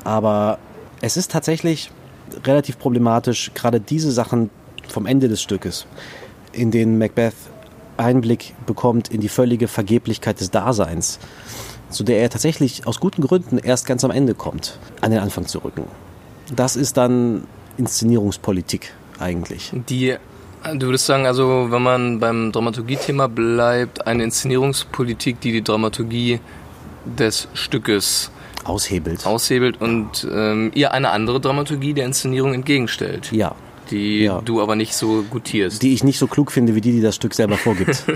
Aber 0.04 0.58
es 1.00 1.16
ist 1.16 1.30
tatsächlich 1.30 1.90
relativ 2.44 2.78
problematisch, 2.78 3.50
gerade 3.54 3.80
diese 3.80 4.12
Sachen 4.12 4.50
vom 4.88 5.06
Ende 5.06 5.28
des 5.28 5.42
Stückes, 5.42 5.86
in 6.52 6.70
denen 6.70 6.98
Macbeth 6.98 7.34
Einblick 7.98 8.54
bekommt 8.66 9.08
in 9.08 9.20
die 9.20 9.28
völlige 9.28 9.68
Vergeblichkeit 9.68 10.40
des 10.40 10.50
Daseins, 10.50 11.18
zu 11.90 12.04
der 12.04 12.20
er 12.20 12.30
tatsächlich 12.30 12.86
aus 12.86 13.00
guten 13.00 13.22
Gründen 13.22 13.58
erst 13.58 13.86
ganz 13.86 14.04
am 14.04 14.10
Ende 14.10 14.34
kommt, 14.34 14.78
an 15.00 15.10
den 15.10 15.20
Anfang 15.20 15.46
zu 15.46 15.58
rücken. 15.58 15.84
Das 16.54 16.76
ist 16.76 16.96
dann 16.96 17.44
Inszenierungspolitik 17.76 18.92
eigentlich. 19.18 19.72
Die 19.88 20.16
Du 20.74 20.86
würdest 20.86 21.06
sagen, 21.06 21.26
also 21.26 21.68
wenn 21.70 21.82
man 21.82 22.18
beim 22.18 22.52
Dramaturgie-Thema 22.52 23.28
bleibt, 23.28 24.06
eine 24.06 24.24
Inszenierungspolitik, 24.24 25.40
die 25.40 25.52
die 25.52 25.62
Dramaturgie 25.62 26.40
des 27.04 27.48
Stückes 27.54 28.30
aushebelt, 28.64 29.24
aushebelt 29.24 29.80
und 29.80 30.26
ähm, 30.30 30.72
ihr 30.74 30.92
eine 30.92 31.10
andere 31.10 31.40
Dramaturgie 31.40 31.94
der 31.94 32.06
Inszenierung 32.06 32.54
entgegenstellt. 32.54 33.30
Ja, 33.32 33.54
die 33.90 34.24
ja. 34.24 34.40
du 34.40 34.60
aber 34.60 34.76
nicht 34.76 34.94
so 34.94 35.24
gutierst. 35.28 35.82
Die 35.82 35.92
ich 35.92 36.04
nicht 36.04 36.18
so 36.18 36.26
klug 36.26 36.52
finde, 36.52 36.74
wie 36.74 36.80
die, 36.80 36.92
die 36.92 37.00
das 37.00 37.16
Stück 37.16 37.34
selber 37.34 37.56
vorgibt. 37.56 38.04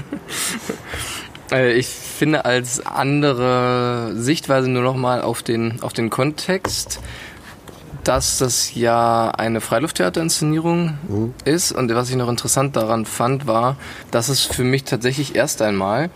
Äh, 1.50 1.74
ich 1.74 1.86
finde 1.86 2.46
als 2.46 2.84
andere 2.86 4.12
Sichtweise 4.14 4.70
nur 4.70 4.82
nochmal 4.82 5.20
auf 5.20 5.42
den, 5.42 5.82
auf 5.82 5.92
den 5.92 6.08
Kontext, 6.08 6.98
dass 8.04 8.38
das 8.38 8.74
ja 8.74 9.30
eine 9.30 9.60
Freilufttheaterinszenierung 9.60 10.98
mhm. 11.08 11.34
ist. 11.44 11.72
Und 11.72 11.94
was 11.94 12.10
ich 12.10 12.16
noch 12.16 12.28
interessant 12.28 12.74
daran 12.74 13.04
fand, 13.04 13.46
war, 13.46 13.76
dass 14.10 14.28
es 14.28 14.40
für 14.40 14.64
mich 14.64 14.84
tatsächlich 14.84 15.36
erst 15.36 15.62
einmal 15.62 16.10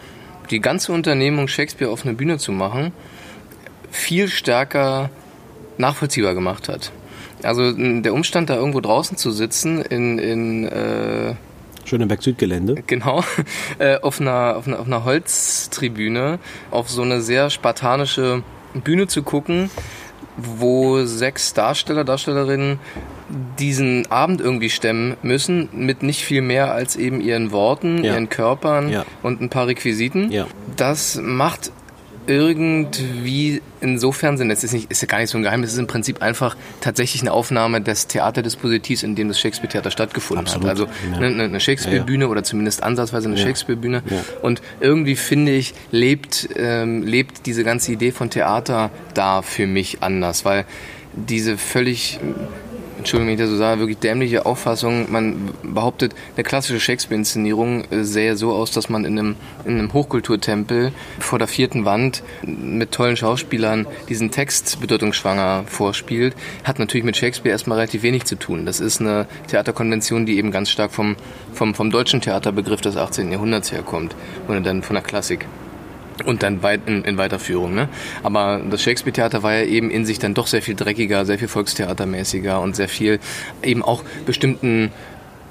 die 0.50 0.60
ganze 0.60 0.92
Unternehmung 0.92 1.48
Shakespeare 1.48 1.90
auf 1.90 2.04
eine 2.04 2.14
Bühne 2.14 2.38
zu 2.38 2.52
machen, 2.52 2.92
viel 3.90 4.28
stärker 4.28 5.10
nachvollziehbar 5.78 6.34
gemacht 6.34 6.68
hat. 6.68 6.92
Also 7.42 7.72
der 7.72 8.14
Umstand, 8.14 8.50
da 8.50 8.56
irgendwo 8.56 8.80
draußen 8.80 9.16
zu 9.16 9.30
sitzen 9.30 9.82
in, 9.82 10.18
in 10.18 10.64
äh, 10.64 11.34
Schöneberg 11.84 12.22
Südgelände. 12.22 12.82
Genau, 12.86 13.22
äh, 13.78 14.00
auf, 14.00 14.20
einer, 14.20 14.56
auf, 14.56 14.66
einer, 14.66 14.80
auf 14.80 14.86
einer 14.86 15.04
Holztribüne, 15.04 16.38
auf 16.70 16.90
so 16.90 17.02
eine 17.02 17.20
sehr 17.20 17.50
spartanische 17.50 18.42
Bühne 18.74 19.06
zu 19.06 19.22
gucken, 19.22 19.70
wo 20.36 21.04
sechs 21.04 21.54
Darsteller, 21.54 22.04
Darstellerinnen 22.04 22.78
diesen 23.58 24.10
Abend 24.10 24.40
irgendwie 24.40 24.70
stemmen 24.70 25.16
müssen, 25.22 25.68
mit 25.72 26.02
nicht 26.02 26.22
viel 26.22 26.42
mehr 26.42 26.72
als 26.72 26.96
eben 26.96 27.20
ihren 27.20 27.50
Worten, 27.52 28.04
ja. 28.04 28.12
ihren 28.12 28.28
Körpern 28.28 28.90
ja. 28.90 29.04
und 29.22 29.40
ein 29.40 29.48
paar 29.48 29.66
Requisiten. 29.66 30.30
Ja. 30.30 30.46
Das 30.76 31.18
macht 31.20 31.72
irgendwie 32.26 33.62
insofern 33.80 34.36
sind, 34.36 34.50
es 34.50 34.64
ist, 34.64 34.72
nicht, 34.72 34.90
ist 34.90 35.02
ja 35.02 35.08
gar 35.08 35.18
nicht 35.18 35.30
so 35.30 35.38
ein 35.38 35.42
Geheimnis, 35.42 35.70
es 35.70 35.74
ist 35.74 35.80
im 35.80 35.86
Prinzip 35.86 36.22
einfach 36.22 36.56
tatsächlich 36.80 37.22
eine 37.22 37.32
Aufnahme 37.32 37.80
des 37.80 38.06
Theaterdispositivs, 38.06 39.02
in 39.02 39.14
dem 39.14 39.28
das 39.28 39.40
Shakespeare-Theater 39.40 39.90
stattgefunden 39.90 40.46
Absolut. 40.46 40.64
hat. 40.64 40.70
Also 40.70 40.86
ja. 41.10 41.16
eine, 41.16 41.44
eine 41.44 41.60
Shakespeare-Bühne 41.60 42.24
ja, 42.24 42.26
ja. 42.28 42.32
oder 42.32 42.42
zumindest 42.42 42.82
ansatzweise 42.82 43.28
eine 43.28 43.38
Shakespeare-Bühne. 43.38 44.02
Und 44.42 44.62
irgendwie 44.80 45.16
finde 45.16 45.52
ich, 45.52 45.74
lebt, 45.90 46.48
ähm, 46.56 47.02
lebt 47.02 47.46
diese 47.46 47.64
ganze 47.64 47.92
Idee 47.92 48.12
von 48.12 48.30
Theater 48.30 48.90
da 49.14 49.42
für 49.42 49.66
mich 49.66 50.02
anders, 50.02 50.44
weil 50.44 50.64
diese 51.14 51.56
völlig 51.56 52.20
Entschuldigung, 52.98 53.28
wenn 53.28 53.34
ich 53.34 53.40
das 53.40 53.50
so 53.50 53.56
sage, 53.56 53.80
wirklich 53.80 53.98
dämliche 53.98 54.46
Auffassung. 54.46 55.10
Man 55.12 55.50
behauptet, 55.62 56.14
eine 56.34 56.44
klassische 56.44 56.80
Shakespeare-Inszenierung 56.80 57.84
äh, 57.90 58.04
sähe 58.04 58.36
so 58.36 58.52
aus, 58.52 58.70
dass 58.70 58.88
man 58.88 59.04
in 59.04 59.18
einem, 59.18 59.36
in 59.64 59.78
einem 59.78 59.92
Hochkulturtempel 59.92 60.92
vor 61.18 61.38
der 61.38 61.48
vierten 61.48 61.84
Wand 61.84 62.22
mit 62.42 62.92
tollen 62.92 63.16
Schauspielern 63.16 63.86
diesen 64.08 64.30
Text 64.30 64.80
bedeutungsschwanger 64.80 65.64
vorspielt. 65.66 66.34
Hat 66.64 66.78
natürlich 66.78 67.04
mit 67.04 67.16
Shakespeare 67.16 67.52
erstmal 67.52 67.78
relativ 67.78 68.02
wenig 68.02 68.24
zu 68.24 68.36
tun. 68.36 68.66
Das 68.66 68.80
ist 68.80 69.00
eine 69.00 69.26
Theaterkonvention, 69.48 70.26
die 70.26 70.38
eben 70.38 70.50
ganz 70.50 70.70
stark 70.70 70.92
vom, 70.92 71.16
vom, 71.52 71.74
vom 71.74 71.90
deutschen 71.90 72.20
Theaterbegriff 72.20 72.80
des 72.80 72.96
18. 72.96 73.30
Jahrhunderts 73.30 73.72
herkommt 73.72 74.16
oder 74.48 74.60
dann 74.60 74.82
von 74.82 74.94
der 74.94 75.02
Klassik 75.02 75.46
und 76.24 76.42
dann 76.42 76.62
weit 76.62 76.82
in, 76.86 77.04
in 77.04 77.18
Weiterführung. 77.18 77.74
Ne? 77.74 77.88
Aber 78.22 78.60
das 78.70 78.82
Shakespeare-Theater 78.82 79.42
war 79.42 79.54
ja 79.54 79.64
eben 79.64 79.90
in 79.90 80.06
sich 80.06 80.18
dann 80.18 80.34
doch 80.34 80.46
sehr 80.46 80.62
viel 80.62 80.74
dreckiger, 80.74 81.26
sehr 81.26 81.38
viel 81.38 81.48
volkstheatermäßiger 81.48 82.60
und 82.60 82.76
sehr 82.76 82.88
viel 82.88 83.18
eben 83.62 83.82
auch 83.82 84.02
bestimmten 84.24 84.90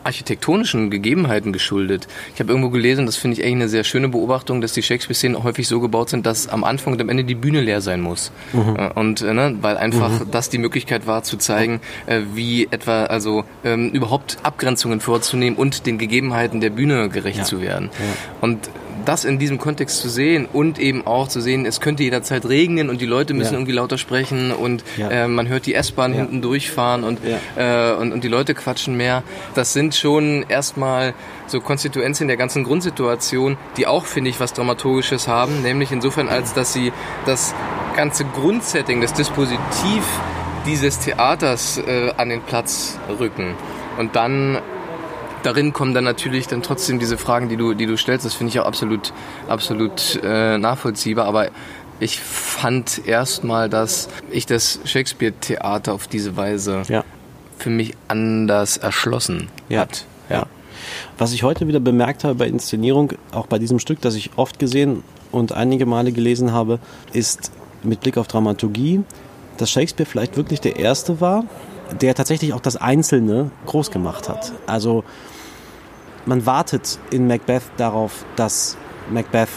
architektonischen 0.06 0.92
Gegebenheiten 0.92 1.52
geschuldet. 1.52 2.08
Ich 2.34 2.40
habe 2.40 2.52
irgendwo 2.52 2.70
gelesen, 2.70 3.06
das 3.06 3.16
finde 3.16 3.38
ich 3.38 3.44
eigentlich 3.44 3.56
eine 3.56 3.70
sehr 3.70 3.84
schöne 3.84 4.08
Beobachtung, 4.08 4.62
dass 4.62 4.74
die 4.74 4.84
Shakespeare-Szenen 4.84 5.44
häufig 5.44 5.68
so 5.68 5.80
gebaut 5.80 6.10
sind, 6.10 6.26
dass 6.26 6.48
am 6.48 6.64
Anfang 6.64 6.94
und 6.94 7.02
am 7.02 7.10
Ende 7.10 7.24
die 7.24 7.36
Bühne 7.36 7.62
leer 7.62 7.82
sein 7.82 8.02
muss. 8.02 8.32
Mhm. 8.54 8.92
Und 8.94 9.22
äh, 9.22 9.34
ne, 9.34 9.58
weil 9.62 9.78
einfach 9.78 10.12
mhm. 10.12 10.32
das 10.32 10.50
die 10.50 10.60
Möglichkeit 10.60 11.08
war 11.08 11.24
zu 11.24 11.38
zeigen, 11.38 11.82
äh, 12.06 12.22
wie 12.34 12.68
etwa 12.70 13.06
also 13.06 13.46
ähm, 13.64 13.90
überhaupt 13.90 14.38
Abgrenzungen 14.44 15.00
vorzunehmen 15.00 15.58
und 15.58 15.88
den 15.88 15.98
Gegebenheiten 15.98 16.62
der 16.62 16.70
Bühne 16.70 17.10
gerecht 17.10 17.40
ja. 17.40 17.44
zu 17.44 17.62
werden. 17.62 17.90
Ja. 17.98 18.06
Und 18.42 18.70
das 19.06 19.24
in 19.26 19.40
diesem 19.40 19.58
Kontext 19.58 20.00
zu 20.00 20.10
sehen 20.10 20.48
und 20.52 20.80
eben 20.80 21.06
auch 21.08 21.28
zu 21.28 21.40
sehen, 21.42 21.66
es 21.66 21.80
könnte 21.80 22.04
jederzeit 22.04 22.46
regnen 22.46 22.90
und 22.90 23.00
die 23.02 23.06
Leute 23.06 23.34
müssen 23.34 23.54
Ja. 23.54 23.60
irgendwie 23.60 23.72
lauter 23.74 23.98
sprechen 23.98 24.52
und 24.52 24.84
Ja. 24.98 25.10
äh, 25.10 25.28
man 25.28 25.48
hört 25.48 25.66
die 25.66 25.76
S-Bahn 25.76 26.12
Ja. 26.14 26.20
hinten 26.20 26.42
durchfahren 26.42 27.04
und, 27.04 27.20
äh, 27.56 27.94
und, 27.94 28.12
und 28.14 28.24
die 28.24 28.28
Leute 28.28 28.54
quatschen 28.54 28.98
mehr. 28.98 29.24
Das 29.54 29.74
sind 29.74 29.96
schon 29.96 30.46
erstmal 30.50 31.14
so 31.48 31.62
Konstituenzien 31.62 32.28
der 32.28 32.38
ganzen 32.38 32.64
Grundsituation, 32.64 33.58
die 33.78 33.88
auch, 33.88 34.06
finde 34.06 34.30
ich, 34.30 34.40
was 34.40 34.54
Dramaturgisches 34.54 35.28
haben, 35.28 35.62
nämlich 35.62 35.92
insofern, 35.92 36.28
als 36.28 36.54
dass 36.54 36.74
sie 36.74 36.92
das 37.26 37.54
ganze 37.96 38.26
Grundsetting, 38.26 39.02
das 39.02 39.14
Dispositiv 39.14 40.04
dieses 40.66 41.00
Theaters 41.00 41.78
äh, 41.78 42.12
an 42.18 42.30
den 42.30 42.42
Platz 42.42 42.98
rücken. 43.20 43.54
Und 43.98 44.16
dann 44.16 44.58
darin 45.46 45.74
kommen 45.74 45.94
dann 45.94 46.04
natürlich 46.04 46.48
dann 46.48 46.62
trotzdem 46.64 47.00
diese 47.00 47.18
Fragen, 47.18 47.50
die 47.50 47.58
du, 47.58 47.74
die 47.74 47.86
du 47.86 47.98
stellst. 47.98 48.26
Das 48.26 48.34
finde 48.34 48.50
ich 48.52 48.60
auch 48.60 48.66
absolut, 48.66 49.14
absolut 49.48 50.20
äh, 50.24 50.58
nachvollziehbar. 50.58 51.26
Aber 51.26 51.50
ich 52.00 52.20
fand 52.20 53.08
erstmal, 53.08 53.70
dass 53.70 54.10
ich 54.32 54.46
das 54.46 54.80
Shakespeare-Theater 54.86 55.94
auf 55.94 56.08
diese 56.08 56.36
Weise 56.36 56.84
Ja. 56.88 57.04
für 57.58 57.70
mich 57.70 57.94
anders 58.08 58.78
erschlossen 58.78 59.50
Ja. 59.70 59.82
hat. 59.82 60.06
Ja. 60.30 60.46
Was 61.18 61.32
ich 61.34 61.44
heute 61.44 61.68
wieder 61.68 61.80
bemerkt 61.80 62.24
habe 62.24 62.36
bei 62.36 62.48
Inszenierung, 62.48 63.14
auch 63.32 63.48
bei 63.48 63.60
diesem 63.60 63.80
Stück, 63.80 64.02
das 64.02 64.16
ich 64.16 64.32
oft 64.36 64.60
gesehen 64.60 65.04
und 65.32 65.52
einige 65.54 65.86
Male 65.86 66.12
gelesen 66.12 66.52
habe, 66.52 66.80
ist 67.14 67.52
mit 67.84 68.02
Blick 68.02 68.18
auf 68.18 68.28
Dramaturgie, 68.28 69.02
dass 69.58 69.70
Shakespeare 69.72 70.10
vielleicht 70.10 70.36
wirklich 70.38 70.60
der 70.62 70.76
Erste 70.78 71.22
war, 71.22 71.46
der 72.02 72.16
tatsächlich 72.16 72.54
auch 72.54 72.60
das 72.60 72.76
Einzelne 72.76 73.52
groß 73.68 73.92
gemacht 73.92 74.28
hat. 74.28 74.52
Also 74.68 75.04
man 76.26 76.46
wartet 76.46 77.00
in 77.12 77.28
Macbeth 77.28 77.64
darauf, 77.78 78.26
dass 78.36 78.78
Macbeth 79.10 79.50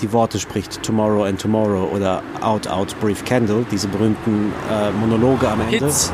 die 0.00 0.12
Worte 0.12 0.38
spricht, 0.38 0.82
Tomorrow 0.82 1.24
and 1.24 1.40
Tomorrow 1.40 1.88
oder 1.94 2.22
Out, 2.42 2.68
Out, 2.68 2.98
Brief 3.00 3.24
Candle, 3.24 3.64
diese 3.70 3.88
berühmten 3.88 4.52
äh, 4.70 4.90
Monologe 4.90 5.48
am 5.48 5.60
Ende. 5.62 5.86
Hits. 5.86 6.12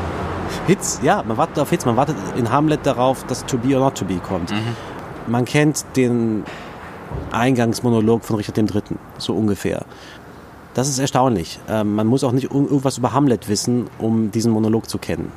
Hits, 0.67 0.99
ja, 1.03 1.23
man 1.23 1.37
wartet 1.37 1.59
auf 1.59 1.69
Hits, 1.69 1.85
man 1.85 1.97
wartet 1.97 2.15
in 2.37 2.51
Hamlet 2.51 2.85
darauf, 2.85 3.25
dass 3.25 3.45
To 3.45 3.57
Be 3.57 3.75
or 3.75 3.81
Not 3.81 3.95
To 3.97 4.05
Be 4.05 4.17
kommt. 4.17 4.53
Man 5.27 5.45
kennt 5.45 5.85
den 5.95 6.43
Eingangsmonolog 7.31 8.23
von 8.23 8.37
Richard 8.37 8.57
III., 8.57 8.81
so 9.17 9.35
ungefähr. 9.35 9.85
Das 10.73 10.89
ist 10.89 10.99
erstaunlich. 10.99 11.59
Ähm, 11.69 11.95
man 11.95 12.07
muss 12.07 12.23
auch 12.23 12.31
nicht 12.31 12.51
irgendwas 12.51 12.97
über 12.97 13.13
Hamlet 13.13 13.47
wissen, 13.47 13.87
um 13.99 14.31
diesen 14.31 14.51
Monolog 14.51 14.89
zu 14.89 14.97
kennen. 14.97 15.31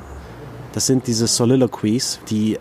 Das 0.73 0.87
sind 0.87 1.07
diese 1.07 1.27
Soliloquies, 1.27 2.19
die 2.29 2.57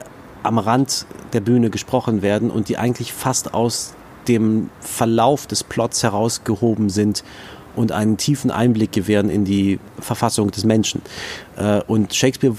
am 0.47 0.59
Rand 0.59 1.07
der 1.33 1.41
Bühne 1.41 1.71
gesprochen 1.71 2.23
werden 2.23 2.51
und 2.51 2.69
die 2.69 2.79
eigentlich 2.79 3.13
fast 3.13 3.55
aus 3.55 3.95
dem 4.29 4.71
Verlauf 4.81 5.47
des 5.47 5.63
Plots 5.65 6.03
herausgehoben 6.03 6.91
sind 6.91 7.23
und 7.77 7.93
einen 7.93 8.17
tiefen 8.17 8.51
Einblick 8.51 8.93
gewähren 8.93 9.29
in 9.31 9.45
die 9.45 9.79
Verfassung 10.01 10.51
des 10.51 10.65
Menschen. 10.65 11.03
Äh, 11.57 11.83
Und 11.87 12.15
Shakespeare 12.15 12.55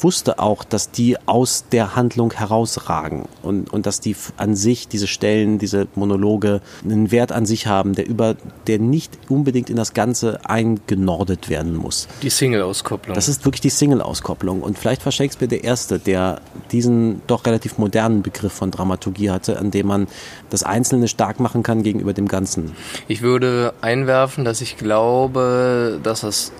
wusste 0.00 0.38
auch, 0.38 0.64
dass 0.64 0.90
die 0.90 1.16
aus 1.26 1.64
der 1.70 1.96
Handlung 1.96 2.32
herausragen 2.32 3.26
und, 3.42 3.72
und 3.72 3.86
dass 3.86 4.00
die 4.00 4.16
an 4.36 4.56
sich, 4.56 4.88
diese 4.88 5.06
Stellen, 5.06 5.58
diese 5.58 5.86
Monologe, 5.94 6.60
einen 6.84 7.10
Wert 7.10 7.32
an 7.32 7.46
sich 7.46 7.66
haben, 7.66 7.94
der 7.94 8.06
über, 8.06 8.36
der 8.66 8.78
nicht 8.78 9.18
unbedingt 9.28 9.70
in 9.70 9.76
das 9.76 9.94
Ganze 9.94 10.40
eingenordet 10.44 11.48
werden 11.48 11.76
muss. 11.76 12.08
Die 12.22 12.30
Single-Auskopplung. 12.30 13.14
Das 13.14 13.28
ist 13.28 13.44
wirklich 13.44 13.60
die 13.60 13.70
Single-Auskopplung. 13.70 14.62
Und 14.62 14.78
vielleicht 14.78 15.04
war 15.04 15.12
Shakespeare 15.12 15.48
der 15.48 15.64
Erste, 15.64 15.98
der 15.98 16.40
diesen 16.72 17.22
doch 17.26 17.46
relativ 17.46 17.78
modernen 17.78 18.22
Begriff 18.22 18.52
von 18.52 18.70
Dramaturgie 18.70 19.30
hatte, 19.30 19.58
an 19.58 19.70
dem 19.70 19.86
man 19.86 20.08
das 20.50 20.62
Einzelne 20.62 21.08
stark 21.08 21.40
machen 21.40 21.62
kann 21.62 21.82
gegenüber 21.82 22.12
dem 22.12 22.28
Ganzen. 22.28 22.72
Ich 23.08 23.22
würde 23.22 23.74
einwerfen, 23.80 24.44
dass 24.44 24.60
ich 24.60 24.76
glaube, 24.76 26.00
dass 26.02 26.22
das 26.22 26.52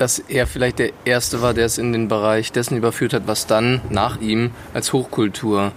dass 0.00 0.18
er 0.18 0.46
vielleicht 0.46 0.78
der 0.78 0.90
Erste 1.04 1.42
war, 1.42 1.52
der 1.52 1.66
es 1.66 1.76
in 1.76 1.92
den 1.92 2.08
Bereich 2.08 2.52
dessen 2.52 2.76
überführt 2.78 3.12
hat, 3.12 3.24
was 3.26 3.46
dann 3.46 3.82
nach 3.90 4.18
ihm 4.20 4.50
als 4.72 4.92
Hochkultur 4.94 5.72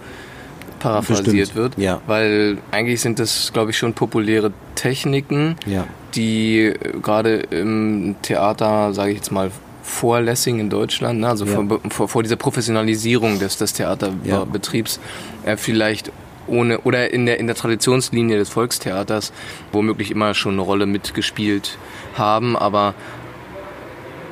paraphrasiert 0.80 1.26
Bestimmt, 1.26 1.54
wird. 1.56 1.78
ja. 1.78 2.00
Weil 2.06 2.58
eigentlich 2.70 3.00
sind 3.00 3.18
das, 3.18 3.52
glaube 3.52 3.70
ich, 3.70 3.78
schon 3.78 3.92
populäre 3.94 4.52
Techniken, 4.74 5.56
Ja. 5.66 5.86
die 6.14 6.60
äh, 6.66 6.98
gerade 7.02 7.36
im 7.50 8.16
Theater, 8.22 8.92
sage 8.94 9.10
ich 9.10 9.16
jetzt 9.18 9.30
mal, 9.32 9.50
vor 9.82 10.20
Lessing 10.22 10.58
in 10.60 10.70
Deutschland, 10.70 11.20
ne, 11.20 11.28
also 11.28 11.44
Ja. 11.44 11.54
vor, 11.54 11.80
vor, 11.90 12.08
vor 12.08 12.22
dieser 12.22 12.36
Professionalisierung 12.36 13.38
des, 13.38 13.58
des 13.58 13.74
Theaterbetriebs, 13.74 15.00
äh, 15.44 15.56
vielleicht 15.58 16.10
ohne 16.46 16.78
oder 16.80 17.12
in 17.12 17.24
der 17.26 17.38
in 17.40 17.46
der 17.46 17.56
Traditionslinie 17.56 18.36
des 18.36 18.50
Volkstheaters 18.50 19.32
womöglich 19.72 20.10
immer 20.10 20.34
schon 20.34 20.54
eine 20.54 20.62
Rolle 20.62 20.84
mitgespielt 20.86 21.78
haben, 22.16 22.54
aber 22.56 22.94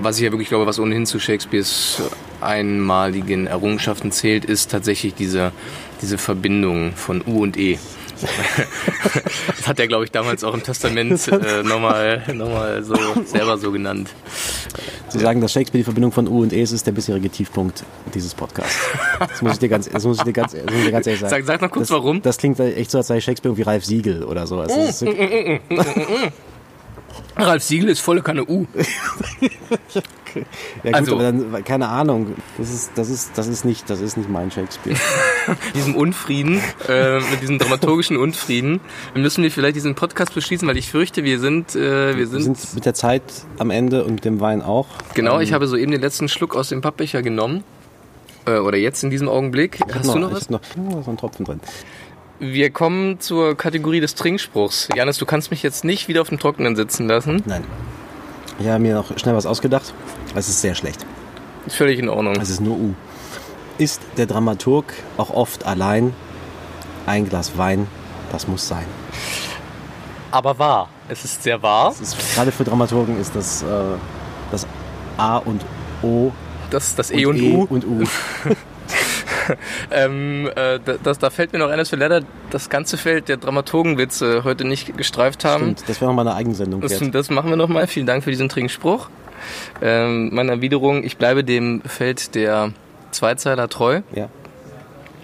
was 0.01 0.17
ich 0.17 0.25
ja 0.25 0.31
wirklich 0.33 0.49
glaube, 0.49 0.67
was 0.67 0.79
ohnehin 0.79 1.07
zu 1.07 1.19
Shakespeares 1.19 2.03
einmaligen 2.41 3.47
Errungenschaften 3.47 4.13
zählt, 4.13 4.45
ist 4.45 4.71
tatsächlich 4.71 5.15
diese, 5.15 5.53
diese 6.01 6.19
Verbindung 6.19 6.93
von 6.95 7.23
U 7.27 7.43
und 7.43 7.57
E. 7.57 7.79
das 9.57 9.67
hat 9.67 9.81
er, 9.81 9.89
glaube 9.89 10.05
ich, 10.05 10.13
damals 10.13 10.45
auch 10.45 10.55
im 10.55 10.63
Testament 10.63 11.27
äh, 11.29 11.63
nochmal 11.65 12.23
noch 12.33 12.49
mal 12.49 12.85
so 12.85 12.95
selber 13.25 13.59
so 13.59 13.73
genannt. 13.73 14.11
Zu 15.09 15.19
sagen, 15.19 15.41
dass 15.41 15.53
Shakespeare 15.53 15.81
die 15.81 15.85
Verbindung 15.85 16.13
von 16.13 16.29
U 16.29 16.43
und 16.43 16.53
E 16.53 16.63
ist, 16.63 16.73
ist 16.73 16.87
der 16.87 16.93
bisherige 16.93 17.29
Tiefpunkt 17.29 17.85
dieses 18.15 18.35
Podcasts. 18.35 18.79
Das 19.19 19.43
muss 19.43 19.55
ich 19.55 19.59
dir 19.59 19.69
ganz, 19.69 19.89
das 19.89 20.05
muss 20.05 20.19
ich 20.19 20.25
dir 20.25 20.33
ganz, 20.33 20.53
das 20.53 20.63
muss 20.63 20.75
ich 20.75 20.85
dir 20.85 20.93
ganz 20.93 21.07
ehrlich 21.07 21.21
sagen. 21.21 21.31
Sag, 21.31 21.45
sag 21.45 21.63
noch 21.63 21.71
kurz 21.71 21.89
das, 21.89 21.97
warum. 21.97 22.23
Das 22.23 22.39
klingt 22.39 22.61
echt 22.61 22.91
so, 22.91 22.99
als 22.99 23.09
sei 23.09 23.21
Shakespeare 23.21 23.51
irgendwie 23.51 23.69
Ralf 23.69 23.85
Siegel 23.85 24.23
oder 24.23 24.47
so. 24.47 24.65
Ralf 27.37 27.63
Siegel 27.63 27.89
ist 27.89 28.01
volle 28.01 28.23
Kanne 28.23 28.45
U. 28.45 28.67
ja 29.95 30.03
gut, 30.35 30.95
Also- 30.95 31.15
aber 31.15 31.23
dann, 31.25 31.65
keine 31.65 31.89
Ahnung. 31.89 32.35
Das 32.59 32.71
ist, 32.73 32.93
das 32.95 33.09
ist, 33.11 33.33
das 33.37 33.47
ist 33.49 33.65
nicht, 33.65 33.89
das 33.91 34.01
ist 34.01 34.17
nicht 34.17 34.29
mein 34.29 34.51
Shakespeare. 34.51 34.97
diesem 35.75 35.95
Unfrieden, 35.95 36.61
äh, 36.89 37.21
mit 37.21 37.41
diesem 37.43 37.59
dramaturgischen 37.59 38.17
Unfrieden, 38.17 38.81
müssen 39.15 39.43
wir 39.43 39.51
vielleicht 39.51 39.77
diesen 39.77 39.95
Podcast 39.95 40.35
beschließen, 40.35 40.67
weil 40.69 40.77
ich 40.77 40.91
fürchte, 40.91 41.25
wir 41.25 41.39
sind, 41.41 41.75
äh, 41.75 42.17
wir 42.17 42.27
sind, 42.27 42.39
Wir 42.39 42.55
sind 42.55 42.75
mit 42.75 42.85
der 42.87 42.95
Zeit 42.95 43.23
am 43.59 43.71
Ende 43.71 44.05
und 44.05 44.15
mit 44.15 44.25
dem 44.25 44.41
Wein 44.41 44.63
auch. 44.63 44.87
genau, 45.15 45.37
Ähm, 45.37 45.43
ich 45.43 45.53
habe 45.53 45.67
soeben 45.67 45.91
den 45.93 46.01
letzten 46.01 46.29
Schluck 46.29 46.55
aus 46.57 46.69
dem 46.69 46.81
Pappbecher 46.81 47.23
genommen. 47.23 47.65
Äh, 48.45 48.59
oder 48.59 48.77
jetzt 48.77 49.05
in 49.05 49.11
diesem 49.11 49.29
Augenblick. 49.29 49.79
Hast 49.95 50.07
noch, 50.07 50.15
du 50.15 50.19
noch 50.21 50.29
ich 50.31 50.35
was? 50.37 50.43
hab 50.45 50.51
noch, 50.51 50.61
oh, 50.99 51.03
so 51.03 51.11
ein 51.13 51.17
Tropfen 51.17 51.45
drin. 51.45 51.61
Wir 52.45 52.71
kommen 52.71 53.21
zur 53.21 53.57
Kategorie 53.57 54.01
des 54.01 54.17
Trinkspruchs. 54.17 54.89
Janis, 54.97 55.17
du 55.17 55.27
kannst 55.27 55.53
mich 55.53 55.63
jetzt 55.63 55.85
nicht 55.85 56.09
wieder 56.09 56.23
auf 56.23 56.29
dem 56.29 56.41
Trockenen 56.41 56.75
sitzen 56.75 57.07
lassen. 57.07 57.41
Nein. 57.47 57.63
Ich 58.59 58.67
habe 58.67 58.81
mir 58.81 58.97
noch 58.97 59.17
schnell 59.17 59.37
was 59.37 59.47
ausgedacht. 59.47 59.95
Es 60.35 60.49
ist 60.49 60.61
sehr 60.61 60.75
schlecht. 60.75 61.07
Ist 61.67 61.77
völlig 61.77 62.01
in 62.01 62.09
Ordnung. 62.09 62.35
Es 62.41 62.51
ist 62.51 62.61
nur 62.61 62.77
U. 62.77 62.95
Ist 63.79 64.01
der 64.17 64.27
Dramaturg 64.27 64.93
auch 65.19 65.31
oft 65.31 65.67
allein? 65.67 66.15
Ein 67.07 67.29
Glas 67.29 67.57
Wein, 67.57 67.87
das 68.33 68.49
muss 68.49 68.67
sein. 68.67 68.87
Aber 70.33 70.59
wahr. 70.59 70.89
Es 71.09 71.25
ist 71.25 71.45
sehr 71.45 71.63
wahr. 71.63 71.95
Ist, 72.03 72.35
gerade 72.35 72.51
für 72.51 72.65
Dramaturgen 72.65 73.21
ist 73.21 73.37
das, 73.37 73.63
äh, 73.63 73.67
das 74.51 74.67
A 75.17 75.37
und 75.37 75.65
O 76.03 76.33
Das, 76.71 76.97
das 76.97 77.13
E 77.13 77.25
und 77.25 77.41
U. 77.41 77.67
und 77.71 77.87
U. 77.87 78.03
Ähm, 79.91 80.47
äh, 80.55 80.79
da- 80.85 80.97
das, 81.03 81.19
da 81.19 81.31
fällt 81.31 81.53
mir 81.53 81.59
noch 81.59 81.69
ein, 81.69 81.79
dass 81.79 81.91
wir 81.93 81.99
leider 81.99 82.23
das 82.51 82.69
ganze 82.71 82.97
Feld 82.97 83.29
der 83.29 83.37
Dramaturgenwitze 83.37 84.45
heute 84.45 84.65
nicht 84.67 84.97
gestreift 84.97 85.45
haben. 85.45 85.63
Stimmt, 85.77 85.89
das 85.89 86.01
wäre 86.01 86.11
nochmal 86.11 86.27
eine 86.29 86.37
Eigensendung 86.37 86.81
Das, 86.81 86.99
das 86.99 87.31
machen 87.31 87.51
wir 87.51 87.57
nochmal. 87.57 87.87
Vielen 87.87 88.07
Dank 88.07 88.25
für 88.25 88.31
diesen 88.31 88.49
Trinkspruch. 88.49 89.09
Ähm, 89.83 90.31
meine 90.33 90.53
Erwiderung, 90.53 91.03
ich 91.05 91.17
bleibe 91.17 91.43
dem 91.45 91.83
Feld 91.83 92.35
der 92.35 92.73
Zweizeiler 93.11 93.69
treu. 93.69 94.03
Ja, 94.15 94.29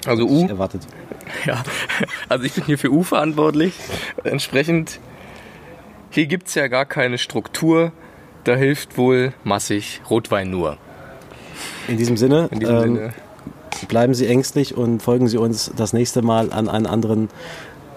Also 0.06 0.26
U. 0.28 0.46
erwartet. 0.48 0.82
Ja, 1.44 1.62
also 2.30 2.44
ich 2.44 2.54
bin 2.54 2.64
hier 2.64 2.78
für 2.78 2.90
U 2.90 3.02
verantwortlich. 3.02 3.74
Entsprechend, 4.24 4.98
hier 6.08 6.24
gibt's 6.26 6.54
ja 6.54 6.68
gar 6.68 6.86
keine 6.86 7.18
Struktur. 7.18 7.92
Da 8.44 8.54
hilft 8.56 8.96
wohl 8.96 9.34
massig 9.44 10.00
Rotwein 10.08 10.50
nur. 10.50 10.78
In 11.86 11.98
diesem 11.98 12.16
Sinne, 12.16 12.48
In 12.50 12.60
diesem 12.60 12.76
ähm, 12.76 12.82
Sinne. 12.82 13.14
Bleiben 13.88 14.14
Sie 14.14 14.26
ängstlich 14.26 14.76
und 14.76 15.02
folgen 15.02 15.28
Sie 15.28 15.38
uns 15.38 15.70
das 15.76 15.92
nächste 15.92 16.22
Mal 16.22 16.52
an 16.52 16.68
einen 16.68 16.86
anderen 16.86 17.28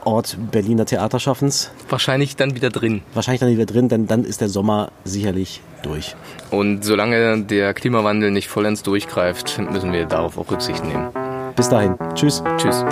Ort 0.03 0.37
Berliner 0.51 0.85
Theaterschaffens. 0.85 1.71
Wahrscheinlich 1.89 2.35
dann 2.35 2.55
wieder 2.55 2.69
drin. 2.69 3.01
Wahrscheinlich 3.13 3.41
dann 3.41 3.49
wieder 3.49 3.65
drin, 3.65 3.87
denn 3.89 4.07
dann 4.07 4.23
ist 4.23 4.41
der 4.41 4.49
Sommer 4.49 4.91
sicherlich 5.03 5.61
durch. 5.83 6.15
Und 6.49 6.83
solange 6.83 7.43
der 7.43 7.73
Klimawandel 7.73 8.31
nicht 8.31 8.47
vollends 8.47 8.83
durchgreift, 8.83 9.59
müssen 9.71 9.91
wir 9.93 10.05
darauf 10.05 10.37
auch 10.37 10.49
Rücksicht 10.49 10.83
nehmen. 10.83 11.09
Bis 11.55 11.69
dahin. 11.69 11.95
Tschüss. 12.15 12.43
Tschüss. 12.57 12.83